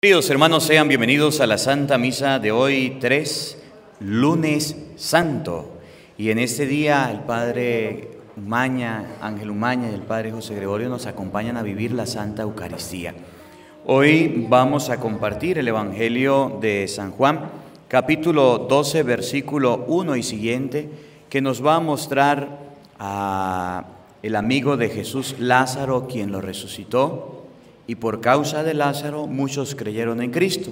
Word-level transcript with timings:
Queridos 0.00 0.30
hermanos, 0.30 0.62
sean 0.62 0.86
bienvenidos 0.86 1.40
a 1.40 1.48
la 1.48 1.58
Santa 1.58 1.98
Misa 1.98 2.38
de 2.38 2.52
hoy, 2.52 2.98
3, 3.00 3.58
lunes 3.98 4.76
santo. 4.94 5.72
Y 6.16 6.30
en 6.30 6.38
este 6.38 6.66
día 6.66 7.10
el 7.10 7.22
Padre 7.22 8.10
Umaña, 8.36 9.16
Ángel 9.20 9.50
Umaña 9.50 9.90
y 9.90 9.94
el 9.94 10.02
Padre 10.02 10.30
José 10.30 10.54
Gregorio 10.54 10.88
nos 10.88 11.06
acompañan 11.06 11.56
a 11.56 11.64
vivir 11.64 11.90
la 11.90 12.06
Santa 12.06 12.42
Eucaristía. 12.42 13.12
Hoy 13.86 14.46
vamos 14.48 14.88
a 14.88 15.00
compartir 15.00 15.58
el 15.58 15.66
Evangelio 15.66 16.58
de 16.60 16.86
San 16.86 17.10
Juan, 17.10 17.50
capítulo 17.88 18.68
12, 18.70 19.02
versículo 19.02 19.84
1 19.88 20.14
y 20.14 20.22
siguiente, 20.22 20.88
que 21.28 21.40
nos 21.40 21.66
va 21.66 21.74
a 21.74 21.80
mostrar 21.80 22.60
a 23.00 23.84
el 24.22 24.36
amigo 24.36 24.76
de 24.76 24.90
Jesús 24.90 25.34
Lázaro, 25.40 26.06
quien 26.06 26.30
lo 26.30 26.40
resucitó, 26.40 27.37
y 27.88 27.94
por 27.94 28.20
causa 28.20 28.62
de 28.62 28.74
Lázaro 28.74 29.26
muchos 29.26 29.74
creyeron 29.74 30.22
en 30.22 30.30
Cristo. 30.30 30.70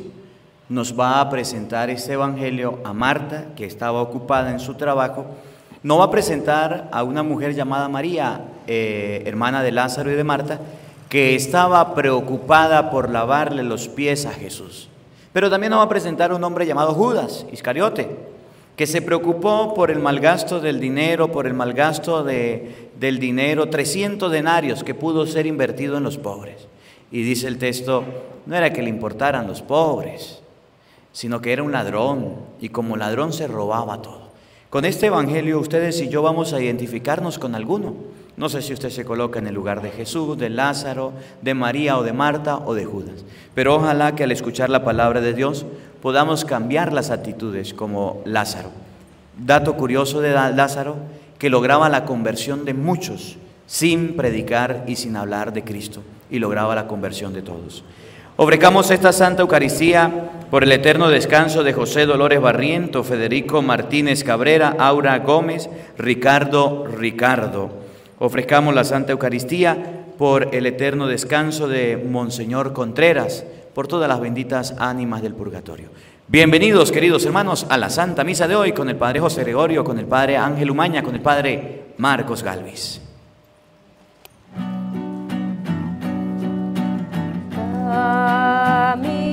Nos 0.69 0.99
va 0.99 1.21
a 1.21 1.31
presentar 1.31 1.89
este 1.89 2.13
Evangelio 2.13 2.79
a 2.85 2.93
Marta, 2.93 3.47
que 3.57 3.65
estaba 3.65 4.03
ocupada 4.03 4.51
en 4.51 4.61
su 4.61 4.75
trabajo. 4.75 5.25
No 5.83 5.97
va 5.97 6.05
a 6.05 6.11
presentar 6.11 6.91
a 6.93 7.03
una 7.03 7.23
mujer 7.23 7.55
llamada 7.55 7.89
María, 7.89 8.43
eh, 8.67 9.23
hermana 9.25 9.63
de 9.63 9.73
Lázaro 9.73 10.13
y 10.13 10.15
de 10.15 10.25
Marta, 10.25 10.61
que 11.09 11.35
estaba 11.35 11.95
preocupada 11.95 12.91
por 12.91 13.09
lavarle 13.09 13.63
los 13.63 13.89
pies 13.89 14.27
a 14.27 14.33
Jesús. 14.33 14.91
Pero 15.33 15.49
también 15.49 15.71
nos 15.71 15.81
va 15.81 15.85
a 15.85 15.89
presentar 15.89 16.35
un 16.35 16.45
hombre 16.45 16.67
llamado 16.67 16.93
Judas, 16.93 17.47
Iscariote, 17.51 18.15
que 18.77 18.87
se 18.87 19.01
preocupó 19.01 19.73
por 19.73 19.91
el 19.91 20.01
malgasto 20.01 20.61
del 20.61 20.81
dinero, 20.81 21.33
por 21.33 21.47
el 21.47 21.55
malgasto 21.55 22.23
de, 22.23 22.91
del 23.01 23.19
dinero, 23.19 23.71
300 23.71 24.31
denarios 24.31 24.85
que 24.85 24.95
pudo 24.95 25.27
ser 25.27 25.47
invertido 25.47 25.97
en 25.97 26.03
los 26.03 26.19
pobres. 26.19 26.66
Y 27.11 27.23
dice 27.23 27.47
el 27.49 27.59
texto, 27.59 28.05
no 28.47 28.57
era 28.57 28.73
que 28.73 28.83
le 28.83 28.91
importaran 28.91 29.47
los 29.47 29.63
pobres, 29.63 30.41
sino 31.13 31.41
que 31.41 31.53
era 31.53 31.63
un 31.63 31.73
ladrón 31.73 32.35
y 32.61 32.69
como 32.69 32.97
ladrón 32.97 33.33
se 33.33 33.47
robaba 33.47 34.03
todo. 34.03 34.27
Con 34.71 34.85
este 34.85 35.07
Evangelio 35.07 35.59
ustedes 35.59 36.01
y 36.03 36.09
yo 36.09 36.23
vamos 36.23 36.53
a 36.53 36.61
identificarnos 36.61 37.39
con 37.39 37.55
alguno. 37.55 37.95
No 38.37 38.49
sé 38.49 38.61
si 38.61 38.75
usted 38.75 38.91
se 38.91 39.05
coloca 39.05 39.39
en 39.39 39.47
el 39.47 39.55
lugar 39.55 39.81
de 39.81 39.91
Jesús, 39.91 40.37
de 40.37 40.51
Lázaro, 40.51 41.13
de 41.41 41.55
María 41.55 41.97
o 41.97 42.03
de 42.03 42.13
Marta 42.13 42.59
o 42.59 42.75
de 42.75 42.85
Judas. 42.85 43.25
Pero 43.55 43.77
ojalá 43.77 44.15
que 44.15 44.25
al 44.25 44.33
escuchar 44.33 44.69
la 44.69 44.85
palabra 44.85 45.21
de 45.21 45.33
Dios 45.33 45.65
podamos 46.03 46.45
cambiar 46.45 46.93
las 46.93 47.11
actitudes 47.11 47.73
como 47.73 48.21
Lázaro. 48.27 48.71
Dato 49.39 49.77
curioso 49.77 50.21
de 50.21 50.33
Lázaro, 50.33 50.97
que 51.39 51.49
lograba 51.49 51.89
la 51.89 52.05
conversión 52.05 52.65
de 52.65 52.75
muchos 52.75 53.39
sin 53.67 54.17
predicar 54.17 54.85
y 54.87 54.97
sin 54.97 55.17
hablar 55.17 55.53
de 55.53 55.65
Cristo 55.65 56.03
y 56.31 56.39
lograba 56.39 56.75
la 56.75 56.87
conversión 56.87 57.33
de 57.33 57.43
todos. 57.43 57.85
Ofrecamos 58.37 58.91
esta 58.91 59.13
Santa 59.13 59.43
Eucaristía 59.43 60.31
por 60.51 60.63
el 60.63 60.73
eterno 60.73 61.09
descanso 61.09 61.63
de 61.65 61.73
José 61.73 62.05
Dolores 62.05 62.41
Barriento, 62.41 63.03
Federico 63.03 63.63
Martínez 63.63 64.25
Cabrera, 64.25 64.77
Aura 64.79 65.19
Gómez, 65.21 65.71
Ricardo 65.97 66.87
Ricardo. 66.87 67.71
Ofrezcamos 68.19 68.75
la 68.75 68.85
Santa 68.85 69.13
Eucaristía 69.13 70.05
por 70.19 70.55
el 70.55 70.67
eterno 70.67 71.07
descanso 71.07 71.67
de 71.67 71.97
Monseñor 71.97 72.73
Contreras, 72.73 73.45
por 73.75 73.89
todas 73.89 74.09
las 74.09 74.21
benditas 74.21 74.75
ánimas 74.79 75.23
del 75.23 75.35
purgatorio. 75.35 75.89
Bienvenidos, 76.29 76.93
queridos 76.93 77.25
hermanos, 77.25 77.67
a 77.71 77.79
la 77.79 77.89
Santa 77.89 78.25
Misa 78.25 78.49
de 78.49 78.57
hoy 78.57 78.73
con 78.73 78.89
el 78.89 78.97
Padre 78.97 79.21
José 79.21 79.43
Gregorio, 79.43 79.85
con 79.85 79.99
el 79.99 80.07
Padre 80.07 80.37
Ángel 80.37 80.71
Umaña, 80.71 81.03
con 81.03 81.15
el 81.15 81.21
Padre 81.23 81.85
Marcos 81.99 82.43
Galvis. 82.43 83.06
Amen. 87.97 89.26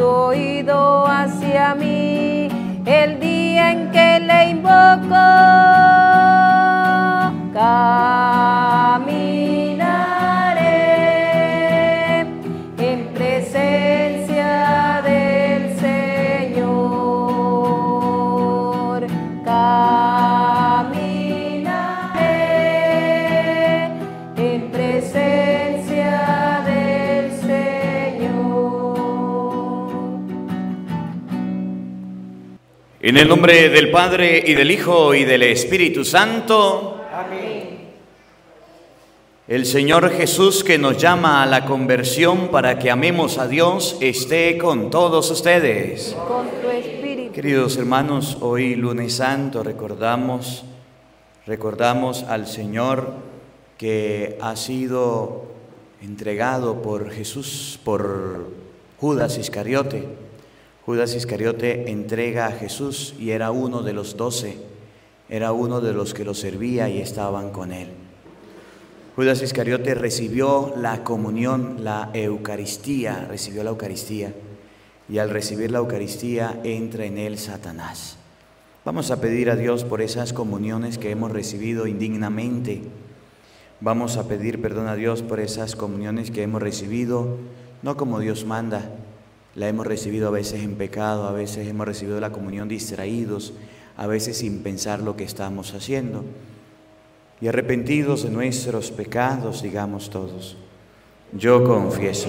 Oído 0.00 1.06
hacia 1.06 1.74
mí 1.74 2.48
el 2.84 3.20
día 3.20 3.72
en 3.72 3.90
que 3.90 4.20
le 4.20 4.50
invoco. 4.50 5.67
En 33.18 33.22
el 33.22 33.30
nombre 33.30 33.68
del 33.68 33.90
Padre 33.90 34.44
y 34.46 34.54
del 34.54 34.70
Hijo 34.70 35.12
y 35.12 35.24
del 35.24 35.42
Espíritu 35.42 36.04
Santo. 36.04 37.00
Amén. 37.12 37.80
El 39.48 39.66
Señor 39.66 40.12
Jesús 40.12 40.62
que 40.62 40.78
nos 40.78 40.98
llama 40.98 41.42
a 41.42 41.46
la 41.46 41.64
conversión 41.64 42.46
para 42.46 42.78
que 42.78 42.92
amemos 42.92 43.38
a 43.38 43.48
Dios 43.48 43.96
esté 44.00 44.56
con 44.56 44.88
todos 44.92 45.32
ustedes. 45.32 46.14
Con 46.28 46.46
tu 46.62 46.68
espíritu. 46.70 47.32
Queridos 47.32 47.76
hermanos, 47.76 48.38
hoy 48.40 48.76
lunes 48.76 49.14
santo 49.14 49.64
recordamos 49.64 50.62
recordamos 51.44 52.22
al 52.22 52.46
Señor 52.46 53.14
que 53.78 54.38
ha 54.40 54.54
sido 54.54 55.46
entregado 56.02 56.82
por 56.82 57.10
Jesús 57.10 57.80
por 57.82 58.46
Judas 59.00 59.38
Iscariote 59.38 60.27
Judas 60.88 61.14
Iscariote 61.14 61.90
entrega 61.90 62.46
a 62.46 62.52
Jesús 62.52 63.14
y 63.18 63.32
era 63.32 63.50
uno 63.50 63.82
de 63.82 63.92
los 63.92 64.16
doce, 64.16 64.56
era 65.28 65.52
uno 65.52 65.82
de 65.82 65.92
los 65.92 66.14
que 66.14 66.24
lo 66.24 66.32
servía 66.32 66.88
y 66.88 66.98
estaban 67.02 67.50
con 67.50 67.72
él. 67.72 67.88
Judas 69.14 69.42
Iscariote 69.42 69.94
recibió 69.94 70.72
la 70.78 71.04
comunión, 71.04 71.84
la 71.84 72.08
Eucaristía, 72.14 73.26
recibió 73.28 73.62
la 73.64 73.68
Eucaristía 73.68 74.32
y 75.10 75.18
al 75.18 75.28
recibir 75.28 75.70
la 75.70 75.80
Eucaristía 75.80 76.58
entra 76.64 77.04
en 77.04 77.18
él 77.18 77.36
Satanás. 77.36 78.16
Vamos 78.86 79.10
a 79.10 79.20
pedir 79.20 79.50
a 79.50 79.56
Dios 79.56 79.84
por 79.84 80.00
esas 80.00 80.32
comuniones 80.32 80.96
que 80.96 81.10
hemos 81.10 81.30
recibido 81.32 81.86
indignamente. 81.86 82.80
Vamos 83.82 84.16
a 84.16 84.26
pedir 84.26 84.62
perdón 84.62 84.88
a 84.88 84.96
Dios 84.96 85.20
por 85.20 85.38
esas 85.38 85.76
comuniones 85.76 86.30
que 86.30 86.44
hemos 86.44 86.62
recibido, 86.62 87.36
no 87.82 87.98
como 87.98 88.20
Dios 88.20 88.46
manda, 88.46 88.90
la 89.58 89.68
hemos 89.68 89.88
recibido 89.88 90.28
a 90.28 90.30
veces 90.30 90.62
en 90.62 90.76
pecado, 90.76 91.26
a 91.26 91.32
veces 91.32 91.66
hemos 91.66 91.84
recibido 91.84 92.20
la 92.20 92.30
comunión 92.30 92.68
distraídos, 92.68 93.52
a 93.96 94.06
veces 94.06 94.38
sin 94.38 94.62
pensar 94.62 95.00
lo 95.00 95.16
que 95.16 95.24
estamos 95.24 95.74
haciendo. 95.74 96.24
Y 97.40 97.48
arrepentidos 97.48 98.22
de 98.22 98.30
nuestros 98.30 98.92
pecados, 98.92 99.62
digamos 99.62 100.10
todos, 100.10 100.56
yo 101.32 101.64
confieso 101.64 102.28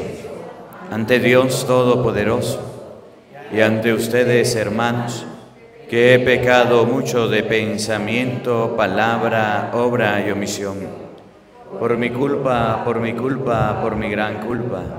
ante 0.90 1.20
Dios 1.20 1.68
Todopoderoso 1.68 2.62
y 3.54 3.62
ante 3.62 3.94
ustedes, 3.94 4.56
hermanos, 4.56 5.24
que 5.88 6.16
he 6.16 6.20
pecado 6.20 6.88
mucho 6.88 7.28
de 7.28 7.44
pensamiento, 7.44 8.74
palabra, 8.76 9.70
obra 9.76 10.28
y 10.28 10.32
omisión. 10.32 10.78
Por 11.80 11.96
mi 11.96 12.10
culpa, 12.10 12.84
por 12.84 13.00
mi 13.00 13.14
culpa, 13.14 13.80
por 13.84 13.96
mi 13.96 14.10
gran 14.10 14.48
culpa. 14.48 14.99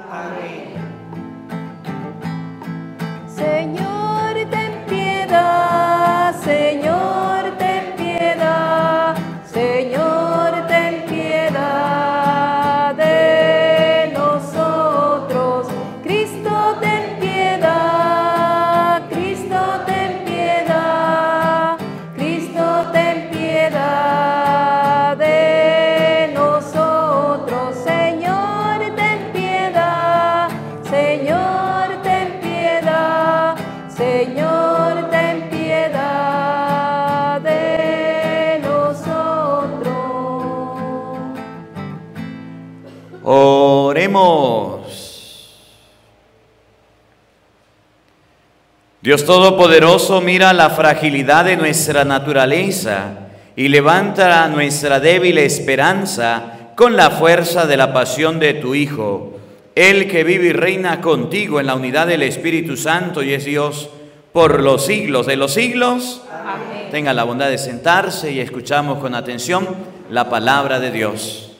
Dios 49.11 49.25
Todopoderoso 49.25 50.21
mira 50.21 50.53
la 50.53 50.69
fragilidad 50.69 51.43
de 51.43 51.57
nuestra 51.57 52.05
naturaleza 52.05 53.09
y 53.57 53.67
levanta 53.67 54.47
nuestra 54.47 55.01
débil 55.01 55.37
esperanza 55.37 56.71
con 56.77 56.95
la 56.95 57.09
fuerza 57.09 57.67
de 57.67 57.75
la 57.75 57.91
pasión 57.91 58.39
de 58.39 58.53
tu 58.53 58.73
Hijo, 58.73 59.37
el 59.75 60.07
que 60.07 60.23
vive 60.23 60.47
y 60.47 60.53
reina 60.53 61.01
contigo 61.01 61.59
en 61.59 61.67
la 61.67 61.75
unidad 61.75 62.07
del 62.07 62.23
Espíritu 62.23 62.77
Santo 62.77 63.21
y 63.21 63.33
es 63.33 63.43
Dios 63.43 63.89
por 64.31 64.61
los 64.61 64.85
siglos 64.85 65.25
de 65.25 65.35
los 65.35 65.55
siglos. 65.55 66.21
Amén. 66.31 66.87
Tenga 66.89 67.13
la 67.13 67.25
bondad 67.25 67.49
de 67.49 67.57
sentarse 67.57 68.31
y 68.31 68.39
escuchamos 68.39 68.99
con 68.99 69.13
atención 69.13 69.67
la 70.09 70.29
palabra 70.29 70.79
de 70.79 70.89
Dios. 70.89 71.50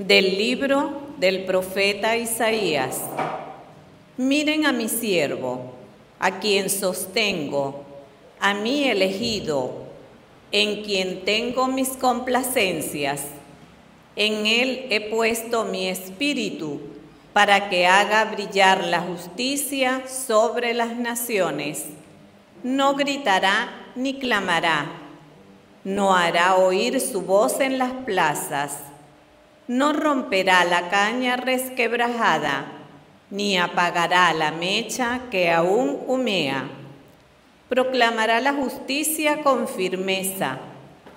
Del 0.00 0.38
libro 0.38 0.92
del 1.18 1.44
profeta 1.44 2.16
Isaías. 2.16 3.02
Miren 4.16 4.64
a 4.64 4.72
mi 4.72 4.88
siervo, 4.88 5.74
a 6.18 6.40
quien 6.40 6.70
sostengo, 6.70 7.84
a 8.40 8.54
mi 8.54 8.84
elegido, 8.84 9.72
en 10.52 10.84
quien 10.84 11.26
tengo 11.26 11.66
mis 11.66 11.90
complacencias. 11.90 13.26
En 14.16 14.46
él 14.46 14.86
he 14.88 15.02
puesto 15.02 15.66
mi 15.66 15.88
espíritu 15.88 16.80
para 17.34 17.68
que 17.68 17.86
haga 17.86 18.24
brillar 18.24 18.82
la 18.86 19.00
justicia 19.00 20.04
sobre 20.08 20.72
las 20.72 20.96
naciones. 20.96 21.84
No 22.62 22.94
gritará 22.94 23.68
ni 23.94 24.18
clamará, 24.18 24.92
no 25.84 26.16
hará 26.16 26.56
oír 26.56 27.02
su 27.02 27.20
voz 27.20 27.60
en 27.60 27.76
las 27.76 27.92
plazas 27.92 28.78
no 29.70 29.92
romperá 29.92 30.64
la 30.64 30.88
caña 30.88 31.36
resquebrajada, 31.36 32.72
ni 33.30 33.56
apagará 33.56 34.34
la 34.34 34.50
mecha 34.50 35.20
que 35.30 35.48
aún 35.48 35.96
humea. 36.08 36.68
Proclamará 37.68 38.40
la 38.40 38.52
justicia 38.52 39.44
con 39.44 39.68
firmeza, 39.68 40.58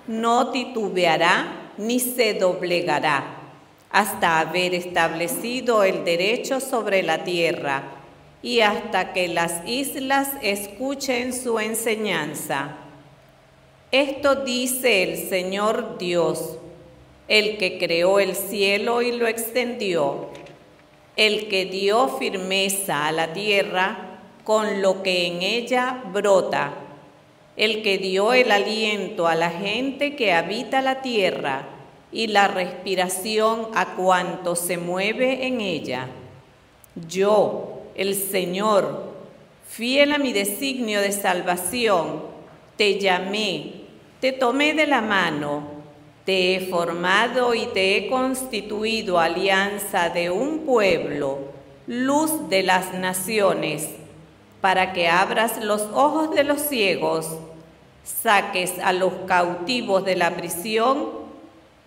no 0.06 0.52
titubeará 0.52 1.72
ni 1.78 1.98
se 1.98 2.34
doblegará, 2.34 3.24
hasta 3.90 4.38
haber 4.38 4.72
establecido 4.72 5.82
el 5.82 6.04
derecho 6.04 6.60
sobre 6.60 7.02
la 7.02 7.24
tierra 7.24 7.82
y 8.40 8.60
hasta 8.60 9.12
que 9.12 9.26
las 9.26 9.66
islas 9.66 10.28
escuchen 10.42 11.32
su 11.32 11.58
enseñanza. 11.58 12.76
Esto 13.90 14.44
dice 14.44 15.02
el 15.02 15.28
Señor 15.28 15.98
Dios 15.98 16.58
el 17.28 17.56
que 17.56 17.78
creó 17.78 18.20
el 18.20 18.34
cielo 18.34 19.02
y 19.02 19.12
lo 19.12 19.26
extendió, 19.26 20.28
el 21.16 21.48
que 21.48 21.64
dio 21.64 22.08
firmeza 22.08 23.06
a 23.06 23.12
la 23.12 23.32
tierra 23.32 24.20
con 24.44 24.82
lo 24.82 25.02
que 25.02 25.26
en 25.26 25.42
ella 25.42 26.02
brota, 26.12 26.74
el 27.56 27.82
que 27.82 27.98
dio 27.98 28.32
el 28.32 28.50
aliento 28.50 29.26
a 29.26 29.34
la 29.34 29.50
gente 29.50 30.16
que 30.16 30.32
habita 30.32 30.82
la 30.82 31.00
tierra 31.00 31.68
y 32.12 32.26
la 32.26 32.48
respiración 32.48 33.68
a 33.74 33.94
cuanto 33.94 34.54
se 34.54 34.76
mueve 34.76 35.46
en 35.46 35.60
ella. 35.60 36.08
Yo, 37.08 37.82
el 37.94 38.14
Señor, 38.14 39.14
fiel 39.66 40.12
a 40.12 40.18
mi 40.18 40.32
designio 40.32 41.00
de 41.00 41.12
salvación, 41.12 42.22
te 42.76 43.00
llamé, 43.00 43.72
te 44.20 44.32
tomé 44.32 44.74
de 44.74 44.86
la 44.86 45.00
mano 45.00 45.73
te 46.24 46.56
he 46.56 46.60
formado 46.68 47.54
y 47.54 47.66
te 47.66 47.96
he 47.96 48.08
constituido 48.08 49.18
alianza 49.20 50.08
de 50.08 50.30
un 50.30 50.60
pueblo, 50.60 51.38
luz 51.86 52.48
de 52.48 52.62
las 52.62 52.94
naciones, 52.94 53.90
para 54.60 54.94
que 54.94 55.08
abras 55.08 55.62
los 55.62 55.82
ojos 55.92 56.34
de 56.34 56.44
los 56.44 56.62
ciegos, 56.62 57.28
saques 58.04 58.78
a 58.82 58.94
los 58.94 59.12
cautivos 59.26 60.04
de 60.04 60.16
la 60.16 60.30
prisión 60.30 61.24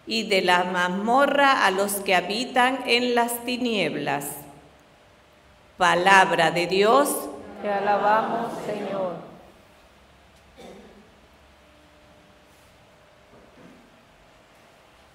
y 0.05 0.23
de 0.23 0.41
la 0.41 0.63
mazmorra 0.65 1.65
a 1.65 1.71
los 1.71 1.93
que 1.93 2.15
habitan 2.15 2.79
en 2.85 3.15
las 3.15 3.43
tinieblas. 3.43 4.25
Palabra 5.77 6.51
de 6.51 6.67
Dios. 6.67 7.09
Te 7.61 7.69
alabamos, 7.69 8.51
Señor. 8.65 8.86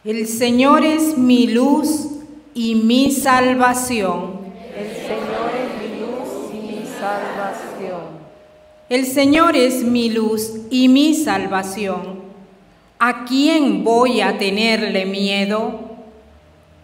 El 0.04 0.26
Señor 0.26 0.84
es 0.84 1.16
mi 1.16 1.46
luz 1.46 2.08
y 2.54 2.75
mi 2.75 3.12
salvación. 3.12 4.40
El 4.76 4.96
Señor 4.96 5.52
es 5.54 5.81
mi 5.81 6.00
luz 6.00 6.52
y 6.52 6.56
mi 6.66 6.84
salvación. 6.99 8.02
El 8.88 9.06
Señor 9.06 9.56
es 9.56 9.84
mi 9.84 10.10
luz 10.10 10.54
y 10.70 10.88
mi 10.88 11.14
salvación. 11.14 12.20
¿A 12.99 13.24
quién 13.26 13.84
voy 13.84 14.22
a 14.22 14.38
tenerle 14.38 15.06
miedo? 15.06 15.79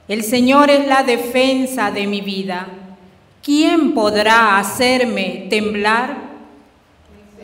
El 0.06 0.22
Señor 0.22 0.70
es 0.70 0.86
la 0.86 1.02
defensa 1.02 1.90
de 1.90 2.06
mi 2.06 2.20
vida. 2.20 2.68
¿Quién 3.42 3.94
podrá 3.94 4.60
hacerme 4.60 5.48
temblar? 5.50 6.18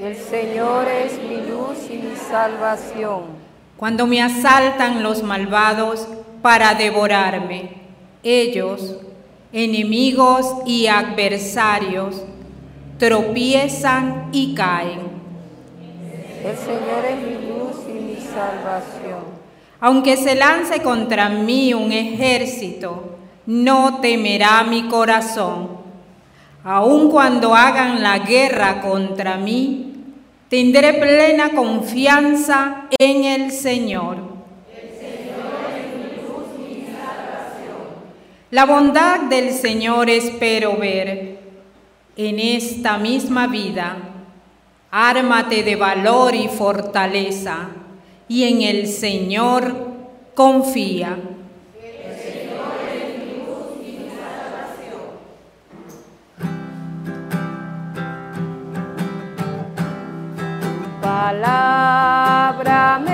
El 0.00 0.14
Señor 0.14 0.86
es 0.86 1.18
mi 1.18 1.38
luz 1.50 1.90
y 1.90 1.94
mi 1.94 2.14
salvación 2.14 3.43
cuando 3.84 4.06
me 4.06 4.22
asaltan 4.22 5.02
los 5.02 5.22
malvados 5.22 6.08
para 6.40 6.72
devorarme. 6.72 7.68
Ellos, 8.22 8.96
enemigos 9.52 10.46
y 10.64 10.86
adversarios, 10.86 12.22
tropiezan 12.98 14.30
y 14.32 14.54
caen. 14.54 15.00
El 16.42 16.56
Señor 16.56 17.04
es 17.10 17.16
mi 17.28 17.46
luz 17.46 17.76
y 17.86 17.92
mi 17.92 18.16
salvación. 18.16 19.20
Aunque 19.80 20.16
se 20.16 20.34
lance 20.34 20.80
contra 20.80 21.28
mí 21.28 21.74
un 21.74 21.92
ejército, 21.92 23.18
no 23.44 24.00
temerá 24.00 24.64
mi 24.64 24.88
corazón. 24.88 25.68
Aun 26.64 27.10
cuando 27.10 27.54
hagan 27.54 28.02
la 28.02 28.20
guerra 28.20 28.80
contra 28.80 29.36
mí, 29.36 29.93
Tendré 30.54 30.92
plena 30.92 31.50
confianza 31.50 32.86
en 32.96 33.24
el 33.24 33.50
Señor. 33.50 34.18
El 34.72 34.88
Señor 34.88 35.50
es 35.74 35.98
mi 35.98 36.22
luz 36.22 36.44
salvación. 36.86 37.88
La 38.52 38.64
bondad 38.64 39.22
del 39.22 39.50
Señor 39.50 40.08
espero 40.08 40.76
ver 40.76 41.40
en 42.16 42.38
esta 42.38 42.98
misma 42.98 43.48
vida. 43.48 43.96
Ármate 44.92 45.64
de 45.64 45.74
valor 45.74 46.36
y 46.36 46.46
fortaleza, 46.46 47.70
y 48.28 48.44
en 48.44 48.62
el 48.62 48.86
Señor 48.86 49.74
confía. 50.36 51.18
Palabra 61.24 63.13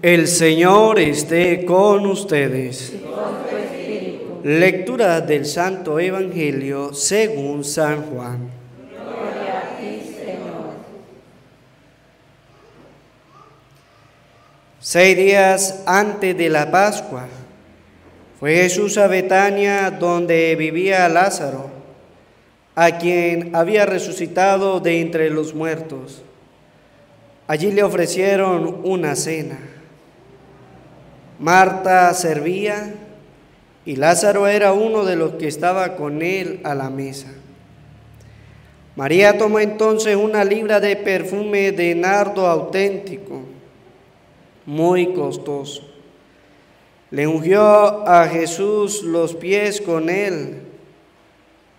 El 0.00 0.28
Señor 0.28 1.00
esté 1.00 1.64
con 1.64 2.06
ustedes. 2.06 2.92
Lectura 4.44 5.20
del 5.20 5.44
Santo 5.44 5.98
Evangelio 5.98 6.94
según 6.94 7.64
San 7.64 8.02
Juan. 8.02 8.48
Gloria 8.92 9.58
a 9.58 9.76
ti, 9.76 10.00
Señor. 10.00 10.70
Seis 14.78 15.16
días 15.16 15.82
antes 15.84 16.38
de 16.38 16.48
la 16.48 16.70
Pascua, 16.70 17.26
Fue 18.38 18.54
Jesús 18.54 18.98
a 18.98 19.08
Betania 19.08 19.90
donde 19.90 20.54
vivía 20.54 21.08
Lázaro, 21.08 21.70
a 22.76 22.98
quien 22.98 23.52
había 23.52 23.84
resucitado 23.84 24.78
de 24.78 25.00
entre 25.00 25.28
los 25.28 25.54
muertos. 25.54 26.22
Allí 27.48 27.72
le 27.72 27.82
ofrecieron 27.82 28.82
una 28.84 29.16
cena. 29.16 29.58
Marta 31.38 32.12
servía 32.14 32.94
y 33.84 33.96
Lázaro 33.96 34.48
era 34.48 34.72
uno 34.72 35.04
de 35.04 35.16
los 35.16 35.34
que 35.34 35.48
estaba 35.48 35.96
con 35.96 36.22
él 36.22 36.60
a 36.64 36.74
la 36.74 36.90
mesa. 36.90 37.28
María 38.96 39.38
tomó 39.38 39.60
entonces 39.60 40.16
una 40.16 40.44
libra 40.44 40.80
de 40.80 40.96
perfume 40.96 41.70
de 41.70 41.94
nardo 41.94 42.48
auténtico, 42.48 43.42
muy 44.66 45.14
costoso. 45.14 45.88
Le 47.10 47.26
ungió 47.26 48.06
a 48.06 48.26
Jesús 48.26 49.02
los 49.04 49.34
pies 49.34 49.80
con 49.80 50.10
él 50.10 50.62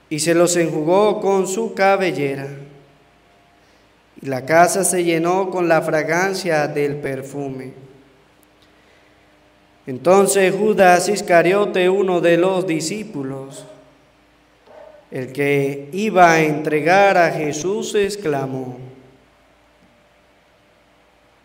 y 0.10 0.20
se 0.20 0.34
los 0.34 0.56
enjugó 0.56 1.20
con 1.20 1.46
su 1.46 1.74
cabellera. 1.74 2.48
Y 4.22 4.26
la 4.28 4.46
casa 4.46 4.84
se 4.84 5.04
llenó 5.04 5.50
con 5.50 5.68
la 5.68 5.82
fragancia 5.82 6.68
del 6.68 6.96
perfume. 6.96 7.89
Entonces 9.88 10.54
Judas 10.54 11.10
Iscariote, 11.10 11.90
uno 11.90 12.22
de 12.22 12.38
los 12.38 12.68
discípulos, 12.68 13.66
el 15.12 15.32
que 15.32 15.90
iba 15.92 16.32
a 16.32 16.42
entregar 16.42 17.18
a 17.18 17.32
Jesús, 17.32 17.96
exclamó, 17.96 18.78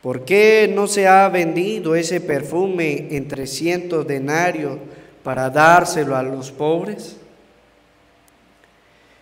¿por 0.03 0.25
qué 0.25 0.71
no 0.75 0.87
se 0.87 1.07
ha 1.07 1.29
vendido 1.29 1.95
ese 1.95 2.21
perfume 2.21 3.09
en 3.11 3.27
trescientos 3.27 4.07
denarios 4.07 4.79
para 5.23 5.49
dárselo 5.49 6.17
a 6.17 6.23
los 6.23 6.53
pobres? 6.53 7.17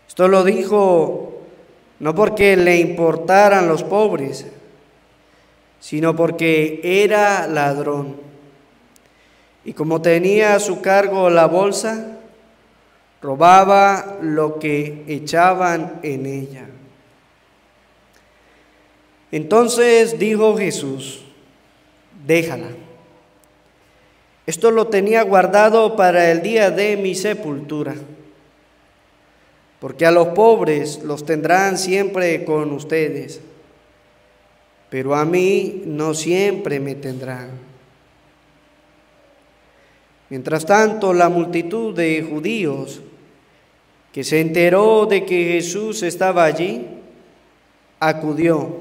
Esto 0.08 0.26
lo 0.26 0.42
dijo 0.42 1.32
no 2.02 2.16
porque 2.16 2.56
le 2.56 2.78
importaran 2.78 3.68
los 3.68 3.84
pobres, 3.84 4.44
sino 5.78 6.16
porque 6.16 6.80
era 6.82 7.46
ladrón. 7.46 8.16
Y 9.64 9.72
como 9.74 10.02
tenía 10.02 10.54
a 10.54 10.60
su 10.60 10.80
cargo 10.80 11.30
la 11.30 11.46
bolsa, 11.46 12.18
robaba 13.20 14.18
lo 14.20 14.58
que 14.58 15.04
echaban 15.06 16.00
en 16.02 16.26
ella. 16.26 16.66
Entonces 19.30 20.18
dijo 20.18 20.56
Jesús, 20.56 21.24
déjala. 22.26 22.68
Esto 24.44 24.72
lo 24.72 24.88
tenía 24.88 25.22
guardado 25.22 25.94
para 25.96 26.30
el 26.32 26.42
día 26.42 26.70
de 26.70 26.96
mi 26.96 27.14
sepultura, 27.14 27.94
porque 29.78 30.04
a 30.04 30.10
los 30.10 30.28
pobres 30.28 31.02
los 31.04 31.24
tendrán 31.24 31.78
siempre 31.78 32.44
con 32.44 32.72
ustedes, 32.72 33.40
pero 34.90 35.14
a 35.14 35.24
mí 35.24 35.82
no 35.86 36.12
siempre 36.12 36.80
me 36.80 36.96
tendrán. 36.96 37.71
Mientras 40.32 40.64
tanto, 40.64 41.12
la 41.12 41.28
multitud 41.28 41.94
de 41.94 42.22
judíos 42.22 43.02
que 44.14 44.24
se 44.24 44.40
enteró 44.40 45.04
de 45.04 45.26
que 45.26 45.52
Jesús 45.52 46.02
estaba 46.02 46.44
allí, 46.44 46.86
acudió, 48.00 48.78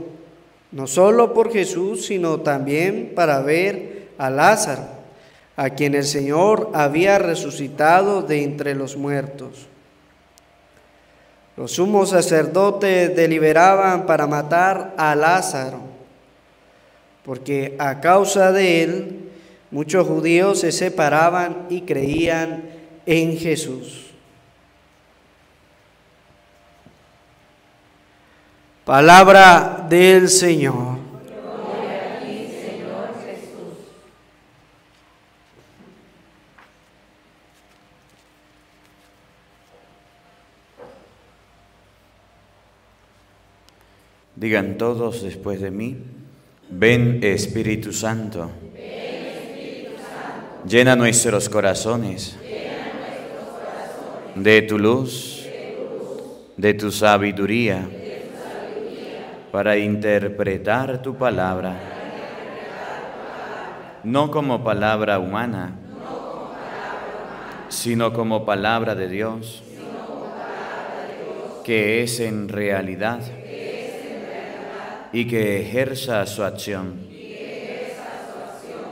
no 0.72 0.88
solo 0.88 1.34
por 1.34 1.52
Jesús, 1.52 2.06
sino 2.06 2.40
también 2.40 3.12
para 3.14 3.42
ver 3.42 4.12
a 4.18 4.30
Lázaro, 4.30 4.86
a 5.58 5.72
quien 5.72 5.94
el 5.94 6.06
Señor 6.06 6.70
había 6.74 7.20
resucitado 7.20 8.22
de 8.22 8.44
entre 8.44 8.74
los 8.74 8.96
muertos. 8.96 9.68
Los 11.58 11.74
sumos 11.74 12.12
sacerdotes 12.12 13.14
deliberaban 13.14 14.06
para 14.06 14.26
matar 14.26 14.94
a 14.96 15.16
Lázaro, 15.16 15.82
porque 17.26 17.76
a 17.78 18.00
causa 18.00 18.54
de 18.54 18.84
él 18.84 19.21
Muchos 19.72 20.06
judíos 20.06 20.60
se 20.60 20.74
separaban 20.74 21.68
y 21.70 21.82
creían 21.82 22.64
en 23.06 23.38
Jesús. 23.38 24.08
Palabra 28.84 29.88
del 29.90 30.28
Señor. 30.28 31.00
Digan 44.36 44.78
todos 44.80 45.22
después 45.22 45.62
de 45.62 45.70
mí, 45.70 45.98
ven 46.68 47.20
Espíritu 47.24 47.94
Santo. 47.94 48.50
Llena 50.68 50.96
nuestros 50.96 51.50
corazones 51.50 52.38
de 54.36 54.62
tu 54.62 54.78
luz, 54.78 55.48
de 56.56 56.74
tu 56.76 56.92
sabiduría, 56.92 57.90
para 59.52 59.76
interpretar 59.78 61.02
tu 61.02 61.16
palabra, 61.16 61.74
no 64.04 64.30
como 64.30 64.64
palabra 64.64 65.18
humana, 65.18 65.76
sino 67.70 68.14
como 68.14 68.46
palabra 68.46 68.94
de 68.94 69.08
Dios, 69.08 69.64
que 71.64 72.04
es 72.04 72.20
en 72.20 72.50
realidad 72.50 73.20
y 75.12 75.28
que 75.28 75.60
ejerza 75.60 76.26
su 76.28 76.44
acción 76.44 77.11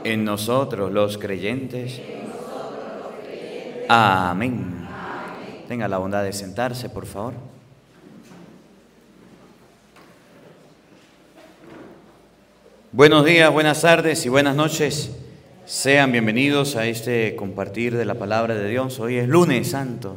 en 0.04 0.24
nosotros 0.24 0.92
los 0.92 1.18
creyentes. 1.18 2.00
Amén. 3.88 4.88
Tenga 5.68 5.88
la 5.88 5.98
bondad 5.98 6.22
de 6.24 6.32
sentarse, 6.32 6.88
por 6.88 7.06
favor. 7.06 7.34
Buenos 12.92 13.24
días, 13.24 13.52
buenas 13.52 13.82
tardes 13.82 14.26
y 14.26 14.28
buenas 14.28 14.56
noches. 14.56 15.12
Sean 15.64 16.10
bienvenidos 16.10 16.74
a 16.74 16.86
este 16.86 17.36
compartir 17.36 17.96
de 17.96 18.04
la 18.04 18.16
palabra 18.16 18.56
de 18.56 18.68
Dios. 18.68 18.98
Hoy 18.98 19.16
es 19.16 19.28
lunes 19.28 19.70
santo 19.70 20.16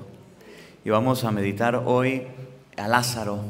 y 0.83 0.89
vamos 0.89 1.23
a 1.23 1.31
meditar 1.31 1.83
hoy 1.85 2.23
a 2.77 2.87
Lázaro. 2.87 3.41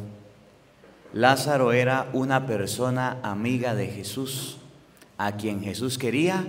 Lázaro 1.13 1.71
era 1.71 2.09
una 2.11 2.45
persona 2.45 3.19
amiga 3.23 3.75
de 3.75 3.87
Jesús 3.87 4.57
a 5.23 5.37
quien 5.37 5.63
Jesús 5.63 5.97
quería 5.97 6.45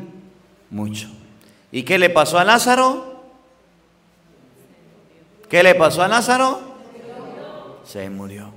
mucho. 0.68 1.08
¿Y 1.70 1.84
qué 1.84 1.96
le 1.96 2.10
pasó 2.10 2.40
a 2.40 2.44
Lázaro? 2.44 3.22
¿Qué 5.48 5.62
le 5.62 5.76
pasó 5.76 6.02
a 6.02 6.08
Lázaro? 6.08 6.60
Se 7.84 8.10
murió. 8.10 8.50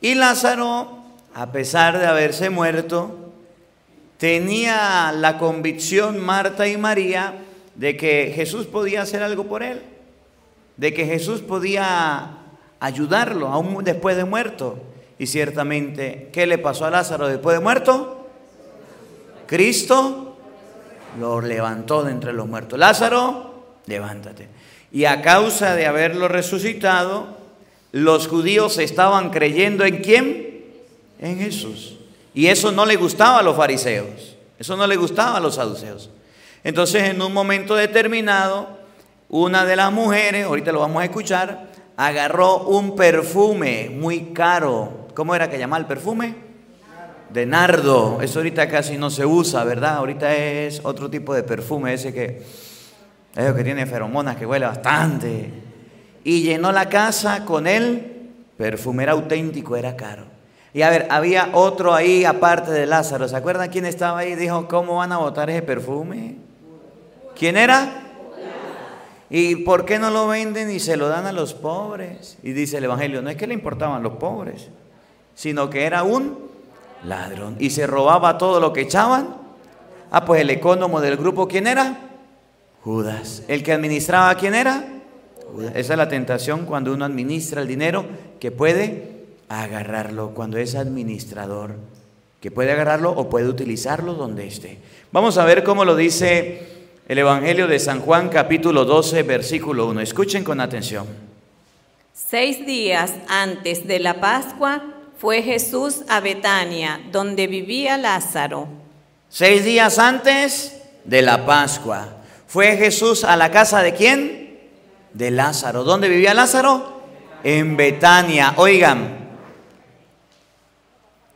Y 0.00 0.16
Lázaro, 0.16 1.04
a 1.32 1.52
pesar 1.52 2.00
de 2.00 2.06
haberse 2.06 2.50
muerto, 2.50 3.32
tenía 4.18 5.12
la 5.12 5.38
convicción, 5.38 6.18
Marta 6.18 6.66
y 6.66 6.76
María, 6.76 7.34
de 7.76 7.96
que 7.96 8.32
Jesús 8.34 8.66
podía 8.66 9.02
hacer 9.02 9.22
algo 9.22 9.44
por 9.44 9.62
él, 9.62 9.80
de 10.76 10.92
que 10.92 11.06
Jesús 11.06 11.40
podía 11.40 12.38
ayudarlo 12.80 13.46
aún 13.46 13.84
después 13.84 14.16
de 14.16 14.24
muerto. 14.24 14.82
Y 15.20 15.28
ciertamente, 15.28 16.30
¿qué 16.32 16.46
le 16.46 16.58
pasó 16.58 16.84
a 16.84 16.90
Lázaro 16.90 17.28
después 17.28 17.56
de 17.56 17.62
muerto? 17.62 18.19
Cristo 19.50 20.36
lo 21.18 21.40
levantó 21.40 22.04
de 22.04 22.12
entre 22.12 22.32
los 22.32 22.46
muertos. 22.46 22.78
Lázaro, 22.78 23.64
levántate. 23.86 24.46
Y 24.92 25.06
a 25.06 25.22
causa 25.22 25.74
de 25.74 25.86
haberlo 25.86 26.28
resucitado, 26.28 27.36
los 27.90 28.28
judíos 28.28 28.78
estaban 28.78 29.30
creyendo 29.30 29.84
en 29.84 30.02
quién? 30.02 30.64
En 31.18 31.36
Jesús. 31.36 31.98
Y 32.32 32.46
eso 32.46 32.70
no 32.70 32.86
le 32.86 32.94
gustaba 32.94 33.40
a 33.40 33.42
los 33.42 33.56
fariseos, 33.56 34.36
eso 34.56 34.76
no 34.76 34.86
le 34.86 34.94
gustaba 34.94 35.38
a 35.38 35.40
los 35.40 35.56
saduceos. 35.56 36.10
Entonces, 36.62 37.02
en 37.08 37.20
un 37.20 37.32
momento 37.32 37.74
determinado, 37.74 38.68
una 39.28 39.64
de 39.64 39.74
las 39.74 39.90
mujeres, 39.90 40.46
ahorita 40.46 40.70
lo 40.70 40.78
vamos 40.78 41.02
a 41.02 41.06
escuchar, 41.06 41.72
agarró 41.96 42.58
un 42.68 42.94
perfume 42.94 43.90
muy 43.92 44.26
caro. 44.32 45.08
¿Cómo 45.12 45.34
era 45.34 45.50
que 45.50 45.58
llamaba 45.58 45.80
el 45.80 45.86
perfume? 45.86 46.49
De 47.32 47.46
nardo. 47.46 48.20
Eso 48.22 48.38
ahorita 48.40 48.68
casi 48.68 48.96
no 48.96 49.10
se 49.10 49.24
usa, 49.24 49.64
¿verdad? 49.64 49.96
Ahorita 49.96 50.34
es 50.34 50.80
otro 50.84 51.10
tipo 51.10 51.34
de 51.34 51.42
perfume, 51.42 51.94
ese 51.94 52.12
que, 52.12 52.42
ese 53.34 53.54
que 53.54 53.64
tiene 53.64 53.86
feromonas, 53.86 54.36
que 54.36 54.46
huele 54.46 54.66
bastante. 54.66 55.50
Y 56.24 56.42
llenó 56.42 56.72
la 56.72 56.88
casa 56.88 57.44
con 57.44 57.66
él, 57.66 58.32
perfume 58.56 59.04
era 59.04 59.12
auténtico, 59.12 59.76
era 59.76 59.96
caro. 59.96 60.24
Y 60.72 60.82
a 60.82 60.90
ver, 60.90 61.08
había 61.10 61.50
otro 61.52 61.94
ahí 61.94 62.24
aparte 62.24 62.70
de 62.70 62.86
Lázaro. 62.86 63.26
¿Se 63.26 63.36
acuerdan 63.36 63.70
quién 63.70 63.86
estaba 63.86 64.20
ahí? 64.20 64.36
Dijo, 64.36 64.68
¿cómo 64.68 64.96
van 64.96 65.12
a 65.12 65.18
botar 65.18 65.50
ese 65.50 65.62
perfume? 65.62 66.36
¿Quién 67.36 67.56
era? 67.56 68.06
¿Y 69.30 69.56
por 69.56 69.84
qué 69.84 69.98
no 69.98 70.10
lo 70.10 70.26
venden 70.26 70.70
y 70.70 70.80
se 70.80 70.96
lo 70.96 71.08
dan 71.08 71.26
a 71.26 71.32
los 71.32 71.54
pobres? 71.54 72.36
Y 72.42 72.52
dice 72.52 72.78
el 72.78 72.84
Evangelio, 72.84 73.22
no 73.22 73.30
es 73.30 73.36
que 73.36 73.46
le 73.46 73.54
importaban 73.54 74.02
los 74.02 74.14
pobres, 74.14 74.68
sino 75.34 75.70
que 75.70 75.84
era 75.84 76.02
un 76.02 76.49
ladrón 77.04 77.56
y 77.58 77.70
se 77.70 77.86
robaba 77.86 78.38
todo 78.38 78.60
lo 78.60 78.72
que 78.72 78.82
echaban. 78.82 79.36
Ah, 80.10 80.24
pues 80.24 80.40
el 80.40 80.50
economo 80.50 81.00
del 81.00 81.16
grupo, 81.16 81.46
¿quién 81.46 81.66
era? 81.66 81.98
Judas. 82.82 83.42
¿El 83.48 83.62
que 83.62 83.72
administraba 83.72 84.34
quién 84.34 84.54
era? 84.54 84.84
Judas. 85.52 85.72
Esa 85.76 85.92
es 85.92 85.98
la 85.98 86.08
tentación 86.08 86.66
cuando 86.66 86.92
uno 86.92 87.04
administra 87.04 87.62
el 87.62 87.68
dinero 87.68 88.04
que 88.40 88.50
puede 88.50 89.20
agarrarlo, 89.48 90.30
cuando 90.30 90.58
es 90.58 90.74
administrador, 90.74 91.74
que 92.40 92.50
puede 92.50 92.72
agarrarlo 92.72 93.10
o 93.10 93.28
puede 93.28 93.48
utilizarlo 93.48 94.14
donde 94.14 94.46
esté. 94.46 94.78
Vamos 95.12 95.38
a 95.38 95.44
ver 95.44 95.62
cómo 95.62 95.84
lo 95.84 95.96
dice 95.96 96.66
el 97.06 97.18
Evangelio 97.18 97.66
de 97.66 97.78
San 97.78 98.00
Juan 98.00 98.28
capítulo 98.28 98.84
12, 98.84 99.22
versículo 99.24 99.88
1. 99.88 100.00
Escuchen 100.00 100.44
con 100.44 100.60
atención. 100.60 101.06
Seis 102.14 102.64
días 102.64 103.12
antes 103.28 103.86
de 103.86 103.98
la 103.98 104.20
Pascua 104.20 104.99
fue 105.20 105.42
Jesús 105.42 106.02
a 106.08 106.20
Betania, 106.20 106.98
donde 107.12 107.46
vivía 107.46 107.98
Lázaro. 107.98 108.68
Seis 109.28 109.64
días 109.64 109.98
antes 109.98 110.80
de 111.04 111.20
la 111.20 111.44
Pascua. 111.44 112.08
¿Fue 112.46 112.78
Jesús 112.78 113.24
a 113.24 113.36
la 113.36 113.50
casa 113.50 113.82
de 113.82 113.92
quién? 113.92 114.58
De 115.12 115.30
Lázaro. 115.30 115.84
¿Dónde 115.84 116.08
vivía 116.08 116.32
Lázaro? 116.32 117.02
En 117.44 117.76
Betania. 117.76 118.54
Oigan. 118.56 119.28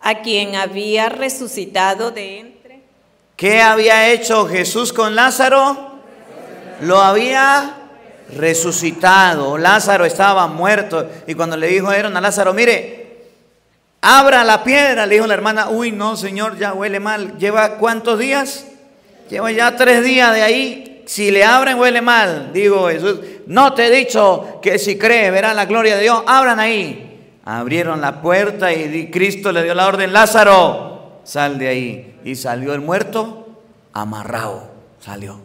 A 0.00 0.23
quien 0.23 0.55
había 0.55 1.11
resucitado 1.11 2.11
de 2.11 2.38
entre. 2.38 2.81
¿Qué 3.37 3.61
había 3.61 4.11
hecho 4.12 4.49
Jesús 4.49 4.95
con 4.95 5.14
Lázaro? 5.14 6.00
Lo 6.81 7.03
había 7.03 7.75
resucitado. 8.35 9.59
Lázaro 9.59 10.07
estaba 10.07 10.47
muerto. 10.47 11.07
Y 11.26 11.35
cuando 11.35 11.59
le 11.59 11.67
dijo 11.67 11.88
a 11.88 11.99
Lázaro, 11.99 12.55
mire, 12.55 13.03
abra 14.04 14.44
la 14.44 14.62
piedra, 14.62 15.06
le 15.06 15.14
dijo 15.14 15.26
la 15.26 15.34
hermana, 15.34 15.70
uy, 15.70 15.90
no, 15.90 16.16
Señor, 16.16 16.58
ya 16.58 16.75
huele 16.75 17.00
mal. 17.00 17.38
¿Lleva 17.38 17.78
cuántos 17.78 18.18
días? 18.18 18.66
Lleva 19.30 19.50
ya 19.50 19.75
tres 19.76 20.04
días 20.04 20.34
de 20.34 20.42
ahí. 20.42 21.02
Si 21.06 21.30
le 21.30 21.42
abren, 21.42 21.78
huele 21.78 22.02
mal. 22.02 22.50
Digo 22.52 22.88
Jesús, 22.88 23.18
no 23.46 23.73
te 23.73 23.87
he 23.87 23.90
dicho 23.90 24.61
que 24.62 24.78
si 24.78 24.99
cree, 24.99 25.30
verán 25.30 25.56
la 25.56 25.64
gloria 25.64 25.96
de 25.96 26.02
Dios. 26.02 26.23
Abran 26.26 26.61
ahí. 26.61 27.00
Abrieron 27.46 28.00
la 28.00 28.20
puerta 28.20 28.73
y 28.73 29.11
Cristo 29.11 29.52
le 29.52 29.62
dio 29.62 29.75
la 29.75 29.87
orden, 29.87 30.12
Lázaro, 30.12 31.20
sal 31.25 31.58
de 31.58 31.68
ahí. 31.68 32.20
Y 32.25 32.37
salió 32.37 32.75
el 32.75 32.80
muerto 32.80 33.49
amarrado, 33.92 34.70
salió. 35.00 35.40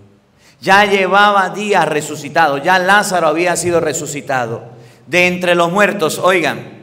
Ya 0.61 0.85
llevaba 0.85 1.49
días 1.49 1.87
resucitado, 1.87 2.57
ya 2.57 2.79
Lázaro 2.79 3.27
había 3.27 3.55
sido 3.55 3.79
resucitado. 3.79 4.63
De 5.07 5.27
entre 5.27 5.55
los 5.55 5.71
muertos, 5.71 6.19
oigan. 6.19 6.78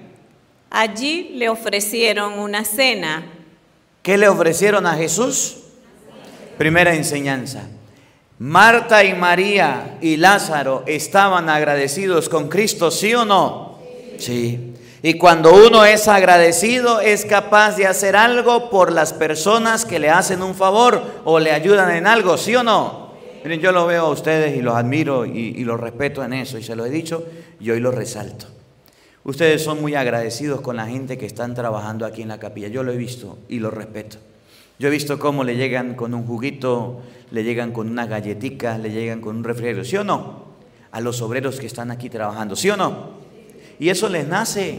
Allí 0.70 1.30
le 1.34 1.48
ofrecieron 1.48 2.38
una 2.38 2.64
cena. 2.64 3.24
¿Qué 4.02 4.16
le 4.16 4.28
ofrecieron 4.28 4.86
a 4.86 4.94
Jesús? 4.94 5.58
Primera 6.58 6.94
enseñanza. 6.94 7.68
Marta 8.38 9.02
y 9.02 9.14
María 9.14 9.96
y 10.00 10.16
Lázaro 10.16 10.84
estaban 10.86 11.48
agradecidos 11.48 12.28
con 12.28 12.48
Cristo, 12.48 12.90
¿sí 12.90 13.14
o 13.14 13.24
no? 13.24 13.78
Sí. 14.18 14.74
Y 15.02 15.14
cuando 15.14 15.54
uno 15.54 15.84
es 15.84 16.08
agradecido, 16.08 17.00
es 17.00 17.24
capaz 17.24 17.76
de 17.76 17.86
hacer 17.86 18.16
algo 18.16 18.70
por 18.70 18.92
las 18.92 19.12
personas 19.12 19.84
que 19.84 19.98
le 19.98 20.10
hacen 20.10 20.42
un 20.42 20.54
favor 20.54 21.02
o 21.24 21.38
le 21.38 21.52
ayudan 21.52 21.90
en 21.92 22.06
algo, 22.06 22.36
¿sí 22.36 22.54
o 22.56 22.62
no? 22.62 23.12
Miren, 23.44 23.60
yo 23.60 23.70
lo 23.72 23.86
veo 23.86 24.06
a 24.06 24.10
ustedes 24.10 24.56
y 24.56 24.62
los 24.62 24.74
admiro 24.74 25.24
y, 25.24 25.62
los 25.64 25.78
respeto 25.78 26.24
en 26.24 26.32
eso, 26.32 26.58
y 26.58 26.64
se 26.64 26.74
lo 26.74 26.84
he 26.84 26.90
dicho 26.90 27.24
y 27.60 27.70
hoy 27.70 27.78
lo 27.78 27.92
resalto. 27.92 28.55
Ustedes 29.26 29.64
son 29.64 29.80
muy 29.80 29.96
agradecidos 29.96 30.60
con 30.60 30.76
la 30.76 30.86
gente 30.86 31.18
que 31.18 31.26
están 31.26 31.52
trabajando 31.56 32.06
aquí 32.06 32.22
en 32.22 32.28
la 32.28 32.38
capilla. 32.38 32.68
Yo 32.68 32.84
lo 32.84 32.92
he 32.92 32.96
visto 32.96 33.38
y 33.48 33.58
lo 33.58 33.72
respeto. 33.72 34.18
Yo 34.78 34.86
he 34.86 34.90
visto 34.92 35.18
cómo 35.18 35.42
le 35.42 35.56
llegan 35.56 35.96
con 35.96 36.14
un 36.14 36.24
juguito, 36.24 37.00
le 37.32 37.42
llegan 37.42 37.72
con 37.72 37.90
una 37.90 38.06
galletica, 38.06 38.78
le 38.78 38.92
llegan 38.92 39.20
con 39.20 39.38
un 39.38 39.42
refrigerio, 39.42 39.84
¿sí 39.84 39.96
o 39.96 40.04
no? 40.04 40.44
A 40.92 41.00
los 41.00 41.20
obreros 41.22 41.58
que 41.58 41.66
están 41.66 41.90
aquí 41.90 42.08
trabajando, 42.08 42.54
¿sí 42.54 42.70
o 42.70 42.76
no? 42.76 43.14
Y 43.80 43.88
eso 43.88 44.08
les 44.08 44.28
nace. 44.28 44.78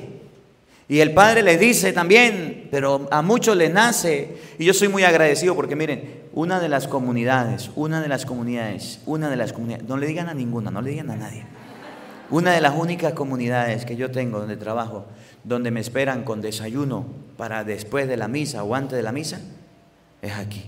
Y 0.88 1.02
el 1.02 1.14
Padre 1.14 1.44
les 1.44 1.60
dice 1.60 1.92
también, 1.92 2.70
pero 2.72 3.06
a 3.12 3.22
muchos 3.22 3.58
les 3.58 3.74
nace. 3.74 4.38
Y 4.58 4.64
yo 4.64 4.74
soy 4.74 4.88
muy 4.88 5.04
agradecido 5.04 5.58
porque 5.58 5.76
miren, 5.76 6.22
una 6.32 6.62
de 6.62 6.70
las 6.70 6.88
comunidades, 6.88 7.70
una 7.76 8.00
de 8.02 8.08
las 8.08 8.26
comunidades, 8.26 9.02
una 9.06 9.30
de 9.30 9.36
las 9.36 9.52
comunidades, 9.52 9.86
no 9.90 9.98
le 9.98 10.08
digan 10.08 10.30
a 10.30 10.34
ninguna, 10.34 10.72
no 10.72 10.82
le 10.82 10.92
digan 10.92 11.12
a 11.12 11.18
nadie. 11.18 11.44
Una 12.30 12.52
de 12.52 12.62
las 12.62 12.76
únicas 12.76 13.14
comunidades 13.14 13.86
que 13.86 13.96
yo 13.96 14.12
tengo 14.12 14.40
donde 14.40 14.58
trabajo, 14.58 15.06
donde 15.44 15.72
me 15.72 15.80
esperan 15.80 16.24
con 16.24 16.42
desayuno 16.42 17.06
para 17.38 17.64
después 17.64 18.08
de 18.08 18.18
la 18.18 18.28
misa 18.28 18.64
o 18.64 18.76
antes 18.76 18.98
de 18.98 19.04
la 19.04 19.14
misa, 19.14 19.40
es 20.22 20.34
aquí. 20.34 20.66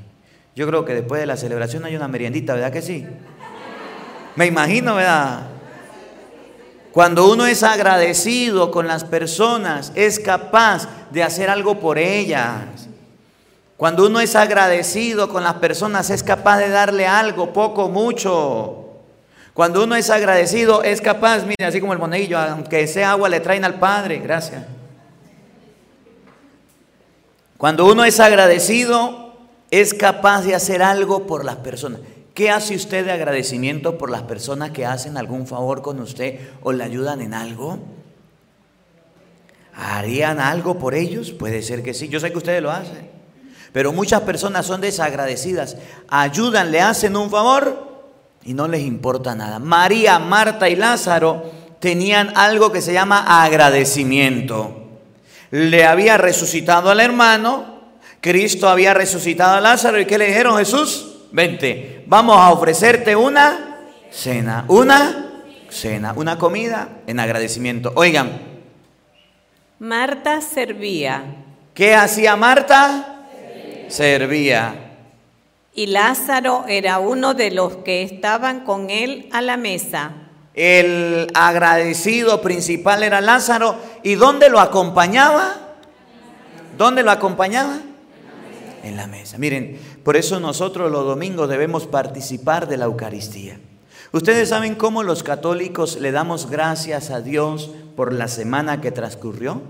Yo 0.55 0.67
creo 0.67 0.85
que 0.85 0.93
después 0.93 1.19
de 1.19 1.27
la 1.27 1.37
celebración 1.37 1.85
hay 1.85 1.95
una 1.95 2.07
meriendita, 2.07 2.53
¿verdad 2.53 2.71
que 2.71 2.81
sí? 2.81 3.05
Me 4.35 4.45
imagino, 4.45 4.95
¿verdad? 4.95 5.47
Cuando 6.91 7.31
uno 7.31 7.45
es 7.45 7.61
agradecido 7.63 8.71
con 8.71 8.87
las 8.87 9.03
personas, 9.03 9.91
es 9.95 10.19
capaz 10.19 10.87
de 11.11 11.23
hacer 11.23 11.49
algo 11.49 11.79
por 11.79 11.97
ellas. 11.97 12.87
Cuando 13.77 14.07
uno 14.07 14.19
es 14.19 14.35
agradecido 14.35 15.29
con 15.29 15.43
las 15.43 15.55
personas, 15.55 16.09
es 16.09 16.23
capaz 16.23 16.57
de 16.57 16.69
darle 16.69 17.05
algo, 17.05 17.53
poco, 17.53 17.89
mucho. 17.89 18.78
Cuando 19.53 19.83
uno 19.83 19.95
es 19.95 20.09
agradecido, 20.09 20.83
es 20.83 21.01
capaz, 21.01 21.43
mire, 21.43 21.65
así 21.65 21.79
como 21.81 21.93
el 21.93 21.99
moneguillo, 21.99 22.37
aunque 22.37 22.87
sea 22.87 23.11
agua, 23.11 23.29
le 23.29 23.39
traen 23.39 23.65
al 23.65 23.79
Padre. 23.79 24.19
Gracias. 24.19 24.63
Cuando 27.57 27.85
uno 27.85 28.05
es 28.05 28.19
agradecido, 28.19 29.33
es 29.69 29.93
capaz 29.93 30.43
de 30.43 30.55
hacer 30.55 30.81
algo 30.81 31.27
por 31.27 31.43
las 31.43 31.57
personas. 31.57 31.99
¿Qué 32.33 32.49
hace 32.49 32.75
usted 32.75 33.03
de 33.03 33.11
agradecimiento 33.11 33.97
por 33.97 34.09
las 34.09 34.21
personas 34.21 34.71
que 34.71 34.85
hacen 34.85 35.17
algún 35.17 35.45
favor 35.45 35.81
con 35.81 35.99
usted 35.99 36.39
o 36.61 36.71
le 36.71 36.85
ayudan 36.85 37.19
en 37.19 37.33
algo? 37.33 37.79
¿Harían 39.73 40.39
algo 40.39 40.79
por 40.79 40.95
ellos? 40.95 41.31
Puede 41.31 41.61
ser 41.61 41.83
que 41.83 41.93
sí. 41.93 42.07
Yo 42.07 42.21
sé 42.21 42.31
que 42.31 42.37
ustedes 42.37 42.61
lo 42.61 42.71
hacen. 42.71 43.09
Pero 43.73 43.91
muchas 43.91 44.21
personas 44.21 44.65
son 44.65 44.79
desagradecidas. 44.79 45.75
Ayudan, 46.07 46.71
le 46.71 46.79
hacen 46.79 47.17
un 47.17 47.29
favor 47.29 47.88
y 48.43 48.53
no 48.53 48.67
les 48.67 48.81
importa 48.81 49.35
nada. 49.35 49.59
María, 49.59 50.19
Marta 50.19 50.69
y 50.69 50.75
Lázaro 50.75 51.51
tenían 51.79 52.33
algo 52.35 52.71
que 52.71 52.81
se 52.81 52.93
llama 52.93 53.43
agradecimiento. 53.43 54.87
Le 55.51 55.85
había 55.85 56.17
resucitado 56.17 56.89
al 56.89 56.99
hermano, 56.99 57.79
Cristo 58.21 58.69
había 58.69 58.93
resucitado 58.93 59.55
a 59.55 59.61
Lázaro 59.61 59.99
y 59.99 60.05
¿qué 60.05 60.17
le 60.17 60.27
dijeron 60.27 60.57
Jesús? 60.57 61.09
vente, 61.31 62.03
vamos 62.07 62.37
a 62.37 62.51
ofrecerte 62.51 63.15
una 63.15 63.77
cena, 64.11 64.65
una 64.67 65.43
cena, 65.69 66.13
una 66.15 66.37
comida 66.37 67.01
en 67.07 67.19
agradecimiento. 67.19 67.91
Oigan. 67.95 68.41
Marta 69.79 70.41
servía. 70.41 71.23
¿Qué 71.73 71.95
hacía 71.95 72.35
Marta? 72.35 73.25
Servía. 73.87 74.88
Y 75.73 75.87
Lázaro 75.87 76.65
era 76.67 76.99
uno 76.99 77.33
de 77.33 77.51
los 77.51 77.77
que 77.77 78.03
estaban 78.03 78.61
con 78.65 78.89
él 78.89 79.29
a 79.31 79.41
la 79.41 79.57
mesa. 79.57 80.11
El 80.53 81.31
agradecido 81.33 82.41
principal 82.41 83.03
era 83.03 83.21
Lázaro. 83.21 83.77
¿Y 84.03 84.15
dónde 84.15 84.49
lo 84.49 84.59
acompañaba? 84.59 85.55
¿Dónde 86.77 87.03
lo 87.03 87.11
acompañaba? 87.11 87.79
En 88.83 88.97
la 88.97 89.07
mesa. 89.07 89.37
Miren, 89.37 89.79
por 90.03 90.17
eso 90.17 90.39
nosotros 90.39 90.91
los 90.91 91.05
domingos 91.05 91.49
debemos 91.49 91.85
participar 91.85 92.67
de 92.67 92.77
la 92.77 92.85
Eucaristía. 92.85 93.59
Ustedes 94.11 94.49
saben 94.49 94.75
cómo 94.75 95.03
los 95.03 95.21
católicos 95.21 95.97
le 95.99 96.11
damos 96.11 96.49
gracias 96.49 97.11
a 97.11 97.21
Dios 97.21 97.69
por 97.95 98.11
la 98.11 98.27
semana 98.27 98.81
que 98.81 98.91
transcurrió? 98.91 99.61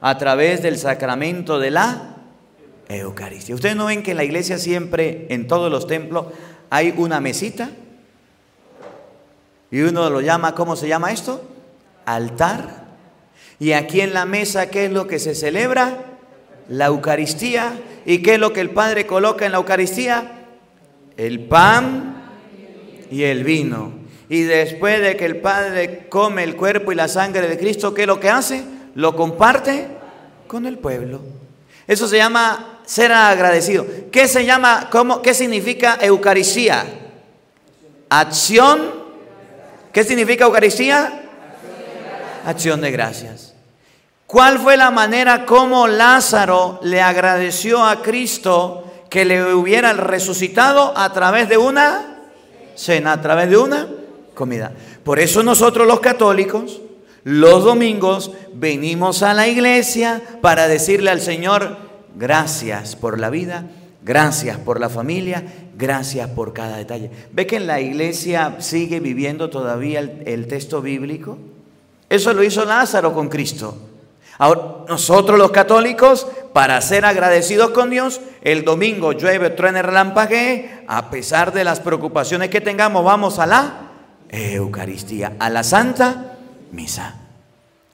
A 0.00 0.16
través 0.18 0.62
del 0.62 0.78
sacramento 0.78 1.58
de 1.58 1.72
la 1.72 2.11
Eucaristía. 2.96 3.54
Ustedes 3.54 3.76
no 3.76 3.86
ven 3.86 4.02
que 4.02 4.12
en 4.12 4.16
la 4.16 4.24
iglesia 4.24 4.58
siempre, 4.58 5.26
en 5.30 5.46
todos 5.46 5.70
los 5.70 5.86
templos, 5.86 6.26
hay 6.70 6.94
una 6.96 7.20
mesita. 7.20 7.70
Y 9.70 9.80
uno 9.80 10.10
lo 10.10 10.20
llama, 10.20 10.54
¿cómo 10.54 10.76
se 10.76 10.88
llama 10.88 11.12
esto? 11.12 11.42
Altar. 12.04 12.84
Y 13.58 13.72
aquí 13.72 14.00
en 14.00 14.12
la 14.12 14.26
mesa, 14.26 14.70
¿qué 14.70 14.86
es 14.86 14.92
lo 14.92 15.06
que 15.06 15.18
se 15.18 15.34
celebra? 15.34 16.04
La 16.68 16.86
Eucaristía 16.86 17.74
¿Y 18.04 18.18
qué 18.18 18.34
es 18.34 18.40
lo 18.40 18.52
que 18.52 18.60
el 18.60 18.70
Padre 18.70 19.06
coloca 19.06 19.46
en 19.46 19.52
la 19.52 19.58
Eucaristía? 19.58 20.32
El 21.16 21.40
pan 21.40 22.22
y 23.10 23.22
el 23.22 23.44
vino. 23.44 23.92
Y 24.28 24.42
después 24.42 25.00
de 25.00 25.16
que 25.16 25.26
el 25.26 25.36
Padre 25.36 26.06
come 26.08 26.42
el 26.42 26.56
cuerpo 26.56 26.90
y 26.90 26.94
la 26.94 27.08
sangre 27.08 27.48
de 27.48 27.58
Cristo, 27.58 27.94
¿qué 27.94 28.02
es 28.02 28.06
lo 28.06 28.18
que 28.18 28.30
hace? 28.30 28.64
Lo 28.94 29.14
comparte 29.14 29.86
con 30.46 30.66
el 30.66 30.78
pueblo. 30.78 31.20
Eso 31.86 32.08
se 32.08 32.16
llama 32.16 32.71
ser 32.92 33.12
agradecido. 33.12 33.86
¿Qué 34.10 34.28
se 34.28 34.44
llama? 34.44 34.88
Cómo, 34.90 35.22
¿Qué 35.22 35.32
significa 35.32 35.98
Eucaristía? 36.00 36.84
Acción 38.10 39.02
¿Qué 39.92 40.04
significa 40.04 40.46
Eucaristía? 40.46 41.22
Acción 42.46 42.80
de 42.80 42.90
gracias. 42.90 43.52
¿Cuál 44.26 44.58
fue 44.58 44.78
la 44.78 44.90
manera 44.90 45.44
como 45.44 45.86
Lázaro 45.86 46.80
le 46.82 47.02
agradeció 47.02 47.84
a 47.84 48.00
Cristo 48.00 48.84
que 49.10 49.26
le 49.26 49.52
hubiera 49.52 49.92
resucitado 49.92 50.96
a 50.96 51.12
través 51.12 51.50
de 51.50 51.58
una 51.58 52.22
cena, 52.74 53.12
a 53.12 53.20
través 53.20 53.50
de 53.50 53.58
una 53.58 53.86
comida? 54.32 54.72
Por 55.04 55.20
eso 55.20 55.42
nosotros 55.42 55.86
los 55.86 56.00
católicos, 56.00 56.80
los 57.24 57.64
domingos, 57.64 58.30
venimos 58.54 59.22
a 59.22 59.34
la 59.34 59.46
iglesia 59.46 60.22
para 60.40 60.68
decirle 60.68 61.10
al 61.10 61.20
Señor, 61.20 61.76
gracias 62.16 62.96
por 62.96 63.18
la 63.18 63.30
vida, 63.30 63.66
gracias 64.04 64.58
por 64.58 64.80
la 64.80 64.88
familia, 64.88 65.44
gracias 65.76 66.28
por 66.30 66.52
cada 66.52 66.76
detalle. 66.76 67.10
¿Ve 67.32 67.46
que 67.46 67.56
en 67.56 67.66
la 67.66 67.80
iglesia 67.80 68.56
sigue 68.58 69.00
viviendo 69.00 69.50
todavía 69.50 70.00
el, 70.00 70.46
texto 70.46 70.82
bíblico? 70.82 71.38
Eso 72.08 72.32
lo 72.32 72.42
hizo 72.42 72.64
Lázaro 72.64 73.12
con 73.12 73.28
Cristo. 73.28 73.76
Ahora, 74.38 74.84
nosotros 74.88 75.38
los 75.38 75.50
católicos, 75.50 76.26
para 76.52 76.80
ser 76.80 77.04
agradecidos 77.04 77.70
con 77.70 77.90
Dios, 77.90 78.20
el 78.42 78.64
domingo 78.64 79.12
llueve, 79.12 79.50
truene, 79.50 79.82
relampaguee, 79.82 80.84
a 80.88 81.10
pesar 81.10 81.52
de 81.52 81.64
las 81.64 81.80
preocupaciones 81.80 82.50
que 82.50 82.60
tengamos, 82.60 83.04
vamos 83.04 83.38
a 83.38 83.46
la 83.46 83.74
Eucaristía, 84.30 85.34
a 85.38 85.50
la 85.50 85.62
Santa 85.62 86.36
Misa. 86.72 87.16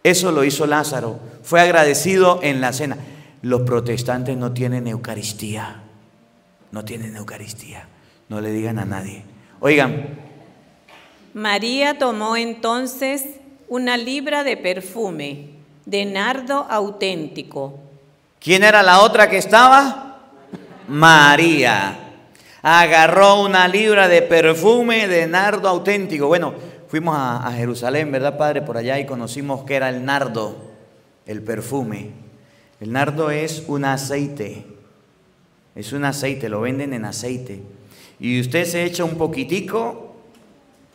Eso 0.02 0.32
lo 0.32 0.44
hizo 0.44 0.66
Lázaro, 0.66 1.18
fue 1.42 1.60
agradecido 1.60 2.40
en 2.42 2.60
la 2.60 2.72
cena. 2.72 2.96
Los 3.42 3.60
protestantes 3.62 4.36
no 4.36 4.52
tienen 4.52 4.88
Eucaristía, 4.88 5.82
no 6.72 6.84
tienen 6.84 7.16
Eucaristía, 7.16 7.86
no 8.28 8.40
le 8.40 8.50
digan 8.50 8.78
a 8.78 8.84
nadie. 8.84 9.22
Oigan. 9.60 10.18
María 11.34 11.98
tomó 11.98 12.36
entonces 12.36 13.24
una 13.68 13.96
libra 13.96 14.42
de 14.42 14.56
perfume 14.56 15.50
de 15.86 16.04
nardo 16.04 16.66
auténtico. 16.68 17.78
¿Quién 18.40 18.64
era 18.64 18.82
la 18.82 19.00
otra 19.00 19.30
que 19.30 19.38
estaba? 19.38 20.18
María. 20.88 21.96
Agarró 22.60 23.42
una 23.42 23.68
libra 23.68 24.08
de 24.08 24.22
perfume 24.22 25.06
de 25.06 25.28
nardo 25.28 25.68
auténtico. 25.68 26.26
Bueno, 26.26 26.54
fuimos 26.88 27.16
a, 27.16 27.46
a, 27.46 27.52
Jerusalén, 27.52 28.10
¿verdad, 28.10 28.36
Padre? 28.36 28.62
Por 28.62 28.76
allá 28.76 28.98
y 28.98 29.06
conocimos 29.06 29.64
que 29.64 29.76
era 29.76 29.88
el 29.90 30.04
nardo, 30.04 30.56
el 31.24 31.42
perfume. 31.42 32.27
El 32.80 32.92
nardo 32.92 33.30
es 33.30 33.64
un 33.66 33.84
aceite. 33.84 34.64
Es 35.74 35.92
un 35.92 36.04
aceite, 36.04 36.48
lo 36.48 36.60
venden 36.60 36.92
en 36.92 37.04
aceite. 37.04 37.62
Y 38.20 38.40
usted 38.40 38.64
se 38.64 38.84
echa 38.84 39.04
un 39.04 39.16
poquitico 39.16 40.16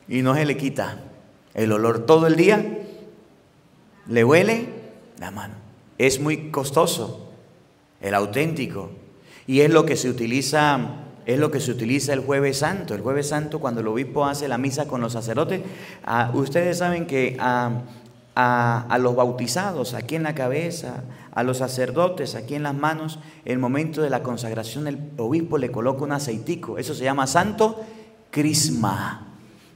y 0.07 0.21
no 0.21 0.35
se 0.35 0.45
le 0.45 0.57
quita 0.57 0.99
el 1.53 1.71
olor 1.71 2.05
todo 2.05 2.27
el 2.27 2.35
día. 2.35 2.79
Le 4.07 4.23
huele 4.23 4.67
la 5.19 5.31
mano. 5.31 5.55
Es 5.97 6.19
muy 6.19 6.49
costoso, 6.51 7.31
el 8.01 8.13
auténtico. 8.13 8.91
Y 9.47 9.61
es 9.61 9.69
lo 9.69 9.85
que 9.85 9.95
se 9.95 10.09
utiliza, 10.09 10.79
es 11.25 11.39
lo 11.39 11.51
que 11.51 11.59
se 11.59 11.71
utiliza 11.71 12.13
el 12.13 12.21
jueves 12.21 12.57
santo. 12.57 12.95
El 12.95 13.01
jueves 13.01 13.29
santo, 13.29 13.59
cuando 13.59 13.81
el 13.81 13.87
obispo 13.87 14.25
hace 14.25 14.47
la 14.47 14.57
misa 14.57 14.87
con 14.87 15.01
los 15.01 15.13
sacerdotes, 15.13 15.61
ah, 16.03 16.31
ustedes 16.33 16.77
saben 16.77 17.05
que 17.07 17.37
a, 17.39 17.83
a, 18.35 18.97
los 18.99 19.15
bautizados 19.15 19.93
aquí 19.93 20.15
en 20.15 20.23
la 20.23 20.35
cabeza, 20.35 21.03
a 21.33 21.43
los 21.43 21.57
sacerdotes 21.57 22.35
aquí 22.35 22.55
en 22.55 22.63
las 22.63 22.75
manos, 22.75 23.19
en 23.45 23.53
el 23.53 23.59
momento 23.59 24.01
de 24.01 24.09
la 24.09 24.23
consagración, 24.23 24.87
el 24.87 24.99
obispo 25.17 25.57
le 25.57 25.71
coloca 25.71 26.03
un 26.03 26.11
aceitico. 26.11 26.77
Eso 26.77 26.93
se 26.93 27.03
llama 27.03 27.27
santo 27.27 27.81
crisma. 28.31 29.27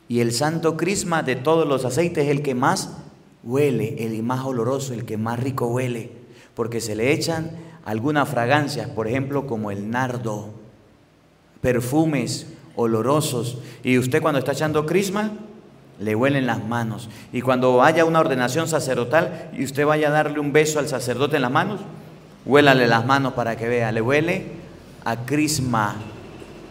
Y 0.09 0.21
el 0.21 0.31
santo 0.31 0.77
crisma 0.77 1.21
de 1.23 1.35
todos 1.35 1.67
los 1.67 1.85
aceites 1.85 2.25
es 2.25 2.31
el 2.31 2.41
que 2.41 2.55
más 2.55 2.97
huele, 3.43 4.05
el 4.05 4.23
más 4.23 4.45
oloroso, 4.45 4.93
el 4.93 5.05
que 5.05 5.17
más 5.17 5.39
rico 5.39 5.67
huele, 5.67 6.11
porque 6.55 6.81
se 6.81 6.95
le 6.95 7.11
echan 7.11 7.51
algunas 7.85 8.27
fragancias, 8.27 8.89
por 8.89 9.07
ejemplo, 9.07 9.47
como 9.47 9.69
el 9.69 9.89
nardo, 9.89 10.49
perfumes 11.61 12.47
olorosos. 12.75 13.59
Y 13.83 13.97
usted 13.97 14.21
cuando 14.21 14.39
está 14.39 14.53
echando 14.53 14.85
crisma, 14.85 15.33
le 15.99 16.15
huelen 16.15 16.45
las 16.45 16.63
manos. 16.63 17.09
Y 17.33 17.41
cuando 17.41 17.81
haya 17.81 18.05
una 18.05 18.19
ordenación 18.19 18.67
sacerdotal 18.67 19.49
y 19.53 19.63
usted 19.63 19.85
vaya 19.85 20.09
a 20.09 20.11
darle 20.11 20.39
un 20.39 20.53
beso 20.53 20.79
al 20.79 20.87
sacerdote 20.87 21.37
en 21.37 21.41
las 21.41 21.51
manos, 21.51 21.79
huélale 22.45 22.87
las 22.87 23.05
manos 23.05 23.33
para 23.33 23.55
que 23.55 23.67
vea, 23.67 23.91
le 23.91 24.01
huele 24.01 24.45
a 25.03 25.25
crisma. 25.25 25.95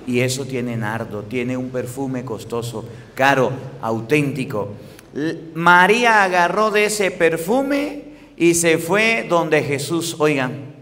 Y 0.07 0.21
eso 0.21 0.45
tiene 0.45 0.77
nardo, 0.77 1.23
tiene 1.23 1.57
un 1.57 1.71
perfume 1.71 2.25
costoso, 2.25 2.85
caro, 3.15 3.51
auténtico. 3.83 4.69
María 5.55 6.23
agarró 6.23 6.71
de 6.71 6.85
ese 6.85 7.11
perfume 7.11 8.05
y 8.37 8.55
se 8.55 8.79
fue 8.79 9.27
donde 9.29 9.63
Jesús, 9.63 10.15
oigan. 10.19 10.75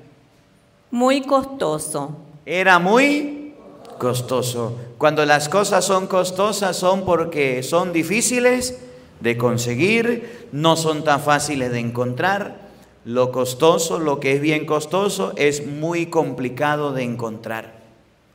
Muy 0.90 1.22
costoso. 1.22 2.16
Era 2.44 2.78
muy 2.78 3.54
costoso. 3.98 4.76
Cuando 4.98 5.24
las 5.26 5.48
cosas 5.48 5.84
son 5.84 6.06
costosas 6.06 6.76
son 6.76 7.04
porque 7.04 7.62
son 7.62 7.92
difíciles 7.92 8.78
de 9.20 9.36
conseguir, 9.36 10.48
no 10.52 10.76
son 10.76 11.04
tan 11.04 11.20
fáciles 11.20 11.72
de 11.72 11.80
encontrar. 11.80 12.64
Lo 13.04 13.32
costoso, 13.32 13.98
lo 13.98 14.20
que 14.20 14.32
es 14.32 14.40
bien 14.40 14.66
costoso, 14.66 15.32
es 15.36 15.66
muy 15.66 16.06
complicado 16.06 16.92
de 16.92 17.02
encontrar. 17.02 17.80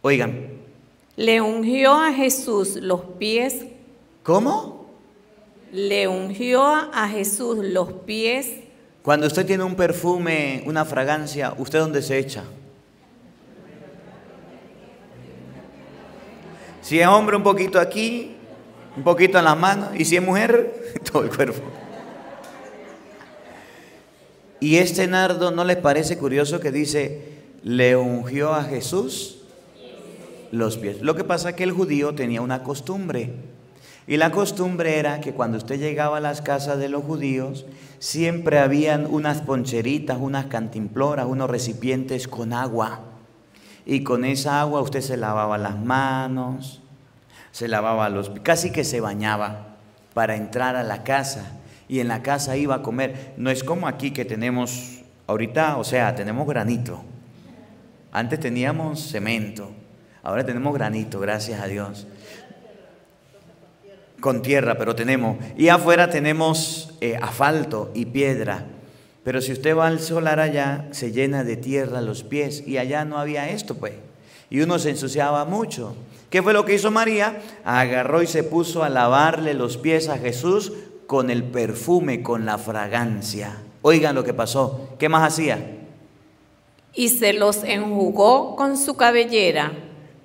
Oigan. 0.01 0.59
Le 1.15 1.41
ungió 1.41 1.93
a 1.93 2.13
Jesús 2.13 2.75
los 2.75 3.01
pies. 3.17 3.65
¿Cómo? 4.23 4.79
le 5.71 6.07
ungió 6.07 6.63
a 6.65 7.07
Jesús 7.07 7.59
los 7.61 7.91
pies. 7.91 8.47
Cuando 9.01 9.27
usted 9.27 9.45
tiene 9.45 9.63
un 9.63 9.75
perfume, 9.75 10.63
una 10.65 10.85
fragancia, 10.85 11.53
¿usted 11.57 11.79
dónde 11.79 12.01
se 12.01 12.17
echa? 12.17 12.43
Si 16.89 16.99
es 16.99 17.06
hombre, 17.06 17.38
un 17.38 17.43
poquito 17.43 17.80
aquí, 17.80 18.32
un 18.97 19.04
poquito 19.04 19.38
en 19.38 19.45
las 19.45 19.56
manos, 19.56 19.89
y 19.95 20.06
si 20.06 20.15
es 20.15 20.23
mujer, 20.23 20.95
todo 21.12 21.23
el 21.23 21.30
cuerpo. 21.30 21.62
Y 24.60 24.78
este 24.78 25.06
nardo, 25.06 25.52
¿no 25.52 25.63
les 25.65 25.78
parece 25.78 26.17
curioso 26.17 26.60
que 26.60 26.71
dice, 26.71 27.43
le 27.62 27.95
ungió 27.95 28.56
a 28.56 28.63
Jesús 28.63 29.43
los 30.49 30.80
pies? 30.80 31.04
Lo 31.04 31.13
que 31.13 31.23
pasa 31.23 31.49
es 31.49 31.56
que 31.56 31.63
el 31.63 31.73
judío 31.73 32.15
tenía 32.15 32.41
una 32.41 32.63
costumbre 32.63 33.36
y 34.08 34.17
la 34.17 34.32
costumbre 34.32 34.97
era 34.97 35.21
que 35.21 35.34
cuando 35.34 35.60
usted 35.60 35.80
llegaba 35.80 36.17
a 36.17 36.21
las 36.21 36.41
casas 36.41 36.80
de 36.80 36.89
los 36.89 37.04
judíos, 37.04 37.67
siempre 37.99 38.58
habían 38.58 39.06
unas 39.06 39.41
poncheritas, 39.41 40.17
unas 40.19 40.47
cantimploras, 40.47 41.28
unos 41.28 41.52
recipientes 41.52 42.28
con 42.28 42.52
agua. 42.52 43.08
Y 43.89 44.04
con 44.04 44.23
esa 44.23 44.62
agua 44.62 44.82
usted 44.82 45.02
se 45.02 45.17
lavaba 45.17 45.58
las 45.58 45.75
manos, 45.75 46.80
se 47.52 47.67
lavaba 47.67 48.08
los 48.10 48.30
casi 48.43 48.71
que 48.71 48.84
se 48.84 49.02
bañaba 49.02 49.78
para 50.13 50.36
entrar 50.36 50.75
a 50.75 50.84
la 50.84 51.04
casa 51.04 51.54
y 51.88 51.99
en 51.99 52.08
la 52.08 52.21
casa 52.21 52.56
iba 52.56 52.75
a 52.75 52.82
comer. 52.84 53.34
No 53.38 53.49
es 53.49 53.63
como 53.63 53.88
aquí 53.88 54.12
que 54.12 54.25
tenemos 54.25 55.02
ahorita, 55.25 55.78
o 55.78 55.84
sea, 55.84 56.13
tenemos 56.13 56.47
granito. 56.47 57.02
Antes 58.12 58.39
teníamos 58.39 59.10
cemento, 59.10 59.71
ahora 60.21 60.45
tenemos 60.45 60.71
granito, 60.71 61.19
gracias 61.19 61.60
a 61.60 61.65
Dios 61.65 62.06
con 64.19 64.43
tierra, 64.43 64.78
pero 64.78 64.93
tenemos. 64.93 65.38
Y 65.58 65.69
afuera 65.69 66.12
tenemos 66.12 66.93
eh, 67.02 67.17
asfalto 67.19 67.89
y 67.95 68.06
piedra. 68.06 68.65
Pero 69.29 69.41
si 69.41 69.51
usted 69.51 69.77
va 69.77 69.85
al 69.85 69.99
solar 69.99 70.39
allá, 70.39 70.87
se 70.89 71.11
llena 71.11 71.43
de 71.43 71.55
tierra 71.55 72.01
los 72.01 72.23
pies. 72.23 72.63
Y 72.65 72.79
allá 72.79 73.05
no 73.05 73.19
había 73.19 73.47
esto, 73.51 73.75
pues. 73.75 73.93
Y 74.49 74.61
uno 74.61 74.79
se 74.79 74.89
ensuciaba 74.89 75.45
mucho. 75.45 75.93
¿Qué 76.31 76.41
fue 76.41 76.51
lo 76.51 76.65
que 76.65 76.73
hizo 76.73 76.89
María? 76.89 77.39
Agarró 77.63 78.23
y 78.23 78.25
se 78.25 78.41
puso 78.41 78.83
a 78.83 78.89
lavarle 78.89 79.53
los 79.53 79.77
pies 79.77 80.09
a 80.09 80.17
Jesús 80.17 80.73
con 81.05 81.29
el 81.29 81.43
perfume, 81.43 82.23
con 82.23 82.47
la 82.47 82.57
fragancia. 82.57 83.61
Oigan 83.83 84.15
lo 84.15 84.23
que 84.23 84.33
pasó. 84.33 84.95
¿Qué 84.97 85.09
más 85.09 85.31
hacía? 85.31 85.77
Y 86.95 87.09
se 87.09 87.33
los 87.33 87.63
enjugó 87.63 88.55
con 88.55 88.77
su 88.77 88.97
cabellera. 88.97 89.73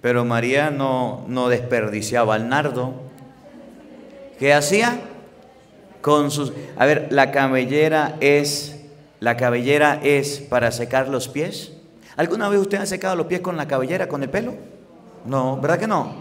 Pero 0.00 0.24
María 0.24 0.70
no, 0.70 1.26
no 1.28 1.50
desperdiciaba 1.50 2.36
el 2.36 2.48
nardo. 2.48 2.94
¿Qué 4.38 4.54
hacía? 4.54 4.98
Con 6.00 6.30
sus 6.30 6.54
A 6.78 6.86
ver, 6.86 7.08
la 7.10 7.32
cabellera 7.32 8.16
es 8.20 8.74
la 9.24 9.38
cabellera 9.38 9.98
es 10.02 10.38
para 10.38 10.70
secar 10.70 11.08
los 11.08 11.28
pies. 11.28 11.72
¿Alguna 12.14 12.50
vez 12.50 12.60
usted 12.60 12.76
ha 12.76 12.84
secado 12.84 13.16
los 13.16 13.24
pies 13.24 13.40
con 13.40 13.56
la 13.56 13.66
cabellera, 13.66 14.06
con 14.06 14.22
el 14.22 14.28
pelo? 14.28 14.54
No, 15.24 15.58
¿verdad 15.58 15.78
que 15.78 15.86
no? 15.86 16.14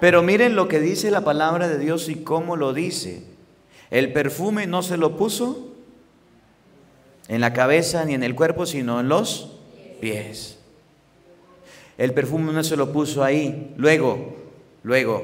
Pero 0.00 0.20
miren 0.20 0.56
lo 0.56 0.66
que 0.66 0.80
dice 0.80 1.12
la 1.12 1.20
palabra 1.20 1.68
de 1.68 1.78
Dios 1.78 2.08
y 2.08 2.16
cómo 2.16 2.56
lo 2.56 2.72
dice. 2.72 3.22
El 3.88 4.12
perfume 4.12 4.66
no 4.66 4.82
se 4.82 4.96
lo 4.96 5.16
puso 5.16 5.74
en 7.28 7.40
la 7.40 7.52
cabeza 7.52 8.04
ni 8.04 8.14
en 8.14 8.24
el 8.24 8.34
cuerpo, 8.34 8.66
sino 8.66 8.98
en 8.98 9.08
los 9.08 9.52
pies. 10.00 10.58
El 11.98 12.14
perfume 12.14 12.52
no 12.52 12.64
se 12.64 12.76
lo 12.76 12.92
puso 12.92 13.22
ahí. 13.22 13.74
Luego, 13.76 14.38
luego, 14.82 15.22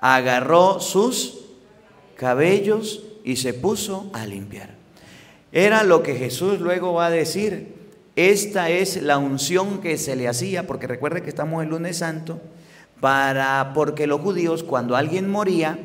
agarró 0.00 0.80
sus 0.80 1.44
cabellos 2.16 3.04
y 3.22 3.36
se 3.36 3.54
puso 3.54 4.10
a 4.12 4.26
limpiar. 4.26 4.75
Era 5.52 5.84
lo 5.84 6.02
que 6.02 6.14
Jesús 6.14 6.60
luego 6.60 6.92
va 6.94 7.06
a 7.06 7.10
decir. 7.10 7.74
Esta 8.16 8.70
es 8.70 9.02
la 9.02 9.18
unción 9.18 9.80
que 9.80 9.98
se 9.98 10.16
le 10.16 10.28
hacía, 10.28 10.66
porque 10.66 10.86
recuerde 10.86 11.22
que 11.22 11.28
estamos 11.28 11.62
en 11.62 11.70
lunes 11.70 11.98
santo, 11.98 12.40
para, 13.00 13.72
porque 13.74 14.06
los 14.06 14.22
judíos 14.22 14.62
cuando 14.62 14.96
alguien 14.96 15.30
moría 15.30 15.78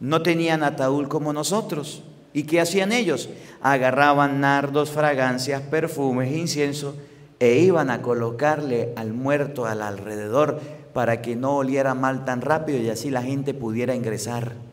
no 0.00 0.22
tenían 0.22 0.62
ataúd 0.62 1.06
como 1.06 1.32
nosotros. 1.32 2.02
¿Y 2.32 2.44
qué 2.44 2.60
hacían 2.60 2.92
ellos? 2.92 3.28
Agarraban 3.62 4.40
nardos, 4.40 4.90
fragancias, 4.90 5.62
perfumes, 5.62 6.36
incienso 6.36 6.94
e 7.40 7.58
iban 7.60 7.90
a 7.90 8.02
colocarle 8.02 8.92
al 8.96 9.12
muerto 9.12 9.66
al 9.66 9.82
alrededor 9.82 10.60
para 10.92 11.22
que 11.22 11.36
no 11.36 11.56
oliera 11.56 11.94
mal 11.94 12.24
tan 12.24 12.40
rápido 12.40 12.78
y 12.78 12.90
así 12.90 13.10
la 13.10 13.22
gente 13.22 13.54
pudiera 13.54 13.94
ingresar. 13.94 14.67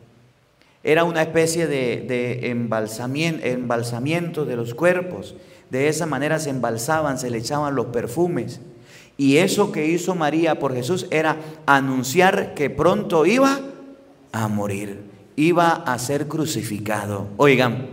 Era 0.86 1.02
una 1.02 1.20
especie 1.22 1.66
de, 1.66 2.48
embalsamiento 2.48 4.44
de 4.44 4.54
los 4.54 4.72
cuerpos. 4.72 5.34
De 5.68 5.88
esa 5.88 6.06
manera 6.06 6.38
se 6.38 6.50
embalsaban, 6.50 7.18
se 7.18 7.28
le 7.28 7.38
echaban 7.38 7.74
los 7.74 7.86
perfumes. 7.86 8.60
Y 9.16 9.38
eso 9.38 9.72
que 9.72 9.86
hizo 9.86 10.14
María 10.14 10.60
por 10.60 10.72
Jesús 10.76 11.08
era 11.10 11.38
anunciar 11.66 12.54
que 12.54 12.70
pronto 12.70 13.26
iba 13.26 13.58
a 14.30 14.46
morir, 14.46 15.00
iba 15.34 15.72
a 15.72 15.98
ser 15.98 16.28
crucificado. 16.28 17.30
Oigan. 17.36 17.88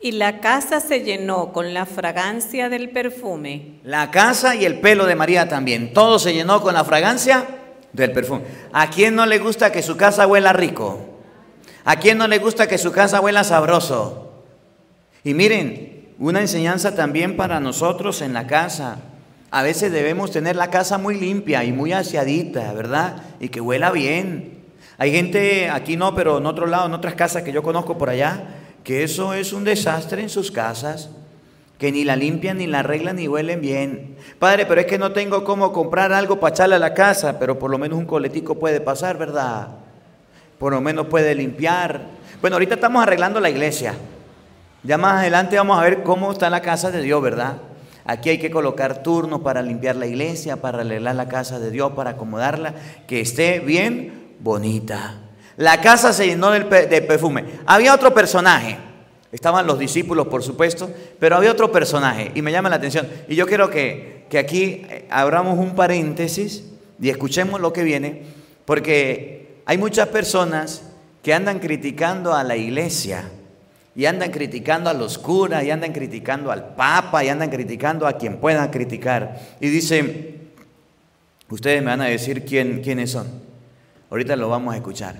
Y 0.00 0.12
la 0.12 0.40
casa 0.40 0.80
se 0.80 1.02
llenó 1.02 1.52
con 1.52 1.74
la 1.74 1.84
fragancia 1.84 2.70
del 2.70 2.88
perfume. 2.88 3.80
La 3.84 4.10
casa 4.10 4.56
y 4.56 4.64
el 4.64 4.80
pelo 4.80 5.04
de 5.04 5.14
María 5.14 5.46
también. 5.46 5.92
Todo 5.92 6.18
se 6.18 6.32
llenó 6.32 6.62
con 6.62 6.72
la 6.72 6.84
fragancia 6.84 7.46
del 7.92 8.12
perfume. 8.12 8.44
¿A 8.72 8.88
quién 8.88 9.14
no 9.14 9.26
le 9.26 9.38
gusta 9.38 9.70
que 9.70 9.82
su 9.82 9.98
casa 9.98 10.26
huela 10.26 10.54
rico? 10.54 11.11
¿A 11.84 11.96
quién 11.96 12.18
no 12.18 12.28
le 12.28 12.38
gusta 12.38 12.68
que 12.68 12.78
su 12.78 12.92
casa 12.92 13.20
huela 13.20 13.44
sabroso? 13.44 14.32
Y 15.24 15.34
miren, 15.34 16.14
una 16.18 16.40
enseñanza 16.40 16.94
también 16.94 17.36
para 17.36 17.58
nosotros 17.58 18.22
en 18.22 18.32
la 18.32 18.46
casa. 18.46 18.98
A 19.50 19.62
veces 19.62 19.92
debemos 19.92 20.30
tener 20.30 20.56
la 20.56 20.70
casa 20.70 20.96
muy 20.96 21.18
limpia 21.18 21.64
y 21.64 21.72
muy 21.72 21.92
aseadita, 21.92 22.72
¿verdad? 22.72 23.22
Y 23.40 23.48
que 23.48 23.60
huela 23.60 23.90
bien. 23.90 24.62
Hay 24.98 25.10
gente, 25.10 25.68
aquí 25.68 25.96
no, 25.96 26.14
pero 26.14 26.38
en 26.38 26.46
otro 26.46 26.66
lado, 26.66 26.86
en 26.86 26.94
otras 26.94 27.14
casas 27.14 27.42
que 27.42 27.52
yo 27.52 27.62
conozco 27.62 27.98
por 27.98 28.08
allá, 28.08 28.44
que 28.84 29.02
eso 29.02 29.34
es 29.34 29.52
un 29.52 29.64
desastre 29.64 30.22
en 30.22 30.28
sus 30.28 30.50
casas, 30.52 31.10
que 31.78 31.90
ni 31.90 32.04
la 32.04 32.14
limpian, 32.14 32.58
ni 32.58 32.68
la 32.68 32.80
arreglan, 32.80 33.16
ni 33.16 33.26
huelen 33.26 33.60
bien. 33.60 34.16
Padre, 34.38 34.66
pero 34.66 34.80
es 34.80 34.86
que 34.86 34.98
no 34.98 35.12
tengo 35.12 35.42
cómo 35.42 35.72
comprar 35.72 36.12
algo 36.12 36.38
para 36.38 36.54
echarle 36.54 36.76
a 36.76 36.78
la 36.78 36.94
casa, 36.94 37.38
pero 37.40 37.58
por 37.58 37.70
lo 37.70 37.78
menos 37.78 37.98
un 37.98 38.06
coletico 38.06 38.58
puede 38.58 38.80
pasar, 38.80 39.18
¿verdad? 39.18 39.81
Por 40.62 40.72
lo 40.72 40.80
menos 40.80 41.08
puede 41.08 41.34
limpiar. 41.34 42.02
Bueno, 42.40 42.54
ahorita 42.54 42.74
estamos 42.76 43.02
arreglando 43.02 43.40
la 43.40 43.50
iglesia. 43.50 43.96
Ya 44.84 44.96
más 44.96 45.18
adelante 45.18 45.56
vamos 45.56 45.76
a 45.76 45.82
ver 45.82 46.04
cómo 46.04 46.30
está 46.30 46.48
la 46.50 46.62
casa 46.62 46.92
de 46.92 47.02
Dios, 47.02 47.20
¿verdad? 47.20 47.56
Aquí 48.04 48.28
hay 48.30 48.38
que 48.38 48.48
colocar 48.48 49.02
turnos 49.02 49.40
para 49.40 49.60
limpiar 49.60 49.96
la 49.96 50.06
iglesia, 50.06 50.58
para 50.58 50.82
arreglar 50.82 51.16
la 51.16 51.26
casa 51.26 51.58
de 51.58 51.72
Dios, 51.72 51.94
para 51.94 52.10
acomodarla, 52.10 52.76
que 53.08 53.20
esté 53.20 53.58
bien 53.58 54.36
bonita. 54.38 55.16
La 55.56 55.80
casa 55.80 56.12
se 56.12 56.26
llenó 56.26 56.52
de 56.52 56.60
perfume. 57.08 57.44
Había 57.66 57.92
otro 57.92 58.14
personaje. 58.14 58.78
Estaban 59.32 59.66
los 59.66 59.80
discípulos, 59.80 60.28
por 60.28 60.44
supuesto, 60.44 60.88
pero 61.18 61.34
había 61.34 61.50
otro 61.50 61.72
personaje 61.72 62.30
y 62.36 62.40
me 62.40 62.52
llama 62.52 62.68
la 62.68 62.76
atención. 62.76 63.08
Y 63.26 63.34
yo 63.34 63.48
quiero 63.48 63.68
que, 63.68 64.26
que 64.30 64.38
aquí 64.38 64.86
eh, 64.88 65.08
abramos 65.10 65.58
un 65.58 65.74
paréntesis 65.74 66.70
y 67.00 67.10
escuchemos 67.10 67.60
lo 67.60 67.72
que 67.72 67.82
viene, 67.82 68.22
porque 68.64 69.41
hay 69.64 69.78
muchas 69.78 70.08
personas 70.08 70.82
que 71.22 71.32
andan 71.32 71.58
criticando 71.60 72.34
a 72.34 72.42
la 72.42 72.56
iglesia 72.56 73.24
y 73.94 74.06
andan 74.06 74.30
criticando 74.30 74.90
a 74.90 74.94
los 74.94 75.18
curas 75.18 75.64
y 75.64 75.70
andan 75.70 75.92
criticando 75.92 76.50
al 76.50 76.74
papa 76.74 77.22
y 77.22 77.28
andan 77.28 77.50
criticando 77.50 78.06
a 78.06 78.14
quien 78.14 78.38
puedan 78.38 78.70
criticar. 78.70 79.38
Y 79.60 79.68
dicen, 79.68 80.50
ustedes 81.48 81.82
me 81.82 81.90
van 81.90 82.00
a 82.00 82.06
decir 82.06 82.44
quién, 82.44 82.82
quiénes 82.82 83.10
son. 83.12 83.26
Ahorita 84.10 84.34
lo 84.36 84.48
vamos 84.48 84.74
a 84.74 84.78
escuchar. 84.78 85.16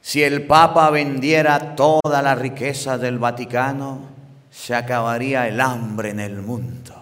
Si 0.00 0.22
el 0.22 0.46
papa 0.46 0.88
vendiera 0.90 1.76
toda 1.76 2.22
la 2.22 2.34
riqueza 2.34 2.96
del 2.96 3.18
Vaticano, 3.18 4.08
se 4.50 4.74
acabaría 4.74 5.46
el 5.46 5.60
hambre 5.60 6.10
en 6.10 6.20
el 6.20 6.40
mundo. 6.40 6.94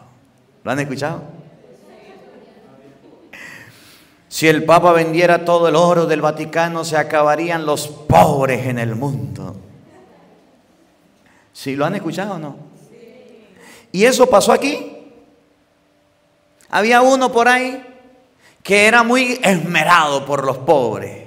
¿Lo 0.64 0.70
han 0.70 0.81
escuchado? 0.81 1.38
Si 4.29 4.47
el 4.47 4.64
Papa 4.64 4.93
vendiera 4.93 5.45
todo 5.45 5.69
el 5.69 5.77
oro 5.77 6.07
del 6.07 6.21
Vaticano, 6.21 6.85
se 6.85 6.97
acabarían 6.97 7.64
los 7.64 7.88
pobres 7.88 8.67
en 8.67 8.79
el 8.79 8.95
mundo. 8.95 9.57
¿Sí 11.53 11.75
lo 11.75 11.87
han 11.87 11.95
escuchado 11.95 12.35
o 12.35 12.38
no? 12.38 12.57
Y 13.91 14.05
eso 14.05 14.29
pasó 14.29 14.53
aquí. 14.53 14.97
Había 16.69 17.01
uno 17.01 17.33
por 17.33 17.49
ahí 17.49 17.83
que 18.62 18.87
era 18.87 19.03
muy 19.03 19.41
esmerado 19.43 20.27
por 20.27 20.45
los 20.45 20.59
pobres. 20.59 21.27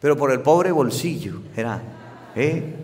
Pero 0.00 0.16
por 0.16 0.32
el 0.32 0.40
pobre 0.40 0.72
bolsillo 0.72 1.40
era. 1.56 1.80
¿eh? 2.34 2.74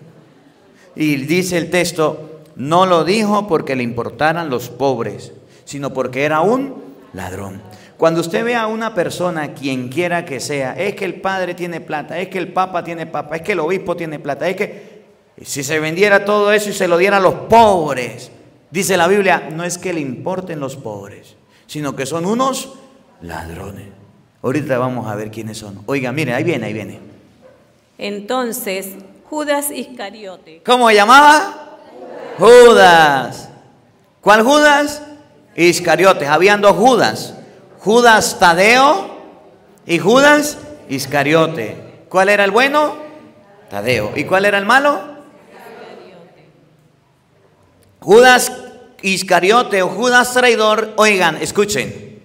Y 0.95 1.17
dice 1.17 1.59
el 1.59 1.71
texto, 1.71 2.43
no 2.55 2.87
lo 2.87 3.05
dijo 3.05 3.49
porque 3.49 3.75
le 3.75 3.83
importaran 3.83 4.49
los 4.49 4.69
pobres, 4.69 5.33
sino 5.65 5.93
porque 5.93 6.23
era 6.23 6.41
un 6.41 6.84
ladrón. 7.15 7.63
Cuando 7.97 8.21
usted 8.21 8.45
ve 8.45 8.57
a 8.57 8.67
una 8.67 8.95
persona, 8.95 9.55
quien 9.55 9.89
quiera 9.89 10.25
que 10.25 10.41
sea, 10.41 10.75
es 10.75 10.95
que 10.95 11.05
el 11.05 11.21
padre 11.21 11.55
tiene 11.55 11.81
plata, 11.81 12.19
es 12.19 12.29
que 12.29 12.39
el 12.39 12.53
papa 12.53 12.85
tiene 12.85 13.07
papa, 13.07 13.37
es 13.37 13.43
que 13.43 13.53
el 13.53 13.61
obispo 13.61 13.97
tiene 13.97 14.19
plata, 14.19 14.49
es 14.49 14.57
que 14.57 15.05
si 15.43 15.63
se 15.63 15.81
vendiera 15.81 16.25
todo 16.25 16.53
eso 16.53 16.71
y 16.71 16.73
se 16.73 16.89
lo 16.89 16.99
diera 16.99 17.17
a 17.17 17.21
los 17.21 17.35
pobres, 17.35 18.31
dice 18.71 18.97
la 18.97 19.07
Biblia, 19.07 19.49
no 19.53 19.65
es 19.65 19.79
que 19.79 19.93
le 19.93 20.01
importen 20.01 20.61
los 20.61 20.77
pobres, 20.77 21.37
sino 21.67 21.95
que 21.97 22.05
son 22.05 22.27
unos 22.27 22.75
ladrones. 23.23 23.87
Ahorita 24.43 24.77
vamos 24.77 25.07
a 25.07 25.15
ver 25.15 25.31
quiénes 25.31 25.57
son. 25.57 25.83
Oiga, 25.87 26.13
mire, 26.13 26.35
ahí 26.35 26.45
viene, 26.45 26.67
ahí 26.67 26.73
viene. 26.73 27.01
Entonces, 27.97 28.89
Judas 29.31 29.71
Iscariote. 29.71 30.63
¿Cómo 30.67 30.89
se 30.89 30.97
llamaba? 30.97 31.79
Judas. 32.39 33.49
¿Cuál 34.21 34.43
Judas? 34.43 35.03
Iscariotes. 35.57 36.29
Habían 36.29 36.61
dos 36.61 36.77
Judas. 36.77 37.35
Judas 37.79 38.39
Tadeo 38.39 39.19
y 39.87 39.99
Judas 39.99 40.59
Iscariote. 40.89 41.77
¿Cuál 42.09 42.29
era 42.29 42.45
el 42.45 42.51
bueno? 42.51 42.97
Tadeo. 43.69 44.13
¿Y 44.17 44.25
cuál 44.25 44.45
era 44.45 44.59
el 44.59 44.65
malo? 44.65 45.15
Judas 48.01 48.53
Iscariote 49.03 49.83
o 49.83 49.89
Judas 49.89 50.33
traidor, 50.33 50.95
oigan, 50.97 51.37
escuchen. 51.37 52.23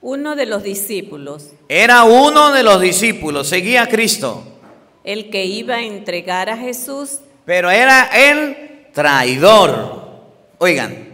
Uno 0.00 0.34
de 0.34 0.46
los 0.46 0.62
discípulos. 0.62 1.50
Era 1.68 2.02
uno 2.02 2.52
de 2.52 2.62
los 2.64 2.80
discípulos, 2.80 3.48
seguía 3.48 3.82
a 3.82 3.88
Cristo. 3.88 4.42
El 5.04 5.30
que 5.30 5.44
iba 5.44 5.76
a 5.76 5.82
entregar 5.82 6.48
a 6.48 6.56
Jesús. 6.56 7.20
Pero 7.44 7.70
era 7.70 8.08
el 8.12 8.88
traidor. 8.92 10.04
Oigan, 10.58 11.05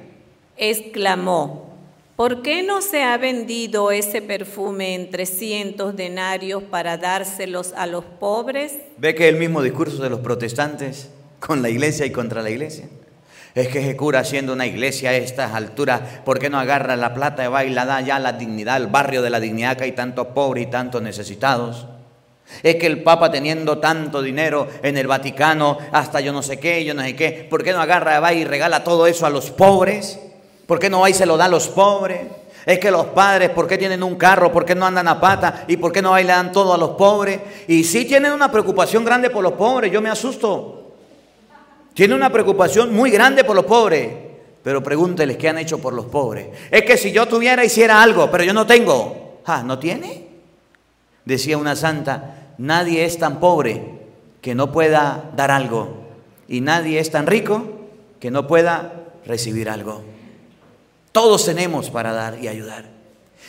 exclamó, 0.71 1.75
¿por 2.15 2.43
qué 2.43 2.63
no 2.63 2.83
se 2.83 3.03
ha 3.03 3.19
vendido 3.19 3.91
ese 3.91 4.23
perfume 4.23 4.95
en 4.95 5.11
300 5.11 5.97
denarios 5.97 6.63
para 6.63 6.97
dárselos 6.99 7.73
a 7.77 7.87
los 7.87 8.05
pobres? 8.05 8.79
¿Ve 8.97 9.17
que 9.17 9.29
el 9.29 9.39
mismo 9.39 9.61
discurso 9.61 10.01
de 10.01 10.11
los 10.11 10.21
protestantes 10.21 11.11
con 11.41 11.63
la 11.63 11.69
iglesia 11.69 12.07
y 12.07 12.13
contra 12.13 12.43
la 12.43 12.51
iglesia? 12.51 12.89
Es 13.57 13.69
que 13.69 13.83
se 13.83 13.97
cura 13.97 14.23
siendo 14.23 14.53
una 14.53 14.65
iglesia 14.65 15.11
a 15.11 15.15
estas 15.15 15.53
alturas, 15.53 16.01
¿por 16.25 16.39
qué 16.39 16.49
no 16.49 16.61
agarra 16.61 16.95
la 16.95 17.13
plata 17.13 17.45
y 17.45 17.49
va 17.49 17.65
y 17.65 17.71
la 17.71 17.85
da 17.85 18.01
ya 18.01 18.21
la 18.21 18.33
dignidad, 18.35 18.77
al 18.77 18.87
barrio 18.87 19.21
de 19.21 19.31
la 19.31 19.41
dignidad 19.41 19.77
que 19.77 19.85
hay 19.85 19.93
tantos 19.93 20.29
pobres 20.29 20.69
y 20.69 20.71
tantos 20.71 21.03
necesitados? 21.03 21.89
Es 22.63 22.77
que 22.77 22.87
el 22.87 23.03
Papa 23.03 23.33
teniendo 23.33 23.79
tanto 23.79 24.23
dinero 24.23 24.69
en 24.85 24.97
el 24.97 25.09
Vaticano, 25.09 25.79
hasta 25.91 26.21
yo 26.21 26.33
no 26.33 26.43
sé 26.43 26.61
qué, 26.61 26.85
yo 26.85 26.95
no 26.95 27.03
sé 27.03 27.17
qué, 27.17 27.47
¿por 27.51 27.65
qué 27.65 27.73
no 27.73 27.81
agarra, 27.81 28.21
va 28.21 28.33
y 28.33 28.45
regala 28.45 28.85
todo 28.85 29.09
eso 29.09 29.27
a 29.27 29.31
los 29.31 29.51
pobres? 29.51 30.21
¿Por 30.67 30.79
qué 30.79 30.89
no 30.89 31.01
va 31.01 31.13
se 31.13 31.27
lo 31.27 31.37
da 31.37 31.47
a 31.47 31.49
los 31.49 31.69
pobres? 31.69 32.21
Es 32.65 32.79
que 32.79 32.91
los 32.91 33.07
padres, 33.07 33.51
¿por 33.51 33.67
qué 33.67 33.77
tienen 33.77 34.03
un 34.03 34.15
carro? 34.15 34.53
¿Por 34.53 34.65
qué 34.65 34.75
no 34.75 34.87
andan 34.87 35.09
a 35.09 35.21
pata? 35.21 35.65
¿Y 35.67 35.77
por 35.77 35.93
qué 35.93 36.01
no 36.01 36.13
dan 36.23 36.53
todo 36.53 36.73
a 36.73 36.79
los 36.79 36.91
pobres? 36.91 37.41
Y 37.67 37.83
sí 37.83 38.05
tienen 38.05 38.33
una 38.33 38.51
preocupación 38.53 39.05
grande 39.05 39.31
por 39.31 39.43
los 39.43 39.53
pobres, 39.53 39.91
yo 39.91 40.01
me 40.01 40.11
asusto. 40.11 40.93
Tienen 41.95 42.17
una 42.17 42.31
preocupación 42.31 42.95
muy 42.95 43.11
grande 43.11 43.45
por 43.45 43.57
los 43.57 43.65
pobres. 43.65 44.11
Pero 44.63 44.83
pregúnteles 44.83 45.37
qué 45.37 45.49
han 45.49 45.59
hecho 45.59 45.79
por 45.79 45.93
los 45.93 46.07
pobres. 46.07 46.47
Es 46.71 46.83
que 46.85 46.97
si 46.97 47.11
yo 47.11 47.27
tuviera, 47.27 47.65
hiciera 47.65 48.01
algo, 48.01 48.31
pero 48.31 48.45
yo 48.45 48.53
no 48.53 48.65
tengo. 48.65 49.41
Ah, 49.45 49.65
¿no 49.65 49.79
tiene? 49.79 50.29
Decía 51.25 51.59
una 51.59 51.75
santa, 51.75 52.55
nadie 52.59 53.05
es 53.05 53.19
tan 53.19 53.41
pobre 53.41 53.83
que 54.41 54.55
no 54.55 54.71
pueda 54.71 55.31
dar 55.35 55.51
algo. 55.51 56.03
Y 56.47 56.61
nadie 56.61 57.01
es 57.01 57.11
tan 57.11 57.27
rico 57.27 57.65
que 58.21 58.31
no 58.31 58.47
pueda 58.47 58.93
recibir 59.27 59.69
algo. 59.69 60.03
Todos 61.13 61.45
tenemos 61.45 61.91
para 61.91 62.13
dar 62.13 62.39
y 62.43 62.49
ayudar. 62.49 62.87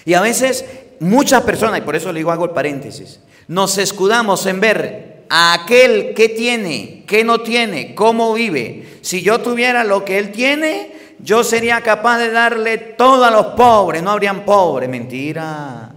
Y 0.05 0.13
a 0.13 0.21
veces 0.21 0.65
muchas 0.99 1.43
personas, 1.43 1.79
y 1.79 1.81
por 1.83 1.95
eso 1.95 2.11
le 2.11 2.19
digo 2.19 2.31
hago 2.31 2.45
el 2.45 2.51
paréntesis, 2.51 3.19
nos 3.47 3.77
escudamos 3.77 4.45
en 4.45 4.59
ver 4.59 5.23
a 5.29 5.53
aquel 5.53 6.13
que 6.13 6.29
tiene, 6.29 7.05
que 7.07 7.23
no 7.23 7.41
tiene, 7.41 7.95
cómo 7.95 8.33
vive. 8.33 8.99
Si 9.01 9.21
yo 9.21 9.39
tuviera 9.39 9.83
lo 9.83 10.03
que 10.03 10.19
él 10.19 10.31
tiene, 10.31 10.93
yo 11.19 11.43
sería 11.43 11.81
capaz 11.81 12.19
de 12.19 12.31
darle 12.31 12.77
todo 12.77 13.23
a 13.23 13.31
los 13.31 13.47
pobres, 13.47 14.03
no 14.03 14.11
habrían 14.11 14.43
pobres. 14.43 14.89
Mentira. 14.89 15.91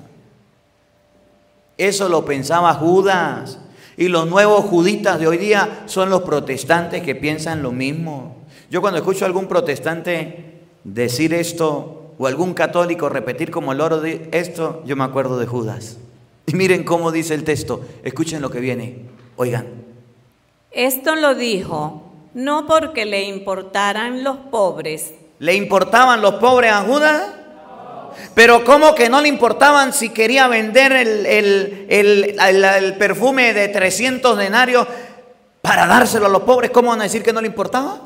Eso 1.76 2.09
lo 2.09 2.24
pensaba 2.24 2.74
Judas. 2.74 3.59
Y 3.98 4.09
los 4.09 4.26
nuevos 4.26 4.66
juditas 4.66 5.18
de 5.18 5.26
hoy 5.26 5.38
día 5.38 5.85
son 5.87 6.11
los 6.11 6.22
protestantes 6.22 7.02
que 7.02 7.14
piensan 7.14 7.62
lo 7.62 7.72
mismo. 7.72 8.37
Yo 8.70 8.81
cuando 8.81 8.98
escucho 8.98 9.24
a 9.24 9.29
algún 9.29 9.46
protestante 9.46 10.55
decir 10.87 11.35
esto 11.35 12.14
o 12.18 12.27
algún 12.27 12.55
católico 12.55 13.09
repetir 13.09 13.51
como 13.51 13.72
el 13.72 13.81
oro 13.81 14.01
de 14.01 14.29
esto, 14.33 14.83
yo 14.87 14.96
me 14.96 15.05
acuerdo 15.05 15.38
de 15.38 15.46
Judas. 15.46 15.99
Y 16.46 16.55
miren 16.55 16.85
cómo 16.85 17.11
dice 17.11 17.35
el 17.35 17.44
texto, 17.44 17.81
escuchen 18.05 18.40
lo 18.40 18.51
que 18.51 18.61
viene, 18.61 19.01
oigan. 19.37 19.66
Esto 20.70 21.16
lo 21.16 21.35
dijo 21.35 22.03
no 22.35 22.66
porque 22.66 23.05
le 23.05 23.25
importaran 23.25 24.22
los 24.22 24.37
pobres. 24.37 25.14
¿Le 25.38 25.55
importaban 25.55 26.20
los 26.22 26.35
pobres 26.35 26.72
a 26.72 26.83
Judas? 26.83 27.22
Pero 28.35 28.64
¿cómo 28.64 28.94
que 28.94 29.09
no 29.09 29.20
le 29.20 29.29
importaban 29.29 29.92
si 29.92 30.11
quería 30.11 30.46
vender 30.49 30.92
el, 30.92 31.87
el, 31.88 32.94
perfume 32.99 33.53
de 33.53 33.68
300 33.68 34.38
denarios 34.38 34.87
para 35.61 35.87
dárselo 35.87 36.27
a 36.27 36.29
los 36.29 36.42
pobres? 36.42 36.70
¿Cómo 36.70 36.90
van 36.90 37.01
a 37.01 37.05
decir 37.05 37.22
que 37.22 37.33
no 37.33 37.40
le 37.40 37.49
importaba? 37.49 38.01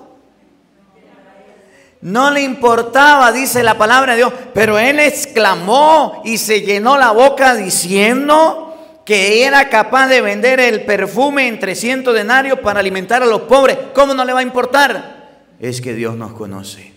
No 2.03 2.31
le 2.31 2.41
importaba, 2.41 3.31
dice 3.31 3.63
la 3.63 3.77
palabra 3.77 4.13
de 4.13 4.19
Dios, 4.19 4.33
pero 4.55 4.79
él 4.79 4.99
exclamó 4.99 6.23
y 6.25 6.39
se 6.39 6.63
llenó 6.63 6.97
la 6.97 7.11
boca 7.11 7.55
diciendo 7.55 8.75
que 9.05 9.45
era 9.45 9.69
capaz 9.69 10.07
de 10.09 10.23
vender 10.23 10.61
el 10.61 10.85
perfume 10.85 11.47
en 11.47 11.59
300 11.59 12.15
denarios 12.15 12.61
para 12.61 12.81
alimentar 12.81 13.23
a 13.23 13.27
los 13.27 13.43
pobres. 13.43 13.77
¿Cómo 13.93 14.15
no 14.15 14.25
le 14.25 14.33
va 14.33 14.41
a 14.41 14.45
importar? 14.45 15.29
Es 15.61 15.83
que 15.83 15.95
Dios 15.95 16.17
nos 16.17 16.33
conoce 16.33 16.95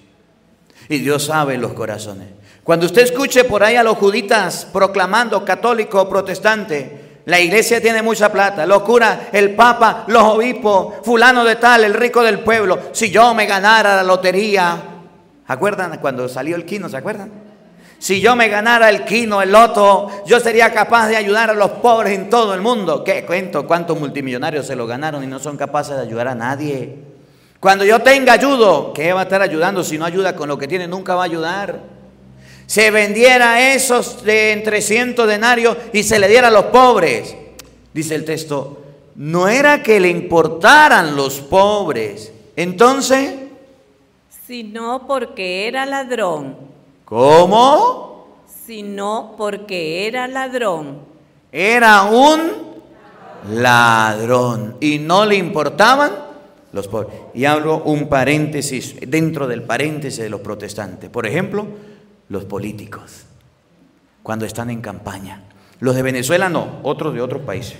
y 0.87 0.99
Dios 0.99 1.25
sabe 1.25 1.57
los 1.57 1.73
corazones. 1.73 2.29
Cuando 2.63 2.85
usted 2.85 3.01
escuche 3.01 3.43
por 3.43 3.61
ahí 3.61 3.75
a 3.75 3.83
los 3.83 3.97
juditas 3.97 4.65
proclamando 4.71 5.43
católico 5.43 6.01
o 6.01 6.09
protestante, 6.09 7.19
la 7.25 7.41
iglesia 7.41 7.81
tiene 7.81 8.01
mucha 8.01 8.31
plata, 8.31 8.65
los 8.65 8.83
curas, 8.83 9.17
el 9.33 9.53
papa, 9.53 10.05
los 10.07 10.23
obispos, 10.23 10.95
fulano 11.03 11.43
de 11.43 11.57
tal, 11.57 11.83
el 11.83 11.93
rico 11.93 12.21
del 12.23 12.39
pueblo. 12.39 12.79
Si 12.93 13.09
yo 13.09 13.33
me 13.33 13.45
ganara 13.45 13.97
la 13.97 14.03
lotería, 14.03 14.92
¿acuerdan 15.47 15.97
cuando 15.99 16.27
salió 16.29 16.55
el 16.55 16.65
quino? 16.65 16.89
¿Se 16.89 16.97
acuerdan? 16.97 17.31
Si 17.99 18.19
yo 18.19 18.35
me 18.35 18.49
ganara 18.49 18.89
el 18.89 19.05
quino, 19.05 19.41
el 19.41 19.51
loto, 19.51 20.09
yo 20.25 20.39
sería 20.39 20.73
capaz 20.73 21.07
de 21.07 21.15
ayudar 21.15 21.49
a 21.49 21.53
los 21.53 21.71
pobres 21.71 22.13
en 22.13 22.29
todo 22.29 22.53
el 22.53 22.61
mundo. 22.61 23.03
¿Qué 23.03 23.25
cuento? 23.25 23.65
¿Cuántos 23.65 23.97
multimillonarios 23.99 24.67
se 24.67 24.75
lo 24.75 24.85
ganaron 24.85 25.23
y 25.23 25.27
no 25.27 25.39
son 25.39 25.55
capaces 25.55 25.95
de 25.95 26.01
ayudar 26.01 26.27
a 26.27 26.35
nadie? 26.35 26.95
Cuando 27.59 27.85
yo 27.85 27.99
tenga 27.99 28.33
ayudo, 28.33 28.91
¿qué 28.93 29.13
va 29.13 29.21
a 29.21 29.23
estar 29.23 29.41
ayudando? 29.41 29.83
Si 29.83 29.97
no 29.97 30.03
ayuda 30.03 30.35
con 30.35 30.49
lo 30.49 30.57
que 30.57 30.67
tiene, 30.67 30.87
nunca 30.87 31.15
va 31.15 31.21
a 31.21 31.25
ayudar 31.25 31.93
se 32.65 32.91
vendiera 32.91 33.73
esos 33.73 34.23
de 34.23 34.51
entre 34.51 34.77
300 34.77 35.27
denarios 35.27 35.77
y 35.91 36.03
se 36.03 36.19
le 36.19 36.27
diera 36.27 36.47
a 36.47 36.51
los 36.51 36.65
pobres. 36.65 37.35
Dice 37.93 38.15
el 38.15 38.25
texto, 38.25 38.81
no 39.15 39.47
era 39.47 39.83
que 39.83 39.99
le 39.99 40.09
importaran 40.09 41.15
los 41.15 41.39
pobres. 41.39 42.31
Entonces... 42.55 43.42
Sino 44.45 45.07
porque 45.07 45.67
era 45.67 45.85
ladrón. 45.85 46.57
¿Cómo? 47.05 48.43
Sino 48.65 49.35
porque 49.37 50.07
era 50.07 50.27
ladrón. 50.27 50.99
Era 51.51 52.03
un 52.03 52.41
ladrón 53.49 54.77
y 54.81 54.99
no 54.99 55.25
le 55.25 55.35
importaban 55.35 56.11
los 56.73 56.87
pobres. 56.87 57.13
Y 57.33 57.45
hablo 57.45 57.83
un 57.83 58.09
paréntesis 58.09 58.95
dentro 59.07 59.47
del 59.47 59.63
paréntesis 59.63 60.23
de 60.23 60.29
los 60.29 60.41
protestantes. 60.41 61.09
Por 61.09 61.25
ejemplo, 61.25 61.67
los 62.27 62.43
políticos, 62.45 63.25
cuando 64.23 64.45
están 64.45 64.69
en 64.69 64.81
campaña. 64.81 65.43
Los 65.79 65.95
de 65.95 66.01
Venezuela 66.01 66.49
no, 66.49 66.79
otros 66.83 67.13
de 67.13 67.21
otros 67.21 67.43
países. 67.43 67.77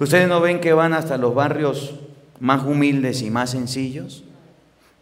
¿Ustedes 0.00 0.28
no 0.28 0.40
ven 0.40 0.60
que 0.60 0.72
van 0.72 0.92
hasta 0.92 1.16
los 1.16 1.34
barrios 1.34 1.94
más 2.40 2.64
humildes 2.64 3.22
y 3.22 3.30
más 3.30 3.50
sencillos 3.50 4.24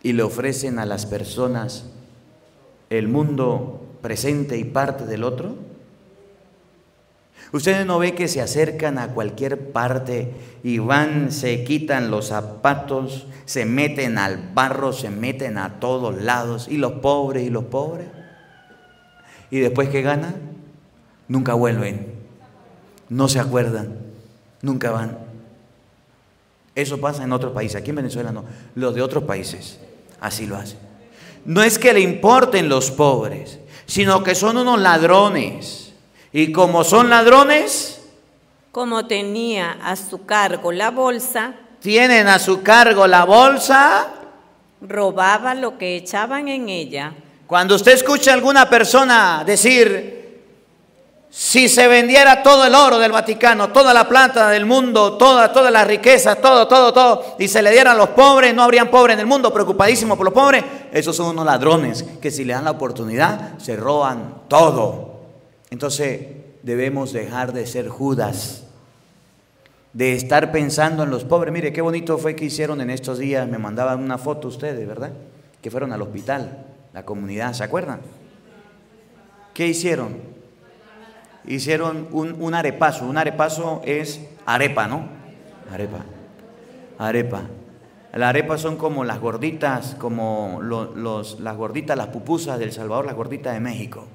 y 0.03 0.13
le 0.13 0.23
ofrecen 0.23 0.79
a 0.79 0.87
las 0.87 1.07
personas 1.07 1.85
el 2.91 3.09
mundo 3.09 3.85
presente 4.01 4.57
y 4.57 4.65
parte 4.65 5.05
del 5.07 5.25
otro? 5.25 5.57
Ustedes 7.51 7.87
no 7.87 7.99
ven 7.99 8.15
que 8.15 8.29
se 8.29 8.43
acercan 8.43 8.99
a 8.99 9.09
cualquier 9.09 9.73
parte 9.73 10.33
y 10.63 10.79
van, 10.79 11.33
se 11.33 11.65
quitan 11.65 12.11
los 12.11 12.29
zapatos, 12.29 13.27
se 13.47 13.65
meten 13.65 14.19
al 14.19 14.51
barro, 14.53 14.93
se 14.93 15.09
meten 15.09 15.57
a 15.57 15.81
todos 15.81 16.21
lados, 16.21 16.69
y 16.69 16.77
los 16.77 16.93
pobres 16.93 17.47
y 17.47 17.51
los 17.51 17.65
pobres. 17.65 18.07
Y 19.51 19.61
después 19.61 19.89
que 19.89 20.03
ganan, 20.03 20.35
nunca 21.27 21.55
vuelven, 21.55 22.13
no 23.09 23.29
se 23.29 23.41
acuerdan, 23.41 23.97
nunca 24.61 24.91
van. 24.91 25.17
Eso 26.75 27.01
pasa 27.01 27.25
en 27.25 27.33
otros 27.33 27.53
países, 27.53 27.81
aquí 27.81 27.91
en 27.91 27.97
Venezuela 27.97 28.31
no, 28.31 28.45
los 28.75 28.95
de 28.95 29.01
otros 29.01 29.25
países 29.25 29.81
así 30.21 30.47
lo 30.47 30.57
hacen. 30.57 30.79
No 31.45 31.63
es 31.63 31.79
que 31.79 31.93
le 31.93 32.01
importen 32.01 32.69
los 32.69 32.91
pobres, 32.91 33.59
sino 33.87 34.23
que 34.23 34.35
son 34.35 34.59
unos 34.59 34.79
ladrones 34.79 35.93
y 36.33 36.53
como 36.53 36.85
son 36.85 37.09
ladrones, 37.09 38.01
como 38.71 39.07
tenía 39.07 39.79
a 39.83 39.97
su 39.97 40.27
cargo 40.27 40.73
la 40.73 40.91
bolsa, 40.91 41.55
tienen 41.81 42.29
a 42.29 42.39
su 42.39 42.63
cargo 42.63 43.07
la 43.07 43.25
bolsa, 43.25 44.09
robaba 44.81 45.55
lo 45.55 45.79
que 45.79 45.97
echaban 45.97 46.49
en 46.49 46.69
ella. 46.69 47.15
Cuando 47.47 47.77
usted 47.77 47.93
escucha 47.93 48.33
a 48.33 48.35
alguna 48.35 48.69
persona 48.69 49.43
decir, 49.45 50.18
si 51.31 51.69
se 51.69 51.87
vendiera 51.89 52.43
todo 52.43 52.65
el 52.65 52.75
oro 52.75 52.99
del 52.99 53.13
Vaticano, 53.13 53.69
toda 53.69 53.93
la 53.93 54.09
plata 54.09 54.49
del 54.49 54.65
mundo, 54.65 55.19
toda, 55.19 55.53
todas 55.53 55.71
las 55.71 55.87
riquezas, 55.87 56.41
todo, 56.41 56.67
todo, 56.67 56.93
todo, 56.93 57.37
y 57.39 57.49
se 57.49 57.63
le 57.63 57.71
dieran 57.71 57.95
a 57.95 57.99
los 57.99 58.09
pobres, 58.11 58.55
no 58.55 58.63
habrían 58.63 58.91
pobres 58.91 59.15
en 59.15 59.21
el 59.21 59.27
mundo, 59.27 59.53
preocupadísimos 59.53 60.17
por 60.17 60.25
los 60.25 60.35
pobres, 60.35 60.65
esos 60.91 61.15
son 61.15 61.29
unos 61.29 61.45
ladrones 61.45 62.05
que 62.21 62.31
si 62.31 62.45
le 62.45 62.55
dan 62.55 62.65
la 62.65 62.71
oportunidad 62.71 63.59
se 63.59 63.77
roban 63.77 64.43
todo. 64.49 65.19
Entonces 65.71 66.21
debemos 66.63 67.13
dejar 67.13 67.53
de 67.53 67.67
ser 67.67 67.89
Judas, 67.89 68.65
de 69.93 70.15
estar 70.15 70.51
pensando 70.51 71.03
en 71.03 71.11
los 71.11 71.25
pobres. 71.25 71.53
Mire, 71.53 71.73
qué 71.73 71.83
bonito 71.83 72.17
fue 72.17 72.37
que 72.37 72.47
hicieron 72.47 72.81
en 72.81 72.89
estos 72.89 73.19
días, 73.19 73.47
me 73.47 73.59
mandaban 73.59 74.03
una 74.03 74.17
foto 74.17 74.49
ustedes, 74.49 74.87
¿verdad? 74.89 75.13
Que 75.61 75.71
fueron 75.71 75.93
al 75.93 76.01
hospital, 76.01 76.65
la 76.95 77.05
comunidad, 77.05 77.53
¿se 77.53 77.65
acuerdan? 77.65 78.01
¿Qué 79.53 79.67
hicieron? 79.67 80.38
Hicieron 81.49 82.09
un, 82.13 82.55
arepazo, 82.55 83.07
un 83.07 83.17
arepazo 83.17 83.81
es 83.87 84.21
arepa, 84.45 84.87
¿no? 84.87 85.09
Arepa, 85.73 86.05
arepa. 86.99 87.43
Las 88.13 88.29
arepas 88.29 88.61
son 88.61 88.77
como 88.77 89.03
las 89.03 89.19
gorditas, 89.19 89.95
como 89.95 90.61
los, 90.61 91.41
las 91.41 91.57
gorditas, 91.57 91.97
las 91.97 92.09
pupusas 92.09 92.59
del 92.59 92.71
Salvador, 92.71 93.07
las 93.07 93.15
gorditas 93.15 93.55
de 93.55 93.61
México. 93.61 94.07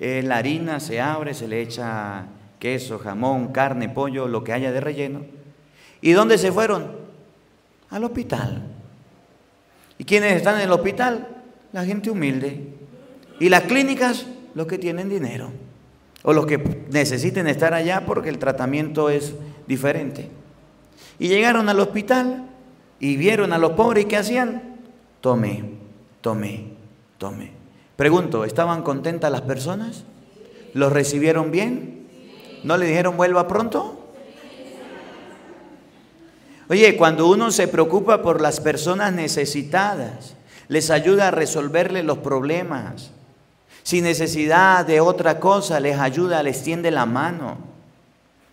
Eh, 0.00 0.22
la 0.24 0.38
harina 0.38 0.80
se 0.80 1.02
abre, 1.02 1.34
se 1.34 1.48
le 1.48 1.60
echa 1.60 2.24
queso, 2.58 2.98
jamón, 2.98 3.48
carne, 3.48 3.90
pollo, 3.90 4.26
lo 4.26 4.42
que 4.42 4.54
haya 4.54 4.72
de 4.72 4.80
relleno. 4.80 5.20
¿Y 6.00 6.12
dónde 6.12 6.38
se 6.38 6.50
fueron? 6.50 6.92
Al 7.90 8.04
hospital. 8.04 8.62
¿Y 9.98 10.04
quiénes 10.04 10.32
están 10.32 10.56
en 10.56 10.62
el 10.62 10.72
hospital? 10.72 11.28
La 11.72 11.84
gente 11.84 12.08
humilde. 12.08 12.72
¿Y 13.38 13.50
las 13.50 13.64
clínicas? 13.64 14.26
Los 14.54 14.66
que 14.66 14.78
tienen 14.78 15.10
dinero. 15.10 15.67
O 16.22 16.32
los 16.32 16.46
que 16.46 16.58
necesiten 16.90 17.46
estar 17.46 17.74
allá 17.74 18.04
porque 18.04 18.28
el 18.28 18.38
tratamiento 18.38 19.08
es 19.10 19.34
diferente. 19.66 20.28
Y 21.18 21.28
llegaron 21.28 21.68
al 21.68 21.80
hospital 21.80 22.46
y 23.00 23.16
vieron 23.16 23.52
a 23.52 23.58
los 23.58 23.72
pobres 23.72 24.04
y 24.04 24.08
¿qué 24.08 24.16
hacían? 24.16 24.76
Tome, 25.20 25.64
tome, 26.20 26.64
tome. 27.18 27.52
Pregunto, 27.96 28.44
¿estaban 28.44 28.82
contentas 28.82 29.30
las 29.32 29.42
personas? 29.42 30.04
¿Los 30.74 30.92
recibieron 30.92 31.50
bien? 31.50 32.06
¿No 32.64 32.76
le 32.76 32.86
dijeron 32.86 33.16
vuelva 33.16 33.48
pronto? 33.48 33.98
Oye, 36.68 36.96
cuando 36.96 37.28
uno 37.28 37.50
se 37.50 37.66
preocupa 37.66 38.22
por 38.22 38.40
las 38.40 38.60
personas 38.60 39.12
necesitadas, 39.12 40.34
les 40.68 40.90
ayuda 40.90 41.28
a 41.28 41.30
resolverle 41.30 42.02
los 42.02 42.18
problemas. 42.18 43.10
Sin 43.88 44.04
necesidad 44.04 44.84
de 44.84 45.00
otra 45.00 45.40
cosa, 45.40 45.80
les 45.80 45.98
ayuda, 45.98 46.42
les 46.42 46.62
tiende 46.62 46.90
la 46.90 47.06
mano. 47.06 47.56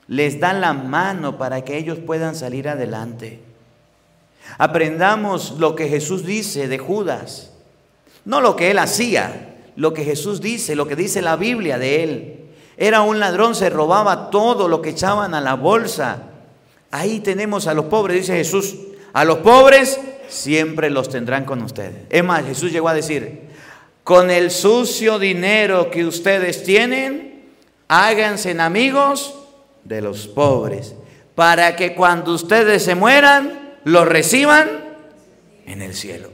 Les 0.08 0.40
da 0.40 0.54
la 0.54 0.72
mano 0.72 1.38
para 1.38 1.62
que 1.66 1.78
ellos 1.78 2.00
puedan 2.00 2.38
salir 2.38 2.70
adelante. 2.70 3.42
Aprendamos 4.58 5.56
lo 5.60 5.76
que 5.76 5.90
Jesús 5.90 6.26
dice 6.26 6.70
de 6.70 6.78
Judas. 6.78 7.52
No 8.24 8.40
lo 8.40 8.56
que 8.56 8.72
él 8.72 8.80
hacía, 8.80 9.58
lo 9.76 9.94
que 9.94 10.06
Jesús 10.06 10.40
dice, 10.40 10.74
lo 10.74 10.88
que 10.88 10.96
dice 10.96 11.22
la 11.22 11.36
Biblia 11.36 11.78
de 11.78 12.04
él. 12.06 12.46
Era 12.78 13.02
un 13.02 13.20
ladrón, 13.20 13.56
se 13.56 13.70
robaba 13.70 14.30
todo 14.30 14.70
lo 14.70 14.82
que 14.82 14.92
echaban 14.92 15.34
a 15.34 15.42
la 15.42 15.56
bolsa. 15.56 16.30
Ahí 16.92 17.20
tenemos 17.20 17.68
a 17.68 17.74
los 17.74 17.88
pobres, 17.88 18.22
dice 18.22 18.38
Jesús. 18.38 18.78
A 19.12 19.26
los 19.26 19.40
pobres 19.40 20.00
siempre 20.30 20.90
los 20.90 21.10
tendrán 21.10 21.44
con 21.44 21.62
ustedes. 21.62 22.06
Es 22.10 22.24
más, 22.24 22.46
Jesús 22.46 22.72
llegó 22.72 22.88
a 22.88 22.94
decir, 22.94 23.45
con 24.06 24.30
el 24.30 24.52
sucio 24.52 25.18
dinero 25.18 25.90
que 25.90 26.06
ustedes 26.06 26.64
tienen, 26.64 27.44
háganse 27.88 28.52
amigos 28.62 29.34
de 29.84 30.00
los 30.00 30.28
pobres, 30.28 30.94
para 31.34 31.76
que 31.76 31.96
cuando 31.96 32.32
ustedes 32.34 32.84
se 32.84 32.94
mueran, 32.94 33.78
los 33.84 34.08
reciban 34.08 34.70
en 35.66 35.82
el 35.82 35.96
cielo. 35.96 36.30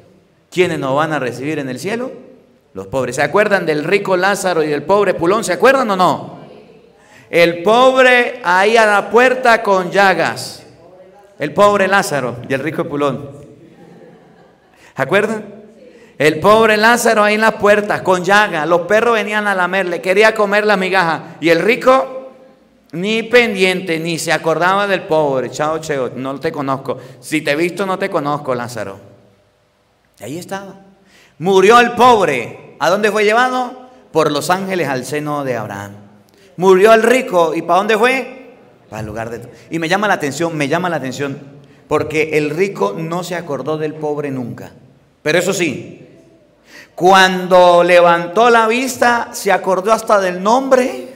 ¿Quiénes 0.51 0.80
nos 0.80 0.93
van 0.97 1.13
a 1.13 1.19
recibir 1.19 1.59
en 1.59 1.69
el 1.69 1.80
cielo? 1.80 2.11
Los 2.74 2.88
pobres. 2.88 3.15
¿Se 3.15 3.22
acuerdan 3.22 3.65
del 3.65 3.86
rico 3.86 4.17
Lázaro 4.17 4.63
y 4.63 4.67
del 4.67 4.84
pobre 4.84 5.13
Pulón? 5.13 5.45
¿Se 5.45 5.53
acuerdan 5.53 5.89
o 5.91 5.95
no? 5.95 6.41
El 7.30 7.63
pobre 7.63 8.41
ahí 8.43 8.76
a 8.76 8.86
la 8.86 9.09
puerta 9.09 9.63
con 9.63 9.91
llagas. 9.91 10.65
El 11.39 11.53
pobre 11.53 11.88
Lázaro 11.88 12.36
y 12.49 12.53
el 12.53 12.59
rico 12.59 12.84
Pulón. 12.84 13.30
¿Se 14.93 15.01
acuerdan? 15.01 15.61
El 16.22 16.39
pobre 16.39 16.78
Lázaro 16.78 17.24
ahí 17.24 17.34
en 17.34 17.41
las 17.41 17.55
puertas 17.55 18.03
con 18.03 18.24
llagas. 18.24 18.67
Los 18.67 18.82
perros 18.82 19.15
venían 19.15 19.47
a 19.47 19.55
lamerle, 19.55 20.01
quería 20.01 20.36
comer 20.36 20.67
la 20.67 20.78
migaja. 20.78 21.38
Y 21.39 21.49
el 21.49 21.59
rico 21.59 22.30
ni 22.91 23.24
pendiente, 23.24 23.99
ni 23.99 24.19
se 24.19 24.32
acordaba 24.32 24.86
del 24.86 25.01
pobre. 25.07 25.49
Chao, 25.49 25.80
cheo, 25.80 26.11
no 26.15 26.39
te 26.39 26.51
conozco. 26.51 26.99
Si 27.19 27.41
te 27.41 27.53
he 27.53 27.55
visto, 27.55 27.88
no 27.88 27.97
te 27.97 28.11
conozco, 28.11 28.53
Lázaro. 28.53 28.99
Y 30.19 30.24
ahí 30.26 30.38
estaba. 30.38 30.76
Murió 31.39 31.80
el 31.80 31.93
pobre. 31.93 32.76
¿A 32.78 32.91
dónde 32.91 33.11
fue 33.11 33.24
llevado? 33.24 33.89
Por 34.11 34.32
los 34.32 34.51
ángeles 34.51 34.89
al 34.89 35.05
seno 35.05 35.43
de 35.43 35.57
Abraham. 35.57 35.93
Murió 36.55 36.93
el 36.93 37.01
rico. 37.01 37.55
¿Y 37.55 37.63
para 37.63 37.80
dónde 37.80 37.97
fue? 37.97 38.57
Para 38.91 38.99
el 38.99 39.07
lugar 39.07 39.32
de... 39.32 39.41
Y 39.72 39.80
me 39.80 39.89
llama 39.89 40.07
la 40.07 40.13
atención, 40.13 40.55
me 40.55 40.67
llama 40.67 40.88
la 40.88 40.97
atención, 40.97 41.39
porque 41.88 42.38
el 42.38 42.51
rico 42.51 42.93
no 42.95 43.24
se 43.24 43.34
acordó 43.34 43.80
del 43.80 43.95
pobre 43.95 44.30
nunca. 44.30 44.72
Pero 45.24 45.39
eso 45.39 45.53
sí, 45.53 46.01
cuando 46.95 47.83
levantó 47.83 48.49
la 48.49 48.67
vista, 48.67 49.29
se 49.31 49.51
acordó 49.51 49.91
hasta 49.91 50.19
del 50.19 50.41
nombre 50.41 51.11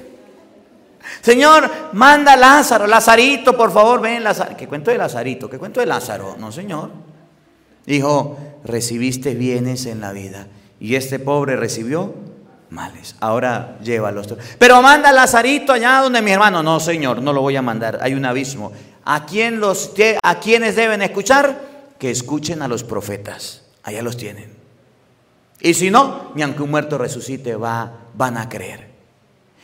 Señor, 1.22 1.70
manda 1.94 2.36
Lázaro, 2.36 2.88
Lazarito, 2.88 3.56
por 3.56 3.72
favor, 3.72 4.02
ven, 4.02 4.24
Lázaro. 4.24 4.56
¿Qué 4.58 4.68
cuento 4.68 4.92
de 4.92 4.98
Lazarito? 4.98 5.50
¿Qué 5.50 5.58
cuento 5.58 5.80
de 5.80 5.86
Lázaro? 5.86 6.36
No, 6.38 6.52
Señor. 6.52 6.92
Dijo, 7.86 8.38
recibiste 8.64 9.36
bienes 9.36 9.86
en 9.86 10.02
la 10.02 10.12
vida 10.12 10.48
y 10.80 10.96
este 10.96 11.20
pobre 11.20 11.56
recibió 11.56 12.14
males. 12.70 13.16
Ahora 13.20 13.78
llévalos. 13.82 14.28
Pero 14.58 14.82
manda 14.82 15.12
Lazarito 15.12 15.74
allá 15.74 16.02
donde 16.02 16.22
mi 16.22 16.32
hermano. 16.32 16.64
No, 16.64 16.80
Señor, 16.80 17.22
no 17.22 17.34
lo 17.34 17.42
voy 17.42 17.56
a 17.56 17.62
mandar. 17.62 18.00
Hay 18.02 18.14
un 18.14 18.26
abismo. 18.26 18.72
¿A, 19.04 19.26
quién 19.26 19.60
los, 19.60 19.94
¿A 20.24 20.40
quiénes 20.40 20.76
deben 20.76 21.02
escuchar? 21.02 21.60
Que 22.00 22.10
escuchen 22.10 22.62
a 22.62 22.68
los 22.68 22.84
profetas. 22.84 23.64
Allá 23.84 24.02
los 24.02 24.18
tienen. 24.18 24.65
Y 25.62 25.74
si 25.74 25.90
no, 25.90 26.32
ni 26.36 26.42
aunque 26.42 26.64
un 26.64 26.72
muerto 26.72 26.98
resucite, 26.98 27.56
va, 27.56 27.92
van 28.14 28.38
a 28.38 28.50
creer. 28.50 28.88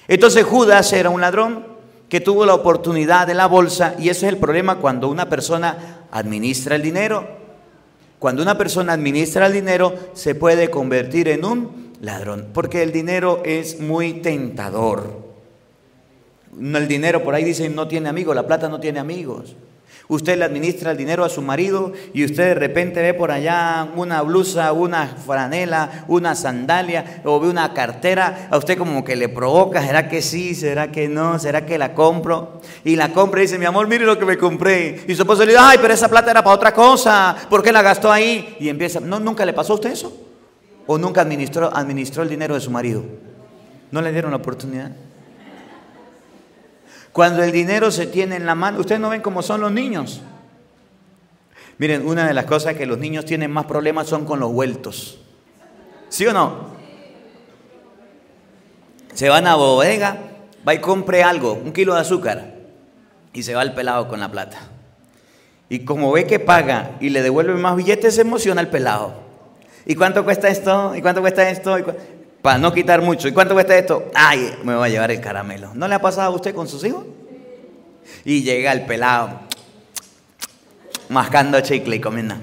Entonces 0.07 0.43
Judas 0.43 0.91
era 0.93 1.09
un 1.09 1.21
ladrón 1.21 1.65
que 2.09 2.19
tuvo 2.19 2.45
la 2.45 2.53
oportunidad 2.53 3.27
de 3.27 3.33
la 3.33 3.47
bolsa 3.47 3.95
y 3.97 4.09
ese 4.09 4.27
es 4.27 4.33
el 4.33 4.37
problema 4.37 4.79
cuando 4.79 5.07
una 5.07 5.29
persona 5.29 6.05
administra 6.11 6.75
el 6.75 6.81
dinero. 6.81 7.25
Cuando 8.19 8.43
una 8.43 8.57
persona 8.57 8.93
administra 8.93 9.47
el 9.47 9.53
dinero 9.53 9.93
se 10.13 10.35
puede 10.35 10.69
convertir 10.69 11.29
en 11.29 11.45
un 11.45 11.93
ladrón, 12.01 12.49
porque 12.53 12.83
el 12.83 12.91
dinero 12.91 13.41
es 13.45 13.79
muy 13.79 14.13
tentador. 14.15 15.21
El 16.59 16.87
dinero, 16.87 17.23
por 17.23 17.33
ahí 17.33 17.43
dicen, 17.43 17.73
no 17.73 17.87
tiene 17.87 18.09
amigos, 18.09 18.35
la 18.35 18.45
plata 18.45 18.67
no 18.67 18.79
tiene 18.79 18.99
amigos. 18.99 19.55
Usted 20.11 20.37
le 20.37 20.43
administra 20.43 20.91
el 20.91 20.97
dinero 20.97 21.23
a 21.23 21.29
su 21.29 21.41
marido 21.41 21.93
y 22.13 22.25
usted 22.25 22.43
de 22.43 22.53
repente 22.53 23.01
ve 23.01 23.13
por 23.13 23.31
allá 23.31 23.87
una 23.95 24.21
blusa, 24.23 24.73
una 24.73 25.07
franela, 25.07 26.03
una 26.09 26.35
sandalia 26.35 27.21
o 27.23 27.39
ve 27.39 27.47
una 27.47 27.73
cartera. 27.73 28.49
A 28.51 28.57
usted 28.57 28.77
como 28.77 29.05
que 29.05 29.15
le 29.15 29.29
provoca, 29.29 29.81
¿será 29.81 30.09
que 30.09 30.21
sí? 30.21 30.53
¿Será 30.53 30.91
que 30.91 31.07
no? 31.07 31.39
¿Será 31.39 31.65
que 31.65 31.77
la 31.77 31.93
compro? 31.93 32.59
Y 32.83 32.97
la 32.97 33.13
compra 33.13 33.39
y 33.39 33.43
dice, 33.43 33.57
mi 33.57 33.63
amor, 33.63 33.87
mire 33.87 34.03
lo 34.03 34.19
que 34.19 34.25
me 34.25 34.37
compré. 34.37 35.01
Y 35.07 35.15
su 35.15 35.21
esposo 35.21 35.45
le 35.45 35.53
dice, 35.53 35.63
ay, 35.63 35.77
pero 35.81 35.93
esa 35.93 36.09
plata 36.09 36.29
era 36.29 36.43
para 36.43 36.57
otra 36.57 36.73
cosa. 36.73 37.33
¿Por 37.49 37.63
qué 37.63 37.71
la 37.71 37.81
gastó 37.81 38.11
ahí? 38.11 38.57
Y 38.59 38.67
empieza, 38.67 38.99
¿no, 38.99 39.17
¿nunca 39.17 39.45
le 39.45 39.53
pasó 39.53 39.71
a 39.71 39.75
usted 39.75 39.91
eso? 39.91 40.13
¿O 40.87 40.97
nunca 40.97 41.21
administró, 41.21 41.73
administró 41.73 42.23
el 42.23 42.27
dinero 42.27 42.53
de 42.53 42.59
su 42.59 42.69
marido? 42.69 43.01
¿No 43.91 44.01
le 44.01 44.11
dieron 44.11 44.31
la 44.31 44.37
oportunidad? 44.37 44.91
Cuando 47.11 47.43
el 47.43 47.51
dinero 47.51 47.91
se 47.91 48.07
tiene 48.07 48.35
en 48.35 48.45
la 48.45 48.55
mano, 48.55 48.79
ustedes 48.79 49.01
no 49.01 49.09
ven 49.09 49.21
cómo 49.21 49.41
son 49.41 49.61
los 49.61 49.71
niños. 49.71 50.21
Miren, 51.77 52.07
una 52.07 52.27
de 52.27 52.33
las 52.33 52.45
cosas 52.45 52.75
que 52.75 52.85
los 52.85 52.99
niños 52.99 53.25
tienen 53.25 53.51
más 53.51 53.65
problemas 53.65 54.07
son 54.07 54.25
con 54.25 54.39
los 54.39 54.51
vueltos. 54.51 55.19
¿Sí 56.09 56.25
o 56.27 56.33
no? 56.33 56.71
Se 59.13 59.29
van 59.29 59.47
a 59.47 59.55
bodega, 59.55 60.17
va 60.67 60.73
y 60.73 60.79
compre 60.79 61.23
algo, 61.23 61.53
un 61.53 61.73
kilo 61.73 61.95
de 61.95 62.01
azúcar, 62.01 62.53
y 63.33 63.43
se 63.43 63.55
va 63.55 63.61
el 63.63 63.73
pelado 63.73 64.07
con 64.07 64.19
la 64.19 64.31
plata. 64.31 64.59
Y 65.69 65.79
como 65.85 66.11
ve 66.11 66.27
que 66.27 66.39
paga 66.39 66.97
y 66.99 67.09
le 67.09 67.21
devuelve 67.21 67.53
más 67.55 67.75
billetes, 67.75 68.15
se 68.15 68.21
emociona 68.21 68.61
el 68.61 68.67
pelado. 68.67 69.13
¿Y 69.85 69.95
cuánto 69.95 70.23
cuesta 70.23 70.49
esto? 70.49 70.95
¿Y 70.95 71.01
cuánto 71.01 71.21
cuesta 71.21 71.49
esto? 71.49 71.77
Para 72.41 72.57
no 72.57 72.73
quitar 72.73 73.01
mucho. 73.01 73.27
¿Y 73.27 73.31
cuánto 73.31 73.53
cuesta 73.53 73.77
esto? 73.77 74.09
Ay, 74.15 74.55
me 74.63 74.73
va 74.73 74.85
a 74.85 74.89
llevar 74.89 75.11
el 75.11 75.21
caramelo. 75.21 75.71
¿No 75.75 75.87
le 75.87 75.95
ha 75.95 76.01
pasado 76.01 76.31
a 76.31 76.35
usted 76.35 76.55
con 76.55 76.67
sus 76.67 76.83
hijos? 76.83 77.05
Y 78.25 78.43
llega 78.43 78.71
el 78.71 78.85
pelado, 78.85 79.41
mascando 81.09 81.59
chicle 81.61 81.95
y 81.95 81.99
comiendo. 81.99 82.35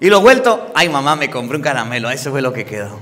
Y 0.00 0.08
lo 0.08 0.20
vuelto, 0.22 0.72
ay 0.74 0.88
mamá, 0.88 1.14
me 1.14 1.30
compré 1.30 1.58
un 1.58 1.62
caramelo, 1.62 2.10
eso 2.10 2.30
fue 2.30 2.40
lo 2.40 2.54
que 2.54 2.64
quedó. 2.64 2.98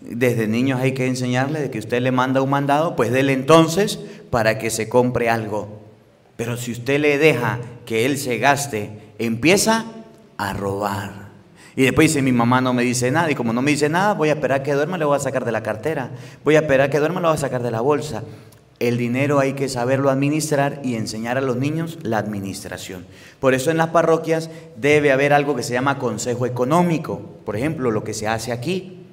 Desde 0.00 0.46
niños 0.46 0.80
hay 0.80 0.92
que 0.92 1.06
enseñarle 1.06 1.60
de 1.60 1.70
que 1.70 1.80
usted 1.80 2.00
le 2.00 2.12
manda 2.12 2.40
un 2.40 2.50
mandado, 2.50 2.94
pues 2.94 3.10
déle 3.10 3.32
entonces 3.32 3.98
para 4.30 4.58
que 4.58 4.70
se 4.70 4.88
compre 4.88 5.28
algo. 5.28 5.80
Pero 6.36 6.56
si 6.56 6.72
usted 6.72 7.00
le 7.00 7.18
deja 7.18 7.58
que 7.84 8.06
él 8.06 8.18
se 8.18 8.38
gaste, 8.38 8.90
empieza 9.18 9.84
a 10.38 10.52
robar. 10.52 11.29
Y 11.80 11.84
después 11.84 12.10
dice, 12.10 12.20
mi 12.20 12.30
mamá 12.30 12.60
no 12.60 12.74
me 12.74 12.82
dice 12.82 13.10
nada. 13.10 13.30
Y 13.30 13.34
como 13.34 13.54
no 13.54 13.62
me 13.62 13.70
dice 13.70 13.88
nada, 13.88 14.12
voy 14.12 14.28
a 14.28 14.32
esperar 14.32 14.62
que 14.62 14.74
duerma, 14.74 14.98
le 14.98 15.06
voy 15.06 15.16
a 15.16 15.18
sacar 15.18 15.46
de 15.46 15.50
la 15.50 15.62
cartera. 15.62 16.10
Voy 16.44 16.56
a 16.56 16.58
esperar 16.58 16.90
que 16.90 16.98
duerma, 16.98 17.22
le 17.22 17.28
voy 17.28 17.34
a 17.34 17.40
sacar 17.40 17.62
de 17.62 17.70
la 17.70 17.80
bolsa. 17.80 18.22
El 18.78 18.98
dinero 18.98 19.38
hay 19.38 19.54
que 19.54 19.66
saberlo 19.70 20.10
administrar 20.10 20.82
y 20.84 20.96
enseñar 20.96 21.38
a 21.38 21.40
los 21.40 21.56
niños 21.56 21.96
la 22.02 22.18
administración. 22.18 23.06
Por 23.40 23.54
eso 23.54 23.70
en 23.70 23.78
las 23.78 23.86
parroquias 23.86 24.50
debe 24.76 25.10
haber 25.10 25.32
algo 25.32 25.56
que 25.56 25.62
se 25.62 25.72
llama 25.72 25.98
consejo 25.98 26.44
económico. 26.44 27.22
Por 27.46 27.56
ejemplo, 27.56 27.90
lo 27.90 28.04
que 28.04 28.12
se 28.12 28.28
hace 28.28 28.52
aquí. 28.52 29.06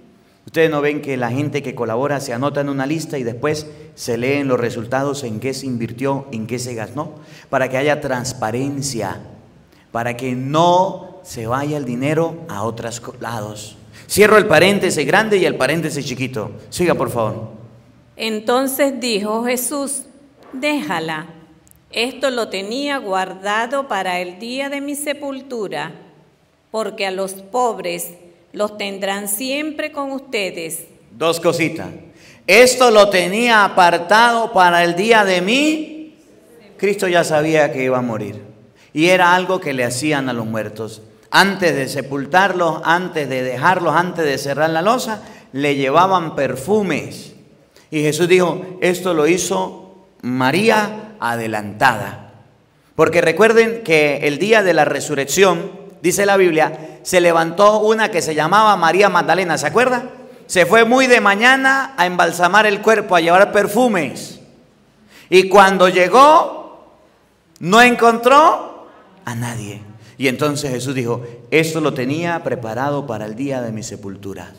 Ustedes 0.46 0.70
no 0.70 0.82
ven 0.82 1.02
que 1.02 1.16
la 1.16 1.32
gente 1.32 1.64
que 1.64 1.74
colabora 1.74 2.20
se 2.20 2.34
anota 2.34 2.60
en 2.60 2.68
una 2.68 2.86
lista 2.86 3.18
y 3.18 3.24
después 3.24 3.68
se 3.96 4.18
leen 4.18 4.50
los 4.50 4.60
resultados 4.60 5.24
en 5.24 5.40
qué 5.40 5.54
se 5.54 5.68
invirtió, 5.68 6.28
en 6.34 6.48
qué 6.48 6.60
se 6.60 6.76
gastó, 6.76 7.16
para 7.50 7.70
que 7.70 7.78
haya 7.78 8.02
transparencia, 8.02 9.22
para 9.94 10.18
que 10.18 10.36
no 10.36 11.17
se 11.28 11.46
vaya 11.46 11.76
el 11.76 11.84
dinero 11.84 12.46
a 12.48 12.64
otros 12.64 13.02
lados. 13.20 13.76
Cierro 14.10 14.38
el 14.38 14.48
paréntesis 14.48 15.06
grande 15.06 15.38
y 15.38 15.46
el 15.46 15.56
paréntesis 15.56 16.06
chiquito. 16.06 16.52
Siga, 16.70 16.96
por 16.96 17.12
favor. 17.12 17.50
Entonces 18.16 18.98
dijo 19.02 19.44
Jesús, 19.44 20.04
déjala. 20.54 21.28
Esto 21.92 22.30
lo 22.30 22.48
tenía 22.48 22.98
guardado 22.98 23.90
para 23.90 24.22
el 24.22 24.40
día 24.40 24.70
de 24.70 24.80
mi 24.80 24.96
sepultura, 24.96 25.92
porque 26.72 27.06
a 27.06 27.12
los 27.12 27.34
pobres 27.34 28.14
los 28.54 28.78
tendrán 28.78 29.28
siempre 29.28 29.92
con 29.92 30.14
ustedes. 30.14 30.86
Dos 31.12 31.42
cositas. 31.42 31.90
Esto 32.46 32.90
lo 32.90 33.10
tenía 33.10 33.66
apartado 33.66 34.54
para 34.54 34.82
el 34.86 34.96
día 34.96 35.26
de 35.26 35.42
mí. 35.42 36.16
Cristo 36.78 37.10
ya 37.10 37.26
sabía 37.26 37.74
que 37.74 37.84
iba 37.84 37.98
a 37.98 38.02
morir. 38.02 38.42
Y 38.94 39.08
era 39.08 39.36
algo 39.36 39.60
que 39.60 39.74
le 39.74 39.84
hacían 39.84 40.30
a 40.30 40.34
los 40.34 40.46
muertos 40.46 41.02
antes 41.32 41.76
de 41.76 41.88
sepultarlos, 41.88 42.82
antes 42.84 43.28
de 43.30 43.44
dejarlos, 43.44 43.96
antes 43.96 44.26
de 44.26 44.38
cerrar 44.38 44.70
la 44.70 44.82
losa, 44.82 45.22
le 45.54 45.76
llevaban 45.76 46.36
perfumes. 46.36 47.34
Y 47.92 48.02
Jesús 48.02 48.28
dijo, 48.28 48.66
esto 48.82 49.14
lo 49.14 49.28
hizo 49.28 50.08
María 50.22 51.16
adelantada. 51.20 52.32
Porque 52.96 53.22
recuerden 53.22 53.84
que 53.84 54.22
el 54.24 54.40
día 54.40 54.64
de 54.64 54.74
la 54.74 54.86
resurrección, 54.86 55.72
dice 56.02 56.26
la 56.26 56.38
Biblia, 56.38 57.00
se 57.04 57.22
levantó 57.22 57.80
una 57.80 58.10
que 58.10 58.22
se 58.22 58.36
llamaba 58.36 58.76
María 58.76 59.10
Magdalena, 59.10 59.58
¿se 59.58 59.68
acuerda? 59.68 60.10
Se 60.48 60.66
fue 60.66 60.84
muy 60.84 61.08
de 61.08 61.22
mañana 61.22 61.94
a 61.98 62.06
embalsamar 62.06 62.66
el 62.66 62.82
cuerpo, 62.82 63.16
a 63.16 63.22
llevar 63.22 63.52
perfumes. 63.52 64.40
Y 65.30 65.50
cuando 65.50 65.90
llegó, 65.90 66.98
no 67.60 67.82
encontró 67.82 68.88
a 69.26 69.36
nadie. 69.36 69.87
Y 70.18 70.28
entonces 70.28 70.72
Jesús 70.72 70.96
dijo, 70.96 71.22
esto 71.52 71.80
lo 71.80 71.94
tenía 71.94 72.44
preparado 72.44 73.06
para 73.06 73.26
el 73.26 73.36
día 73.36 73.62
de 73.62 73.72
mi 73.72 73.84
sepultura. 73.84 74.52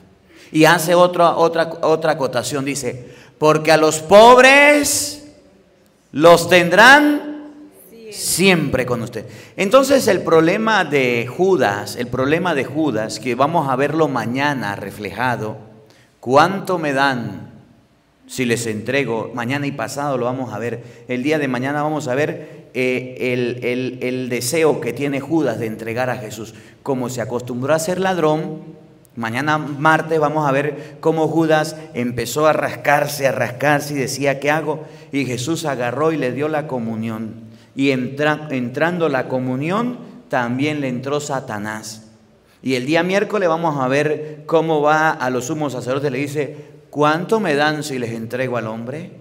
Y 0.52 0.64
hace 0.64 0.94
otra, 0.94 1.36
otra, 1.36 1.70
otra 1.82 2.12
acotación, 2.12 2.64
dice, 2.64 3.12
porque 3.38 3.72
a 3.72 3.76
los 3.76 3.98
pobres 3.98 5.26
los 6.12 6.48
tendrán 6.48 7.28
siempre 8.12 8.86
con 8.86 9.02
usted. 9.02 9.26
Entonces 9.56 10.06
el 10.08 10.22
problema 10.22 10.84
de 10.84 11.26
Judas, 11.26 11.96
el 11.96 12.06
problema 12.06 12.54
de 12.54 12.64
Judas, 12.64 13.18
que 13.18 13.34
vamos 13.34 13.68
a 13.68 13.76
verlo 13.76 14.08
mañana 14.08 14.76
reflejado, 14.76 15.58
¿cuánto 16.20 16.78
me 16.78 16.92
dan 16.92 17.47
si 18.28 18.44
les 18.44 18.66
entrego? 18.66 19.32
Mañana 19.34 19.66
y 19.66 19.72
pasado 19.72 20.16
lo 20.16 20.26
vamos 20.26 20.54
a 20.54 20.58
ver. 20.58 20.84
El 21.08 21.24
día 21.24 21.40
de 21.40 21.48
mañana 21.48 21.82
vamos 21.82 22.06
a 22.06 22.14
ver 22.14 22.68
eh, 22.74 23.32
el, 23.32 23.98
el 24.00 24.28
deseo 24.28 24.80
que 24.80 24.92
tiene 24.92 25.18
Judas 25.18 25.58
de 25.58 25.66
entregar 25.66 26.10
a 26.10 26.18
Jesús. 26.18 26.54
Como 26.84 27.08
se 27.08 27.20
acostumbró 27.20 27.74
a 27.74 27.78
ser 27.80 27.98
ladrón, 27.98 28.78
Mañana 29.18 29.58
martes 29.58 30.20
vamos 30.20 30.48
a 30.48 30.52
ver 30.52 30.98
cómo 31.00 31.26
Judas 31.26 31.74
empezó 31.92 32.46
a 32.46 32.52
rascarse, 32.52 33.26
a 33.26 33.32
rascarse 33.32 33.94
y 33.94 33.96
decía, 33.96 34.38
¿qué 34.38 34.48
hago? 34.48 34.84
Y 35.10 35.26
Jesús 35.26 35.64
agarró 35.64 36.12
y 36.12 36.16
le 36.16 36.30
dio 36.30 36.46
la 36.46 36.68
comunión. 36.68 37.48
Y 37.74 37.90
entrando 37.90 39.08
la 39.08 39.26
comunión, 39.26 39.98
también 40.28 40.80
le 40.80 40.86
entró 40.86 41.18
Satanás. 41.18 42.12
Y 42.62 42.74
el 42.74 42.86
día 42.86 43.02
miércoles 43.02 43.48
vamos 43.48 43.82
a 43.82 43.88
ver 43.88 44.44
cómo 44.46 44.82
va 44.82 45.10
a 45.10 45.30
los 45.30 45.46
sumos 45.46 45.72
sacerdotes. 45.72 46.12
Le 46.12 46.18
dice, 46.18 46.56
¿cuánto 46.90 47.40
me 47.40 47.54
dan 47.54 47.82
si 47.82 47.98
les 47.98 48.12
entrego 48.12 48.56
al 48.56 48.66
hombre? 48.66 49.12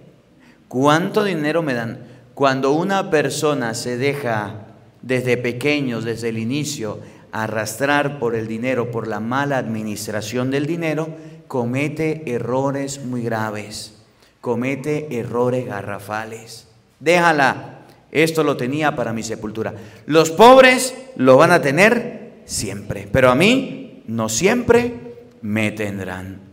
¿Cuánto 0.68 1.24
dinero 1.24 1.62
me 1.62 1.74
dan? 1.74 2.00
Cuando 2.34 2.74
una 2.74 3.10
persona 3.10 3.74
se 3.74 3.98
deja 3.98 4.68
desde 5.02 5.38
pequeños, 5.38 6.04
desde 6.04 6.30
el 6.30 6.38
inicio, 6.38 7.00
arrastrar 7.32 8.20
por 8.20 8.36
el 8.36 8.48
dinero, 8.48 8.92
por 8.92 9.08
la 9.08 9.20
mala 9.20 9.58
administración 9.58 10.52
del 10.52 10.66
dinero, 10.66 11.10
comete 11.48 12.32
errores 12.32 13.04
muy 13.04 13.24
graves, 13.24 13.96
comete 14.42 15.18
errores 15.18 15.66
garrafales. 15.66 16.68
Déjala, 17.00 17.82
esto 18.12 18.44
lo 18.44 18.58
tenía 18.58 18.96
para 18.96 19.14
mi 19.14 19.24
sepultura. 19.24 19.74
Los 20.06 20.32
pobres 20.32 20.96
lo 21.16 21.38
van 21.38 21.52
a 21.52 21.62
tener 21.62 22.42
siempre, 22.46 23.08
pero 23.12 23.30
a 23.30 23.36
mí 23.36 24.04
no 24.08 24.30
siempre 24.30 25.16
me 25.42 25.72
tendrán. 25.72 26.47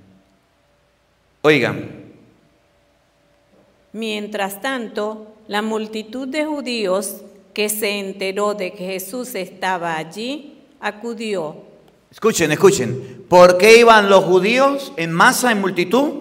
Oigan. 1.46 1.90
Mientras 3.92 4.62
tanto, 4.62 5.26
la 5.46 5.60
multitud 5.60 6.26
de 6.26 6.46
judíos 6.46 7.16
que 7.52 7.68
se 7.68 7.98
enteró 8.00 8.54
de 8.54 8.72
que 8.72 8.86
Jesús 8.86 9.34
estaba 9.34 9.98
allí, 9.98 10.62
acudió. 10.80 11.56
Escuchen, 12.10 12.50
escuchen. 12.50 13.26
¿Por 13.28 13.58
qué 13.58 13.78
iban 13.78 14.08
los 14.08 14.24
judíos 14.24 14.94
en 14.96 15.12
masa, 15.12 15.52
en 15.52 15.60
multitud? 15.60 16.12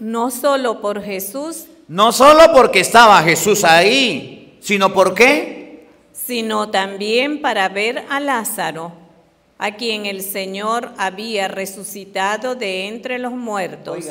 no 0.00 0.30
solo 0.30 0.80
por 0.80 1.02
Jesús. 1.02 1.66
No 1.88 2.12
solo 2.12 2.54
porque 2.54 2.80
estaba 2.80 3.22
Jesús 3.22 3.64
ahí, 3.64 4.56
sino 4.60 4.94
por 4.94 5.12
qué? 5.12 5.88
Sino 6.14 6.70
también 6.70 7.42
para 7.42 7.68
ver 7.68 8.02
a 8.08 8.18
Lázaro, 8.18 8.92
a 9.58 9.76
quien 9.76 10.06
el 10.06 10.22
Señor 10.22 10.92
había 10.98 11.48
resucitado 11.48 12.54
de 12.54 12.88
entre 12.88 13.18
los 13.18 13.32
muertos. 13.32 14.06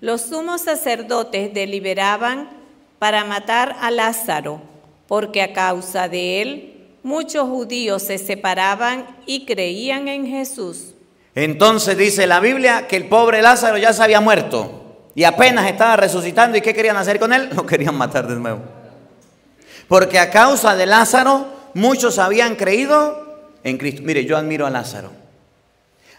Los 0.00 0.22
sumos 0.22 0.62
sacerdotes 0.62 1.54
deliberaban 1.54 2.50
para 2.98 3.24
matar 3.24 3.76
a 3.80 3.90
Lázaro, 3.90 4.60
porque 5.08 5.42
a 5.42 5.52
causa 5.52 6.08
de 6.08 6.42
él 6.42 6.72
muchos 7.02 7.48
judíos 7.48 8.02
se 8.02 8.18
separaban 8.18 9.06
y 9.26 9.44
creían 9.44 10.08
en 10.08 10.26
Jesús. 10.26 10.94
Entonces 11.34 11.96
dice 11.96 12.26
la 12.26 12.40
Biblia 12.40 12.86
que 12.86 12.96
el 12.96 13.08
pobre 13.08 13.42
Lázaro 13.42 13.78
ya 13.78 13.92
se 13.92 14.02
había 14.02 14.20
muerto 14.20 14.82
y 15.14 15.24
apenas 15.24 15.66
estaba 15.66 15.96
resucitando. 15.96 16.58
¿Y 16.58 16.60
qué 16.60 16.74
querían 16.74 16.96
hacer 16.96 17.18
con 17.18 17.32
él? 17.32 17.50
Lo 17.56 17.66
querían 17.66 17.94
matar 17.94 18.26
de 18.26 18.36
nuevo. 18.36 18.60
Porque 19.88 20.18
a 20.18 20.30
causa 20.30 20.76
de 20.76 20.86
Lázaro 20.86 21.46
muchos 21.74 22.18
habían 22.18 22.56
creído 22.56 23.31
en 23.64 23.78
Cristo. 23.78 24.02
Mire, 24.04 24.24
yo 24.24 24.36
admiro 24.36 24.66
a 24.66 24.70
Lázaro. 24.70 25.10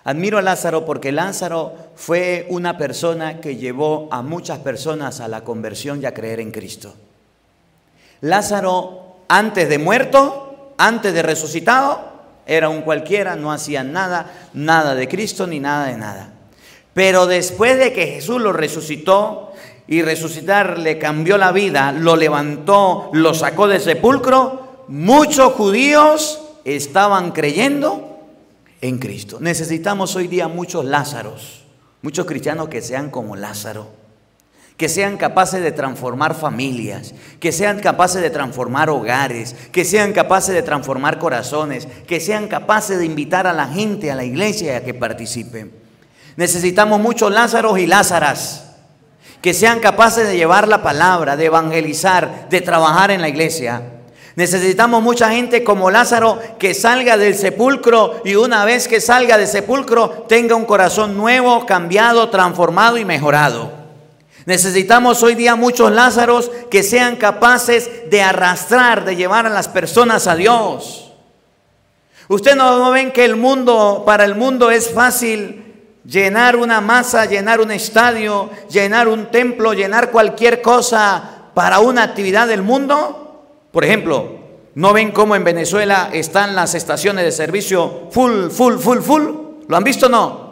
Admiro 0.06 0.38
a 0.38 0.42
Lázaro 0.42 0.86
porque 0.86 1.12
Lázaro 1.12 1.74
fue 1.96 2.46
una 2.50 2.78
persona 2.78 3.40
que 3.40 3.56
llevó 3.56 4.10
a 4.12 4.22
muchas 4.22 4.60
personas 4.60 5.22
a 5.22 5.30
la 5.30 5.44
conversión 5.44 6.02
y 6.02 6.06
a 6.06 6.14
creer 6.14 6.42
en 6.42 6.52
Cristo. 6.52 6.94
Lázaro, 8.20 9.16
antes 9.30 9.70
de 9.70 9.78
muerto, 9.78 10.74
antes 10.78 11.14
de 11.14 11.22
resucitado, 11.22 12.12
era 12.46 12.68
un 12.68 12.82
cualquiera, 12.82 13.38
no 13.38 13.52
hacía 13.52 13.84
nada, 13.84 14.50
nada 14.54 14.96
de 14.96 15.08
Cristo 15.08 15.48
ni 15.48 15.60
nada 15.60 15.88
de 15.88 15.98
nada. 15.98 16.34
Pero 16.94 17.26
después 17.26 17.78
de 17.80 17.94
que 17.94 18.08
Jesús 18.08 18.42
lo 18.42 18.52
resucitó 18.52 19.54
y 19.88 20.02
resucitar 20.02 20.80
le 20.80 21.00
cambió 21.00 21.38
la 21.38 21.54
vida, 21.54 21.94
lo 21.94 22.18
levantó, 22.18 23.10
lo 23.14 23.34
sacó 23.34 23.68
del 23.68 23.82
sepulcro, 23.82 24.84
muchos 24.90 25.54
judíos 25.54 26.43
estaban 26.66 27.32
creyendo 27.32 28.20
en 28.82 29.00
Cristo. 29.00 29.38
Necesitamos 29.40 30.16
hoy 30.16 30.28
día 30.28 30.48
muchos 30.48 30.86
Lázaros, 30.86 31.64
muchos 32.02 32.26
cristianos 32.26 32.70
que 32.70 32.82
sean 32.82 33.10
como 33.10 33.36
Lázaro 33.36 34.04
que 34.78 34.90
sean 34.90 35.18
capaces 35.18 35.62
de 35.62 35.72
transformar 35.72 36.34
familias, 36.34 37.14
que 37.40 37.52
sean 37.52 37.80
capaces 37.80 38.22
de 38.22 38.30
transformar 38.30 38.90
hogares, 38.90 39.56
que 39.72 39.86
sean 39.86 40.14
capaces 40.14 40.54
de 40.54 40.64
transformar 40.64 41.20
corazones, 41.20 41.88
que 42.08 42.20
sean 42.20 42.48
capaces 42.48 42.98
de 42.98 43.06
invitar 43.06 43.46
a 43.46 43.54
la 43.54 43.68
gente 43.68 44.12
a 44.12 44.16
la 44.16 44.24
iglesia 44.24 44.78
a 44.78 44.82
que 44.82 44.94
participen. 44.94 45.72
Necesitamos 46.36 47.00
muchos 47.00 47.32
Lázaros 47.32 47.78
y 47.78 47.86
Lázaras 47.86 48.72
que 49.42 49.54
sean 49.54 49.80
capaces 49.80 50.28
de 50.28 50.38
llevar 50.38 50.68
la 50.68 50.82
palabra, 50.82 51.36
de 51.36 51.46
evangelizar, 51.46 52.50
de 52.50 52.62
trabajar 52.62 53.12
en 53.12 53.22
la 53.22 53.30
iglesia. 53.30 53.84
Necesitamos 54.36 55.04
mucha 55.04 55.30
gente 55.30 55.64
como 55.64 55.92
Lázaro 55.92 56.40
que 56.58 56.74
salga 56.74 57.18
del 57.18 57.36
sepulcro 57.36 58.22
y 58.26 58.36
una 58.36 58.66
vez 58.66 58.88
que 58.88 59.00
salga 59.00 59.38
del 59.38 59.48
sepulcro 59.48 60.26
tenga 60.28 60.56
un 60.56 60.66
corazón 60.66 61.16
nuevo, 61.16 61.66
cambiado, 61.66 62.30
transformado 62.30 62.98
y 62.98 63.06
mejorado. 63.06 63.72
Necesitamos 64.46 65.24
hoy 65.24 65.36
día 65.36 65.56
muchos 65.56 65.92
Lázaros 65.92 66.52
que 66.70 66.84
sean 66.84 67.16
capaces 67.16 68.10
de 68.10 68.22
arrastrar, 68.22 69.06
de 69.06 69.16
llevar 69.16 69.46
a 69.46 69.50
las 69.50 69.68
personas 69.68 70.28
a 70.28 70.36
Dios. 70.36 71.14
Usted 72.28 72.56
no, 72.56 72.92
ven 72.92 73.12
que 73.12 73.26
el 73.26 73.36
mundo, 73.36 74.04
para 74.06 74.26
el 74.26 74.36
mundo 74.36 74.72
es 74.72 74.90
fácil 74.90 75.64
llenar 76.06 76.56
una 76.56 76.82
masa, 76.82 77.26
llenar 77.26 77.62
un 77.62 77.72
estadio, 77.72 78.50
llenar 78.70 79.08
un 79.08 79.28
templo, 79.28 79.74
llenar 79.74 80.12
cualquier 80.12 80.62
cosa 80.62 81.50
para 81.54 81.80
una 81.80 82.04
actividad 82.04 82.48
del 82.48 82.64
mundo. 82.64 83.23
Por 83.74 83.84
ejemplo, 83.84 84.36
¿no 84.76 84.94
ven 84.94 85.12
cómo 85.12 85.36
en 85.36 85.44
Venezuela 85.44 86.12
están 86.14 86.56
las 86.56 86.76
estaciones 86.76 87.26
de 87.26 87.32
servicio 87.32 88.08
full, 88.12 88.50
full, 88.52 88.76
full, 88.78 89.00
full? 89.00 89.24
¿Lo 89.68 89.76
han 89.76 89.84
visto 89.84 90.06
o 90.06 90.10
no? 90.10 90.44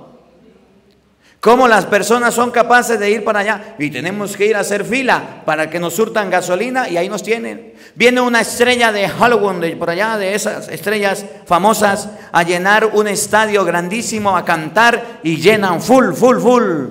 ¿Cómo 1.39 1.67
las 1.67 1.85
personas 1.85 2.33
son 2.33 2.49
capaces 2.49 2.99
de 2.99 3.11
ir 3.11 3.23
para 3.23 3.41
allá? 3.41 3.75
Y 3.77 3.91
tenemos 3.91 4.35
que 4.35 4.47
ir 4.47 4.55
a 4.55 4.61
hacer 4.61 4.83
fila 4.83 5.43
para 5.45 5.69
que 5.69 5.79
nos 5.79 5.93
surtan 5.93 6.31
gasolina 6.31 6.89
y 6.89 6.97
ahí 6.97 7.09
nos 7.09 7.21
tienen. 7.21 7.73
Viene 7.93 8.21
una 8.21 8.41
estrella 8.41 8.91
de 8.91 9.07
de 9.07 9.75
por 9.75 9.91
allá, 9.91 10.17
de 10.17 10.33
esas 10.33 10.67
estrellas 10.69 11.23
famosas, 11.45 12.09
a 12.31 12.41
llenar 12.41 12.87
un 12.87 13.07
estadio 13.07 13.63
grandísimo, 13.63 14.35
a 14.35 14.43
cantar 14.43 15.19
y 15.21 15.37
llenan 15.37 15.79
full, 15.79 16.13
full, 16.13 16.39
full. 16.39 16.85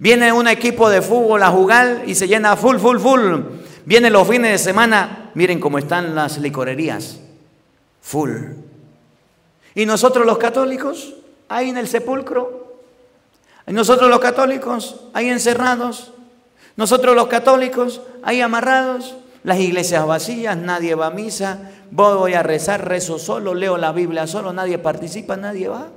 Viene 0.00 0.32
un 0.32 0.48
equipo 0.48 0.90
de 0.90 1.02
fútbol 1.02 1.40
a 1.44 1.50
jugar 1.50 2.02
y 2.04 2.16
se 2.16 2.26
llena 2.26 2.56
full, 2.56 2.78
full, 2.78 2.98
full. 2.98 3.36
Viene 3.84 4.10
los 4.10 4.26
fines 4.28 4.50
de 4.50 4.58
semana, 4.58 5.21
miren 5.34 5.60
cómo 5.60 5.78
están 5.78 6.14
las 6.14 6.38
licorerías, 6.38 7.20
full. 8.00 8.30
Y 9.74 9.86
nosotros 9.86 10.26
los 10.26 10.38
católicos, 10.38 11.14
ahí 11.48 11.70
en 11.70 11.78
el 11.78 11.88
sepulcro, 11.88 12.62
nosotros 13.66 14.10
los 14.10 14.20
católicos 14.20 15.00
ahí 15.14 15.28
encerrados, 15.28 16.12
nosotros 16.76 17.14
los 17.14 17.28
católicos 17.28 18.00
ahí 18.22 18.40
amarrados, 18.40 19.16
las 19.44 19.58
iglesias 19.58 20.06
vacías, 20.06 20.56
nadie 20.56 20.94
va 20.94 21.06
a 21.06 21.10
misa, 21.10 21.70
voy 21.90 22.34
a 22.34 22.42
rezar, 22.42 22.86
rezo 22.86 23.18
solo, 23.18 23.54
leo 23.54 23.76
la 23.76 23.92
Biblia 23.92 24.26
solo, 24.26 24.52
nadie 24.52 24.78
participa, 24.78 25.36
nadie 25.36 25.68
va. 25.68 25.88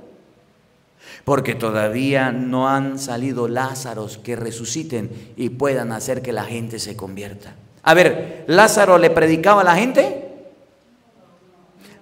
Porque 1.24 1.54
todavía 1.54 2.32
no 2.32 2.68
han 2.68 2.98
salido 2.98 3.48
Lázaros 3.48 4.18
que 4.18 4.36
resuciten 4.36 5.32
y 5.36 5.50
puedan 5.50 5.92
hacer 5.92 6.22
que 6.22 6.32
la 6.32 6.44
gente 6.44 6.78
se 6.78 6.96
convierta. 6.96 7.54
A 7.86 7.94
ver, 7.94 8.44
¿Lázaro 8.48 8.98
le 8.98 9.10
predicaba 9.10 9.60
a 9.60 9.64
la 9.64 9.76
gente? 9.76 10.24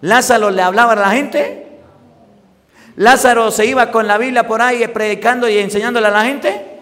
¿Lázaro 0.01 0.51
le 0.51 0.62
hablaba 0.62 0.95
a 0.95 0.97
la 0.97 1.11
gente? 1.11 1.66
Lázaro 2.97 3.51
se 3.51 3.66
iba 3.66 3.91
con 3.91 4.07
la 4.07 4.16
Biblia 4.16 4.47
por 4.47 4.62
ahí 4.62 4.87
predicando 4.89 5.47
y 5.47 5.59
enseñándole 5.59 6.07
a 6.07 6.11
la 6.11 6.24
gente. 6.24 6.80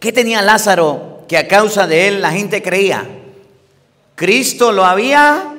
¿Qué 0.00 0.12
tenía 0.12 0.42
Lázaro 0.42 1.24
que 1.28 1.38
a 1.38 1.46
causa 1.46 1.86
de 1.86 2.08
él 2.08 2.20
la 2.20 2.32
gente 2.32 2.62
creía? 2.62 3.06
Cristo 4.16 4.72
lo 4.72 4.84
había 4.84 5.54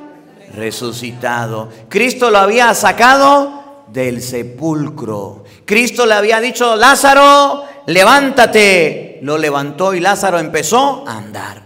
resucitado. 0.54 1.70
Cristo 1.88 2.30
lo 2.30 2.40
había 2.40 2.74
sacado 2.74 3.86
del 3.88 4.22
sepulcro. 4.22 5.46
Cristo 5.64 6.06
le 6.06 6.16
había 6.16 6.42
dicho, 6.42 6.76
Lázaro, 6.76 7.64
levántate. 7.86 9.11
Lo 9.22 9.38
levantó 9.38 9.94
y 9.94 10.00
Lázaro 10.00 10.40
empezó 10.40 11.08
a 11.08 11.18
andar. 11.18 11.62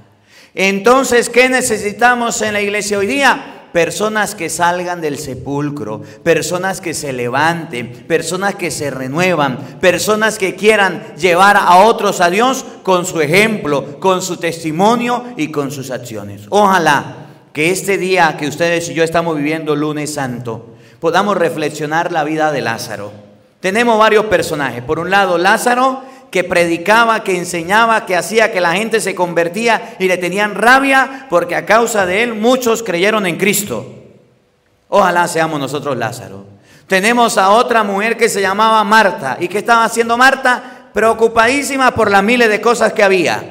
Entonces, 0.54 1.30
¿qué 1.30 1.50
necesitamos 1.50 2.42
en 2.42 2.54
la 2.54 2.62
iglesia 2.62 2.98
hoy 2.98 3.08
día? 3.08 3.52
personas 3.76 4.36
que 4.36 4.50
salgan 4.50 5.02
del 5.02 5.20
sepulcro, 5.20 6.02
personas 6.24 6.80
que 6.80 6.94
se 6.94 7.12
levanten, 7.12 8.06
personas 8.08 8.56
que 8.56 8.72
se 8.72 8.90
renuevan, 8.90 9.58
personas 9.82 10.38
que 10.38 10.56
quieran 10.56 11.04
llevar 11.18 11.58
a 11.58 11.80
otros 11.80 12.22
a 12.22 12.30
Dios 12.30 12.66
con 12.84 13.06
su 13.06 13.20
ejemplo, 13.20 14.00
con 14.00 14.22
su 14.22 14.38
testimonio 14.38 15.26
y 15.36 15.52
con 15.52 15.72
sus 15.72 15.92
acciones. 15.92 16.44
Ojalá 16.52 17.26
que 17.52 17.70
este 17.72 17.98
día 17.98 18.38
que 18.38 18.48
ustedes 18.48 18.88
y 18.88 18.94
yo 18.94 19.04
estamos 19.04 19.36
viviendo 19.36 19.76
lunes 19.76 20.14
santo, 20.14 20.68
podamos 21.02 21.36
reflexionar 21.36 22.14
la 22.14 22.24
vida 22.24 22.54
de 22.54 22.62
Lázaro. 22.62 23.12
Tenemos 23.60 24.00
varios 24.00 24.28
personajes. 24.28 24.84
Por 24.84 25.00
un 25.00 25.10
lado, 25.10 25.38
Lázaro, 25.38 26.02
que 26.32 26.44
predicaba, 26.44 27.24
que 27.24 27.38
enseñaba, 27.38 28.06
que 28.06 28.16
hacía 28.16 28.52
que 28.52 28.60
la 28.60 28.74
gente 28.74 29.00
se 29.00 29.16
convertía 29.16 29.96
y 30.00 30.08
le 30.08 30.18
tenían 30.18 30.56
rabia 30.56 31.28
porque 31.30 31.56
a 31.56 31.66
causa 31.66 32.06
de 32.06 32.24
él 32.24 32.34
muchos 32.34 32.84
creyeron 32.84 33.26
en 33.26 33.38
Cristo. 33.38 33.86
Ojalá 34.90 35.28
seamos 35.28 35.60
nosotros 35.60 35.98
Lázaro. 35.98 36.46
Tenemos 36.88 37.38
a 37.38 37.50
otra 37.50 37.84
mujer 37.84 38.18
que 38.18 38.30
se 38.30 38.42
llamaba 38.42 38.84
Marta. 38.84 39.38
¿Y 39.40 39.48
qué 39.48 39.60
estaba 39.60 39.86
haciendo 39.86 40.18
Marta? 40.18 40.90
Preocupadísima 40.94 41.96
por 41.96 42.12
las 42.12 42.24
miles 42.24 42.50
de 42.50 42.62
cosas 42.62 42.94
que 42.94 43.04
había. 43.04 43.44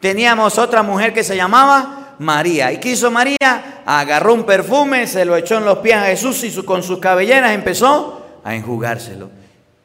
Teníamos 0.00 0.58
otra 0.58 0.82
mujer 0.82 1.12
que 1.12 1.24
se 1.24 1.36
llamaba 1.36 2.14
María. 2.18 2.72
¿Y 2.72 2.78
qué 2.78 2.90
hizo 2.90 3.10
María? 3.10 3.82
Agarró 3.84 4.34
un 4.34 4.44
perfume, 4.44 5.06
se 5.06 5.24
lo 5.24 5.36
echó 5.36 5.58
en 5.58 5.64
los 5.64 5.78
pies 5.78 5.96
a 5.96 6.04
Jesús 6.04 6.44
y 6.44 6.52
con 6.62 6.82
sus 6.82 6.98
cabelleras 6.98 7.52
empezó 7.52 8.22
a 8.44 8.54
enjugárselo. 8.54 9.30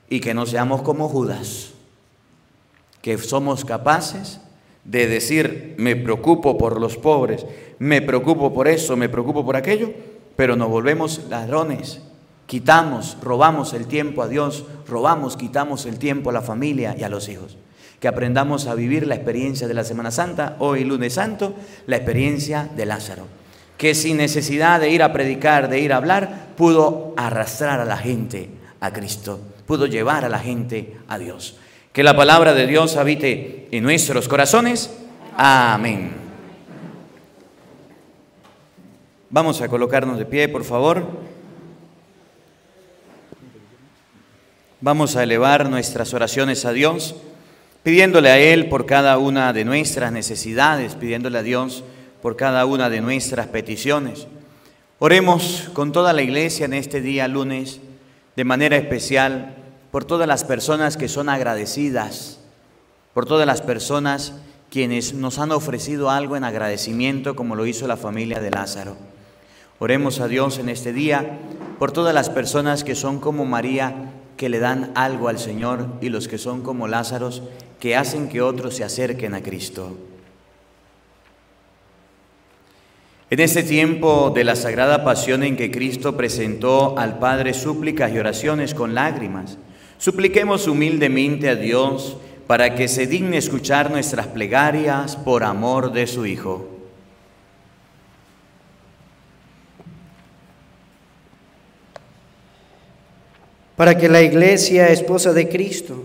Y 0.09 0.19
que 0.19 0.33
no 0.33 0.45
seamos 0.45 0.83
como 0.83 1.09
Judas 1.09 1.72
que 3.03 3.17
somos 3.17 3.65
capaces 3.65 4.39
de 4.85 5.07
decir, 5.07 5.75
me 5.77 5.97
preocupo 5.97 6.57
por 6.57 6.79
los 6.79 6.95
pobres, 6.95 7.45
me 7.77 8.01
preocupo 8.01 8.53
por 8.53 8.69
eso, 8.69 8.95
me 8.95 9.09
preocupo 9.09 9.45
por 9.45 9.57
aquello, 9.57 9.91
pero 10.37 10.55
nos 10.55 10.69
volvemos 10.69 11.19
ladrones, 11.29 12.01
quitamos, 12.45 13.17
robamos 13.21 13.73
el 13.73 13.87
tiempo 13.87 14.23
a 14.23 14.29
Dios, 14.29 14.63
robamos, 14.87 15.35
quitamos 15.35 15.85
el 15.85 15.99
tiempo 15.99 16.29
a 16.29 16.33
la 16.33 16.41
familia 16.41 16.95
y 16.97 17.03
a 17.03 17.09
los 17.09 17.27
hijos. 17.27 17.57
Que 17.99 18.07
aprendamos 18.07 18.67
a 18.67 18.75
vivir 18.75 19.05
la 19.05 19.15
experiencia 19.15 19.67
de 19.67 19.73
la 19.73 19.83
Semana 19.83 20.09
Santa, 20.09 20.55
hoy 20.59 20.85
lunes 20.85 21.15
santo, 21.15 21.53
la 21.87 21.97
experiencia 21.97 22.69
de 22.73 22.85
Lázaro, 22.85 23.27
que 23.77 23.95
sin 23.95 24.15
necesidad 24.15 24.79
de 24.79 24.89
ir 24.89 25.03
a 25.03 25.11
predicar, 25.11 25.67
de 25.67 25.81
ir 25.81 25.91
a 25.91 25.97
hablar, 25.97 26.53
pudo 26.55 27.13
arrastrar 27.17 27.81
a 27.81 27.85
la 27.85 27.97
gente 27.97 28.49
a 28.79 28.93
Cristo, 28.93 29.41
pudo 29.67 29.87
llevar 29.87 30.23
a 30.23 30.29
la 30.29 30.39
gente 30.39 30.95
a 31.09 31.17
Dios. 31.17 31.57
Que 31.93 32.01
la 32.01 32.17
palabra 32.17 32.55
de 32.55 32.65
Dios 32.65 32.97
habite 32.97 33.67
en 33.69 33.83
nuestros 33.83 34.27
corazones. 34.27 34.89
Amén. 35.37 36.11
Vamos 39.29 39.61
a 39.61 39.67
colocarnos 39.67 40.17
de 40.17 40.25
pie, 40.25 40.49
por 40.49 40.63
favor. 40.63 41.05
Vamos 44.81 45.15
a 45.15 45.21
elevar 45.21 45.69
nuestras 45.69 46.15
oraciones 46.15 46.65
a 46.65 46.73
Dios, 46.73 47.15
pidiéndole 47.83 48.31
a 48.31 48.39
Él 48.39 48.69
por 48.69 48.87
cada 48.87 49.19
una 49.19 49.53
de 49.53 49.63
nuestras 49.63 50.11
necesidades, 50.11 50.95
pidiéndole 50.95 51.37
a 51.37 51.43
Dios 51.43 51.83
por 52.23 52.35
cada 52.35 52.65
una 52.65 52.89
de 52.89 53.01
nuestras 53.01 53.45
peticiones. 53.45 54.25
Oremos 54.97 55.69
con 55.73 55.91
toda 55.91 56.11
la 56.11 56.23
iglesia 56.23 56.65
en 56.65 56.73
este 56.73 57.01
día 57.01 57.27
lunes, 57.27 57.81
de 58.35 58.43
manera 58.45 58.77
especial 58.77 59.62
por 59.93 60.05
todas 60.05 60.27
las 60.27 60.43
personas 60.43 60.97
que 60.97 61.07
son 61.07 61.29
agradecidas, 61.29 62.39
por 63.13 63.27
todas 63.27 63.45
las 63.45 63.61
personas 63.61 64.33
quienes 64.71 65.13
nos 65.13 65.37
han 65.37 65.51
ofrecido 65.51 66.09
algo 66.09 66.35
en 66.35 66.43
agradecimiento 66.43 67.35
como 67.35 67.55
lo 67.55 67.67
hizo 67.67 67.85
la 67.85 67.95
familia 67.95 68.39
de 68.39 68.49
Lázaro. 68.49 68.97
Oremos 69.77 70.19
a 70.19 70.27
Dios 70.27 70.57
en 70.57 70.69
este 70.69 70.93
día 70.93 71.37
por 71.77 71.91
todas 71.91 72.11
las 72.11 72.31
personas 72.31 72.83
que 72.83 72.95
son 72.95 73.19
como 73.19 73.45
María, 73.45 74.13
que 74.35 74.49
le 74.49 74.57
dan 74.57 74.91
algo 74.95 75.27
al 75.27 75.37
Señor, 75.37 75.85
y 76.01 76.09
los 76.09 76.27
que 76.27 76.39
son 76.39 76.63
como 76.63 76.87
Lázaro, 76.87 77.29
que 77.79 77.95
hacen 77.95 78.29
que 78.29 78.41
otros 78.41 78.75
se 78.75 78.83
acerquen 78.83 79.35
a 79.35 79.43
Cristo. 79.43 79.95
En 83.29 83.39
este 83.39 83.61
tiempo 83.61 84.31
de 84.33 84.43
la 84.43 84.55
sagrada 84.55 85.03
pasión 85.03 85.43
en 85.43 85.55
que 85.55 85.69
Cristo 85.69 86.17
presentó 86.17 86.97
al 86.97 87.19
Padre 87.19 87.53
súplicas 87.53 88.11
y 88.11 88.17
oraciones 88.17 88.73
con 88.73 88.95
lágrimas, 88.95 89.59
Supliquemos 90.03 90.67
humildemente 90.67 91.47
a 91.47 91.55
Dios 91.55 92.17
para 92.45 92.75
que 92.75 92.89
se 92.89 93.07
digne 93.07 93.37
escuchar 93.37 93.89
nuestras 93.89 94.27
plegarias 94.27 95.15
por 95.15 95.45
amor 95.45 95.93
de 95.93 96.07
su 96.07 96.25
Hijo. 96.25 96.67
Para 103.77 103.97
que 103.97 104.09
la 104.09 104.21
iglesia, 104.21 104.89
esposa 104.89 105.31
de 105.31 105.47
Cristo, 105.47 106.03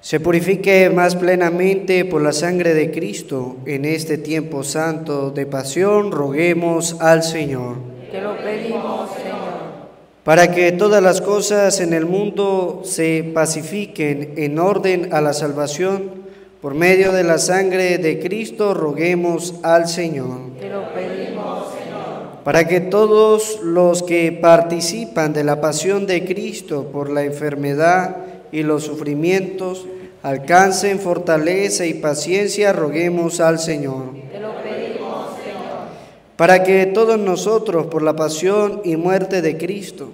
se 0.00 0.20
purifique 0.20 0.88
más 0.88 1.16
plenamente 1.16 2.04
por 2.04 2.22
la 2.22 2.32
sangre 2.32 2.74
de 2.74 2.92
Cristo 2.92 3.56
en 3.66 3.86
este 3.86 4.18
tiempo 4.18 4.62
santo 4.62 5.32
de 5.32 5.46
pasión, 5.46 6.12
roguemos 6.12 7.00
al 7.00 7.24
Señor. 7.24 7.78
Te 8.12 8.20
lo 8.20 8.36
pedimos, 8.36 8.69
para 10.24 10.50
que 10.52 10.72
todas 10.72 11.02
las 11.02 11.20
cosas 11.20 11.80
en 11.80 11.94
el 11.94 12.04
mundo 12.04 12.82
se 12.84 13.30
pacifiquen 13.34 14.34
en 14.36 14.58
orden 14.58 15.12
a 15.12 15.20
la 15.20 15.32
salvación, 15.32 16.20
por 16.60 16.74
medio 16.74 17.12
de 17.12 17.24
la 17.24 17.38
sangre 17.38 17.96
de 17.96 18.20
Cristo 18.20 18.74
roguemos 18.74 19.54
al 19.62 19.88
Señor. 19.88 20.36
Te 20.60 20.68
lo 20.68 20.92
pedimos, 20.92 21.68
Señor. 21.72 22.42
Para 22.44 22.68
que 22.68 22.80
todos 22.80 23.60
los 23.62 24.02
que 24.02 24.30
participan 24.32 25.32
de 25.32 25.42
la 25.42 25.62
pasión 25.62 26.06
de 26.06 26.26
Cristo 26.26 26.90
por 26.92 27.08
la 27.08 27.24
enfermedad 27.24 28.18
y 28.52 28.62
los 28.62 28.84
sufrimientos 28.84 29.86
alcancen 30.22 31.00
fortaleza 31.00 31.86
y 31.86 31.94
paciencia, 31.94 32.74
roguemos 32.74 33.40
al 33.40 33.58
Señor 33.58 34.29
para 36.40 36.62
que 36.62 36.86
todos 36.86 37.18
nosotros, 37.18 37.88
por 37.88 38.00
la 38.00 38.16
pasión 38.16 38.80
y 38.82 38.96
muerte 38.96 39.42
de 39.42 39.58
Cristo, 39.58 40.10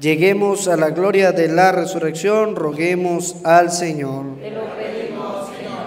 lleguemos 0.00 0.68
a 0.68 0.76
la 0.78 0.88
gloria 0.88 1.32
de 1.32 1.48
la 1.48 1.70
resurrección, 1.70 2.56
roguemos 2.56 3.36
al 3.44 3.70
Señor. 3.70 4.24
Te 4.40 4.52
lo 4.52 4.62
pedimos, 4.74 5.48
Señor. 5.54 5.86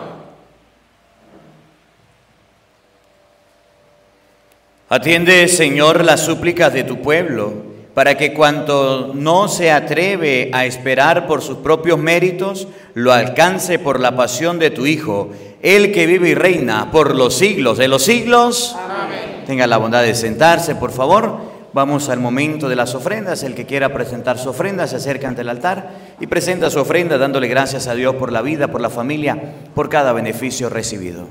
Atiende, 4.90 5.48
Señor, 5.48 6.06
las 6.06 6.20
súplicas 6.20 6.72
de 6.72 6.84
tu 6.84 7.02
pueblo, 7.02 7.52
para 7.96 8.16
que 8.16 8.32
cuanto 8.32 9.14
no 9.16 9.48
se 9.48 9.72
atreve 9.72 10.52
a 10.54 10.68
esperar 10.68 11.26
por 11.26 11.42
sus 11.42 11.58
propios 11.58 11.98
méritos, 11.98 12.68
lo 12.94 13.12
alcance 13.12 13.80
por 13.80 14.00
la 14.00 14.16
pasión 14.16 14.60
de 14.60 14.70
tu 14.70 14.86
Hijo, 14.86 15.32
el 15.64 15.92
que 15.92 16.06
vive 16.06 16.30
y 16.30 16.36
reina 16.36 16.92
por 16.92 17.16
los 17.16 17.34
siglos 17.34 17.80
de 17.80 17.88
los 17.88 18.04
siglos. 18.04 18.76
Amén. 18.78 19.29
Tenga 19.50 19.66
la 19.66 19.78
bondad 19.78 20.04
de 20.04 20.14
sentarse, 20.14 20.76
por 20.76 20.91
favor. 20.91 21.39
Vamos 21.74 22.08
al 22.10 22.20
momento 22.20 22.70
de 22.70 22.76
las 22.76 22.93
ofrendas. 22.93 23.41
El 23.41 23.56
que 23.56 23.66
quiera 23.66 23.91
presentar 23.91 24.38
su 24.38 24.50
ofrenda 24.50 24.86
se 24.86 24.97
acerca 24.97 25.28
ante 25.28 25.41
el 25.41 25.50
altar 25.50 25.89
y 26.20 26.28
presenta 26.28 26.70
su 26.70 26.80
ofrenda 26.80 27.18
dándole 27.18 27.47
gracias 27.47 27.88
a 27.88 27.95
Dios 27.95 28.14
por 28.14 28.32
la 28.32 28.43
vida, 28.43 28.68
por 28.68 28.80
la 28.80 28.91
familia, 28.91 29.56
por 29.74 29.89
cada 29.89 30.14
beneficio 30.14 30.70
recibido. 30.70 31.26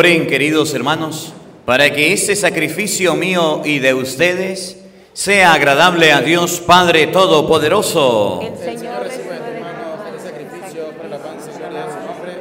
Oren, 0.00 0.26
queridos 0.26 0.72
hermanos, 0.72 1.34
para 1.66 1.92
que 1.92 2.14
este 2.14 2.34
sacrificio 2.34 3.14
mío 3.14 3.60
y 3.66 3.80
de 3.80 3.92
ustedes 3.92 4.78
sea 5.12 5.52
agradable 5.52 6.10
a 6.10 6.22
Dios 6.22 6.58
Padre 6.60 7.08
Todopoderoso. 7.08 8.40
El 8.40 8.56
Señor 8.56 9.06
de 9.06 9.18
de 9.18 9.60
manos 9.60 10.00
el 10.10 10.18
sacrificio 10.18 10.86
para 10.96 11.10
la 11.10 11.16
alabanza 11.16 11.50
y 11.54 11.58
gloria 11.58 11.84
de 11.84 11.92
su 11.92 11.98
nombre, 11.98 12.32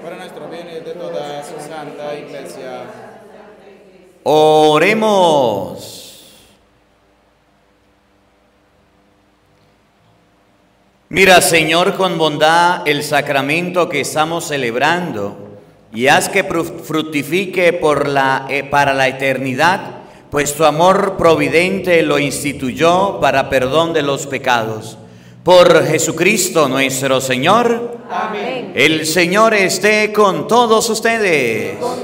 para 0.00 0.16
nuestro 0.16 0.48
bien 0.48 0.68
y 0.70 0.74
de 0.74 0.92
toda 0.92 1.42
su 1.42 1.58
santa 1.68 2.14
iglesia. 2.14 2.84
Oremos. 4.22 6.22
Mira, 11.08 11.40
Señor, 11.40 11.96
con 11.96 12.16
bondad 12.16 12.86
el 12.86 13.02
sacramento 13.02 13.88
que 13.88 14.02
estamos 14.02 14.46
celebrando 14.46 15.47
y 15.98 16.06
haz 16.06 16.28
que 16.28 16.48
fru- 16.48 16.80
fructifique 16.80 17.72
por 17.72 18.06
la, 18.06 18.46
eh, 18.48 18.62
para 18.62 18.94
la 18.94 19.08
eternidad, 19.08 19.80
pues 20.30 20.54
tu 20.54 20.64
amor 20.64 21.16
providente 21.16 22.02
lo 22.02 22.20
instituyó 22.20 23.18
para 23.20 23.48
perdón 23.50 23.92
de 23.92 24.02
los 24.02 24.26
pecados. 24.28 24.96
Por 25.42 25.84
Jesucristo 25.86 26.68
nuestro 26.68 27.20
Señor, 27.20 27.96
Amén. 28.10 28.72
el 28.76 29.06
Señor 29.06 29.54
esté 29.54 30.12
con 30.12 30.46
todos 30.46 30.88
ustedes. 30.88 31.78
Con 31.78 31.96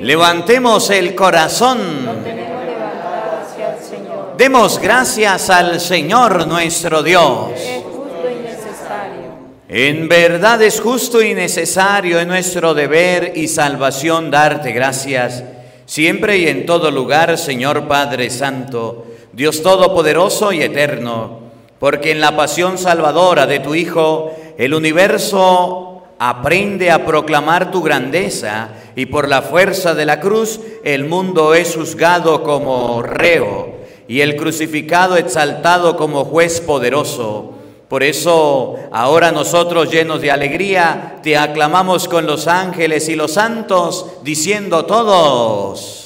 Levantemos 0.00 0.90
el 0.90 1.14
corazón. 1.16 1.78
hacia 1.80 3.74
el 3.76 3.82
Señor. 3.82 4.34
Demos 4.36 4.78
gracias 4.78 5.50
al 5.50 5.80
Señor 5.80 6.46
nuestro 6.46 7.02
Dios. 7.02 7.50
Es 7.56 7.82
justo 7.82 8.28
y 8.30 8.42
necesario. 8.44 9.32
En 9.68 10.08
verdad 10.08 10.62
es 10.62 10.80
justo 10.80 11.20
y 11.20 11.34
necesario 11.34 12.20
en 12.20 12.28
nuestro 12.28 12.72
deber 12.72 13.32
y 13.34 13.48
salvación 13.48 14.30
darte 14.30 14.70
gracias, 14.70 15.42
siempre 15.86 16.38
y 16.38 16.46
en 16.46 16.66
todo 16.66 16.92
lugar, 16.92 17.36
Señor 17.36 17.88
Padre 17.88 18.30
Santo, 18.30 19.06
Dios 19.32 19.62
Todopoderoso 19.62 20.52
y 20.52 20.62
Eterno, 20.62 21.40
porque 21.80 22.12
en 22.12 22.20
la 22.20 22.36
pasión 22.36 22.78
salvadora 22.78 23.48
de 23.48 23.58
tu 23.58 23.74
Hijo, 23.74 24.30
el 24.56 24.72
universo 24.72 26.04
aprende 26.20 26.92
a 26.92 27.04
proclamar 27.04 27.72
tu 27.72 27.82
grandeza 27.82 28.68
y 28.94 29.06
por 29.06 29.28
la 29.28 29.42
fuerza 29.42 29.96
de 29.96 30.06
la 30.06 30.20
cruz 30.20 30.60
el 30.84 31.06
mundo 31.06 31.54
es 31.54 31.74
juzgado 31.74 32.44
como 32.44 33.02
reo 33.02 33.74
y 34.06 34.20
el 34.20 34.36
crucificado 34.36 35.16
exaltado 35.16 35.96
como 35.96 36.24
juez 36.24 36.60
poderoso. 36.60 37.55
Por 37.88 38.02
eso 38.02 38.76
ahora 38.90 39.30
nosotros 39.30 39.90
llenos 39.90 40.20
de 40.20 40.32
alegría 40.32 41.20
te 41.22 41.36
aclamamos 41.36 42.08
con 42.08 42.26
los 42.26 42.48
ángeles 42.48 43.08
y 43.08 43.14
los 43.14 43.34
santos, 43.34 44.06
diciendo 44.22 44.86
todos. 44.86 46.05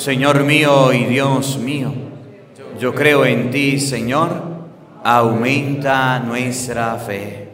Señor 0.00 0.44
mío 0.44 0.94
y 0.94 1.04
Dios 1.04 1.58
mío, 1.58 1.92
yo 2.78 2.94
creo 2.94 3.26
en 3.26 3.50
ti, 3.50 3.78
Señor, 3.78 4.30
aumenta 5.04 6.18
nuestra 6.20 6.96
fe. 6.96 7.50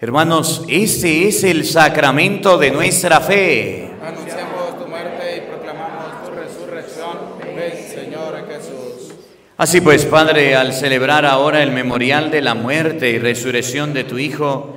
Hermanos, 0.00 0.62
este 0.68 1.26
es 1.26 1.42
el 1.42 1.64
sacramento 1.64 2.58
de 2.58 2.70
nuestra 2.70 3.20
fe. 3.20 3.90
Anunciamos 4.06 4.78
tu 4.78 4.86
muerte 4.86 5.36
y 5.36 5.50
proclamamos 5.50 6.28
tu 6.28 6.30
resurrección 6.30 7.18
Así 9.56 9.80
pues, 9.80 10.04
Padre, 10.06 10.54
al 10.54 10.72
celebrar 10.72 11.26
ahora 11.26 11.60
el 11.64 11.72
memorial 11.72 12.30
de 12.30 12.40
la 12.40 12.54
muerte 12.54 13.10
y 13.10 13.18
resurrección 13.18 13.92
de 13.94 14.04
tu 14.04 14.16
Hijo, 14.18 14.76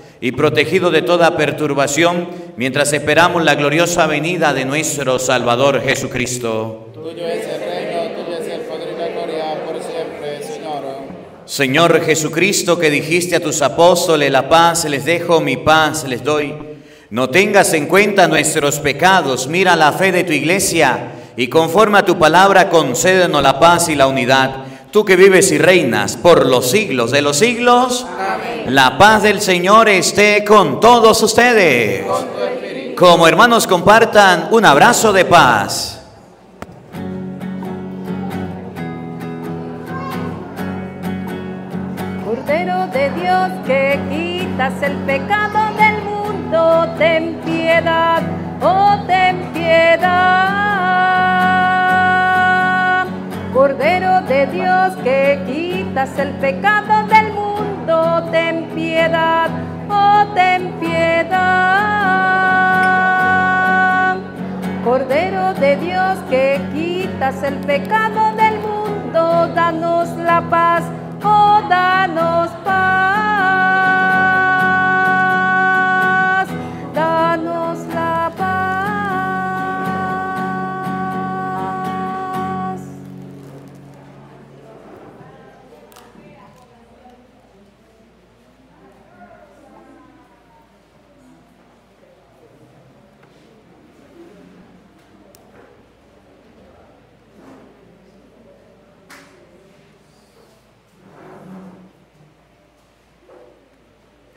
y 0.21 0.31
protegidos 0.33 0.93
de 0.93 1.01
toda 1.01 1.35
perturbación, 1.35 2.29
mientras 2.55 2.93
esperamos 2.93 3.43
la 3.43 3.55
gloriosa 3.55 4.05
venida 4.05 4.53
de 4.53 4.65
nuestro 4.65 5.17
Salvador 5.17 5.81
Jesucristo. 5.81 6.91
Tuyo 6.93 7.27
es 7.27 7.43
el 7.47 7.59
reino, 7.59 8.15
tuyo 8.15 8.37
es 8.37 8.47
el 8.47 8.61
poder 8.61 8.89
y 8.95 8.99
la 8.99 9.07
gloria 9.07 9.65
por 9.65 9.81
siempre, 9.81 10.43
Señor. 10.43 10.83
Señor 11.45 12.01
Jesucristo, 12.01 12.77
que 12.77 12.91
dijiste 12.91 13.35
a 13.35 13.39
tus 13.39 13.63
apóstoles, 13.63 14.31
la 14.31 14.47
paz 14.47 14.85
les 14.85 15.05
dejo, 15.05 15.41
mi 15.41 15.57
paz 15.57 16.07
les 16.07 16.23
doy. 16.23 16.53
No 17.09 17.31
tengas 17.31 17.73
en 17.73 17.87
cuenta 17.87 18.27
nuestros 18.27 18.79
pecados, 18.79 19.47
mira 19.47 19.75
la 19.75 19.91
fe 19.91 20.11
de 20.11 20.23
tu 20.23 20.33
iglesia 20.33 21.13
y 21.35 21.47
conforme 21.47 21.97
a 21.97 22.05
tu 22.05 22.19
palabra 22.19 22.69
concédenos 22.69 23.41
la 23.41 23.59
paz 23.59 23.89
y 23.89 23.95
la 23.95 24.05
unidad 24.05 24.70
tú 24.91 25.05
que 25.05 25.15
vives 25.15 25.51
y 25.51 25.57
reinas 25.57 26.17
por 26.17 26.45
los 26.45 26.69
siglos 26.69 27.11
de 27.11 27.21
los 27.21 27.37
siglos, 27.37 28.05
la 28.67 28.97
paz 28.97 29.23
del 29.23 29.41
Señor 29.41 29.87
esté 29.89 30.43
con 30.43 30.79
todos 30.79 31.23
ustedes. 31.23 32.05
Como 32.97 33.27
hermanos 33.27 33.67
compartan 33.67 34.49
un 34.51 34.65
abrazo 34.65 35.13
de 35.13 35.25
paz. 35.25 36.01
Cordero 42.25 42.87
de 42.87 43.09
Dios 43.11 43.49
que 43.65 43.99
quitas 44.09 44.73
el 44.83 44.97
pecado 45.05 45.73
del 45.77 46.03
mundo, 46.03 46.87
ten 46.97 47.39
piedad, 47.45 48.21
oh 48.61 48.97
ten 49.07 49.51
piedad. 49.53 51.30
Cordero 53.61 54.13
de 54.21 54.47
Dios 54.47 54.95
que 55.03 55.39
quitas 55.45 56.17
el 56.17 56.31
pecado 56.45 57.05
del 57.05 57.31
mundo, 57.31 58.27
ten 58.31 58.71
piedad, 58.73 59.51
oh 59.87 60.25
ten 60.33 60.71
piedad. 60.79 61.29
Cordero 64.83 65.53
de 65.53 65.75
Dios 65.75 66.17
que 66.27 66.59
quitas 66.73 67.43
el 67.43 67.57
pecado 67.57 68.35
del 68.35 68.57
mundo, 68.61 69.47
danos 69.53 70.09
la 70.17 70.41
paz, 70.49 70.81
oh 71.23 71.61
danos 71.69 72.49
paz, 72.65 74.00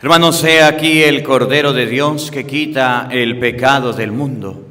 Hermanos, 0.05 0.37
sea 0.37 0.67
aquí 0.67 1.03
el 1.03 1.23
Cordero 1.23 1.73
de 1.73 1.87
Dios 1.87 2.31
que 2.31 2.45
quita 2.45 3.09
el 3.11 3.39
pecado 3.39 3.95
del 3.95 4.13
mundo. 4.13 4.63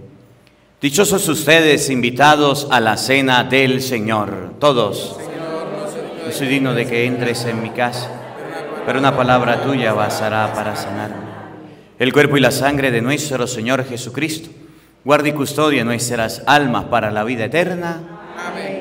Dichosos 0.79 1.27
ustedes 1.27 1.89
invitados 1.89 2.67
a 2.69 2.79
la 2.79 2.97
cena 2.97 3.43
del 3.43 3.81
Señor. 3.81 4.53
Todos. 4.59 5.17
No 6.23 6.31
soy 6.31 6.45
digno 6.45 6.75
de 6.75 6.85
que 6.85 7.07
entres 7.07 7.45
en 7.45 7.63
mi 7.63 7.71
casa, 7.71 8.11
pero 8.85 8.99
una 8.99 9.17
palabra 9.17 9.63
tuya 9.63 9.93
bastará 9.93 10.53
para 10.53 10.75
sanarme. 10.75 11.25
El 11.97 12.13
cuerpo 12.13 12.37
y 12.37 12.39
la 12.39 12.51
sangre 12.51 12.91
de 12.91 13.01
nuestro 13.01 13.47
Señor 13.47 13.85
Jesucristo, 13.85 14.51
guarda 15.03 15.29
y 15.29 15.33
custodia 15.33 15.83
nuestras 15.83 16.43
almas 16.45 16.83
para 16.85 17.09
la 17.09 17.23
vida 17.23 17.45
eterna. 17.45 18.03
Amén. 18.37 18.72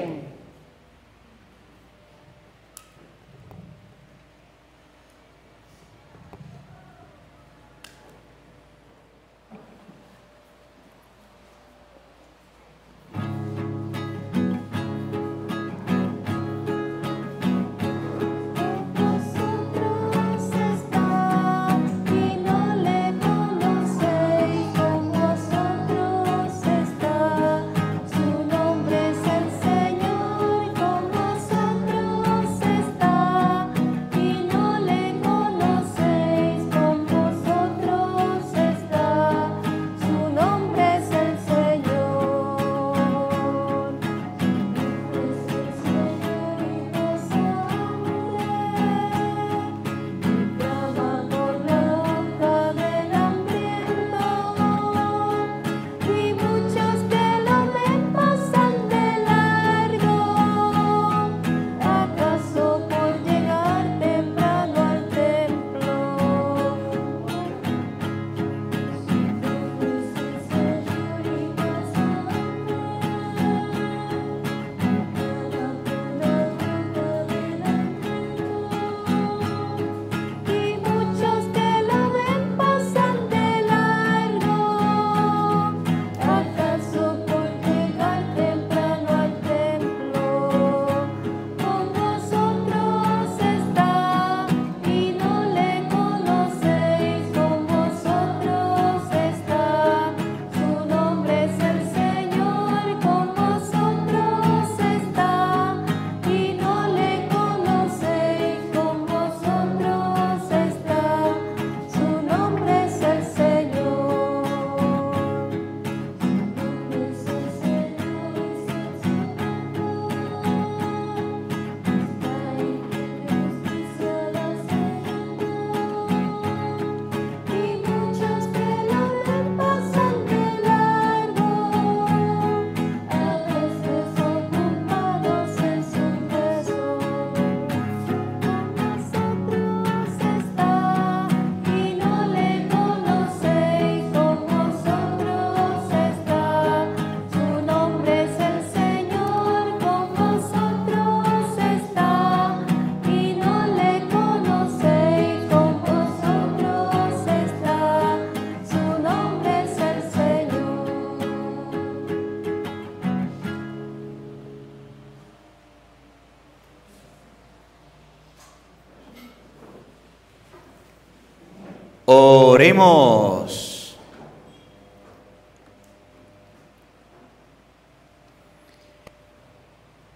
Oremos. 172.72 173.96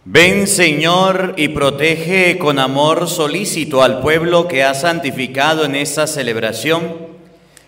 Ven 0.04 0.46
Señor 0.46 1.34
y 1.36 1.48
protege 1.48 2.38
con 2.38 2.59
amor 2.59 3.09
solícito 3.09 3.82
al 3.82 4.00
pueblo 4.00 4.48
que 4.48 4.62
has 4.62 4.82
santificado 4.82 5.64
en 5.64 5.74
esta 5.74 6.07
celebración, 6.07 6.96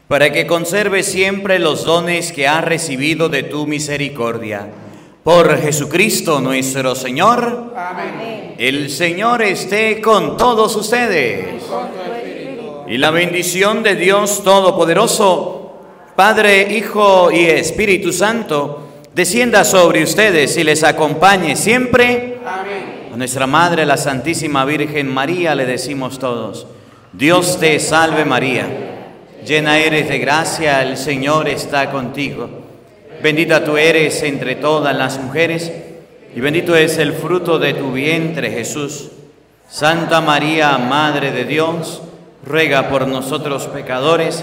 para 0.06 0.32
que 0.32 0.46
conserve 0.46 1.02
siempre 1.02 1.58
los 1.58 1.84
dones 1.84 2.32
que 2.32 2.48
ha 2.48 2.60
recibido 2.62 3.28
de 3.28 3.42
tu 3.42 3.66
misericordia. 3.66 4.68
Por 5.22 5.58
Jesucristo 5.58 6.40
nuestro 6.40 6.94
Señor. 6.94 7.74
Amén. 7.76 8.54
El 8.56 8.88
Señor 8.88 9.42
esté 9.42 10.00
con 10.00 10.38
todos 10.38 10.74
ustedes. 10.76 11.62
Y 12.88 12.96
la 12.96 13.10
bendición 13.10 13.82
de 13.82 13.96
Dios 13.96 14.42
Todopoderoso, 14.42 15.74
Padre, 16.16 16.74
Hijo 16.74 17.30
y 17.30 17.44
Espíritu 17.44 18.14
Santo, 18.14 18.88
descienda 19.14 19.62
sobre 19.66 20.02
ustedes 20.02 20.56
y 20.56 20.64
les 20.64 20.82
acompañe 20.82 21.54
siempre. 21.54 22.38
Amén. 22.46 23.10
A 23.12 23.16
nuestra 23.18 23.46
Madre, 23.46 23.84
la 23.84 23.98
Santísima 23.98 24.64
Virgen 24.64 25.06
María, 25.06 25.54
le 25.54 25.66
decimos 25.66 26.18
todos, 26.18 26.66
Dios 27.12 27.60
te 27.60 27.78
salve 27.78 28.24
María, 28.24 28.66
llena 29.44 29.78
eres 29.78 30.08
de 30.08 30.18
gracia, 30.18 30.82
el 30.82 30.96
Señor 30.96 31.46
está 31.46 31.90
contigo. 31.90 32.48
Bendita 33.22 33.62
tú 33.64 33.76
eres 33.76 34.22
entre 34.22 34.54
todas 34.54 34.96
las 34.96 35.20
mujeres 35.20 35.70
y 36.34 36.40
bendito 36.40 36.74
es 36.74 36.96
el 36.96 37.12
fruto 37.12 37.58
de 37.58 37.74
tu 37.74 37.92
vientre 37.92 38.50
Jesús. 38.50 39.10
Santa 39.68 40.22
María, 40.22 40.78
Madre 40.78 41.32
de 41.32 41.44
Dios, 41.44 42.00
ruega 42.48 42.88
por 42.88 43.06
nosotros 43.06 43.66
pecadores, 43.66 44.42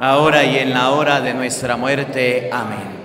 ahora 0.00 0.42
y 0.44 0.58
en 0.58 0.72
la 0.72 0.90
hora 0.90 1.20
de 1.20 1.34
nuestra 1.34 1.76
muerte. 1.76 2.48
Amén. 2.50 3.02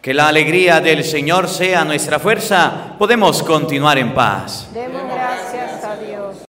Que 0.00 0.14
la 0.14 0.28
alegría 0.28 0.80
del 0.80 1.04
Señor 1.04 1.46
sea 1.46 1.84
nuestra 1.84 2.18
fuerza. 2.18 2.94
Podemos 2.98 3.42
continuar 3.42 3.98
en 3.98 4.14
paz. 4.14 4.68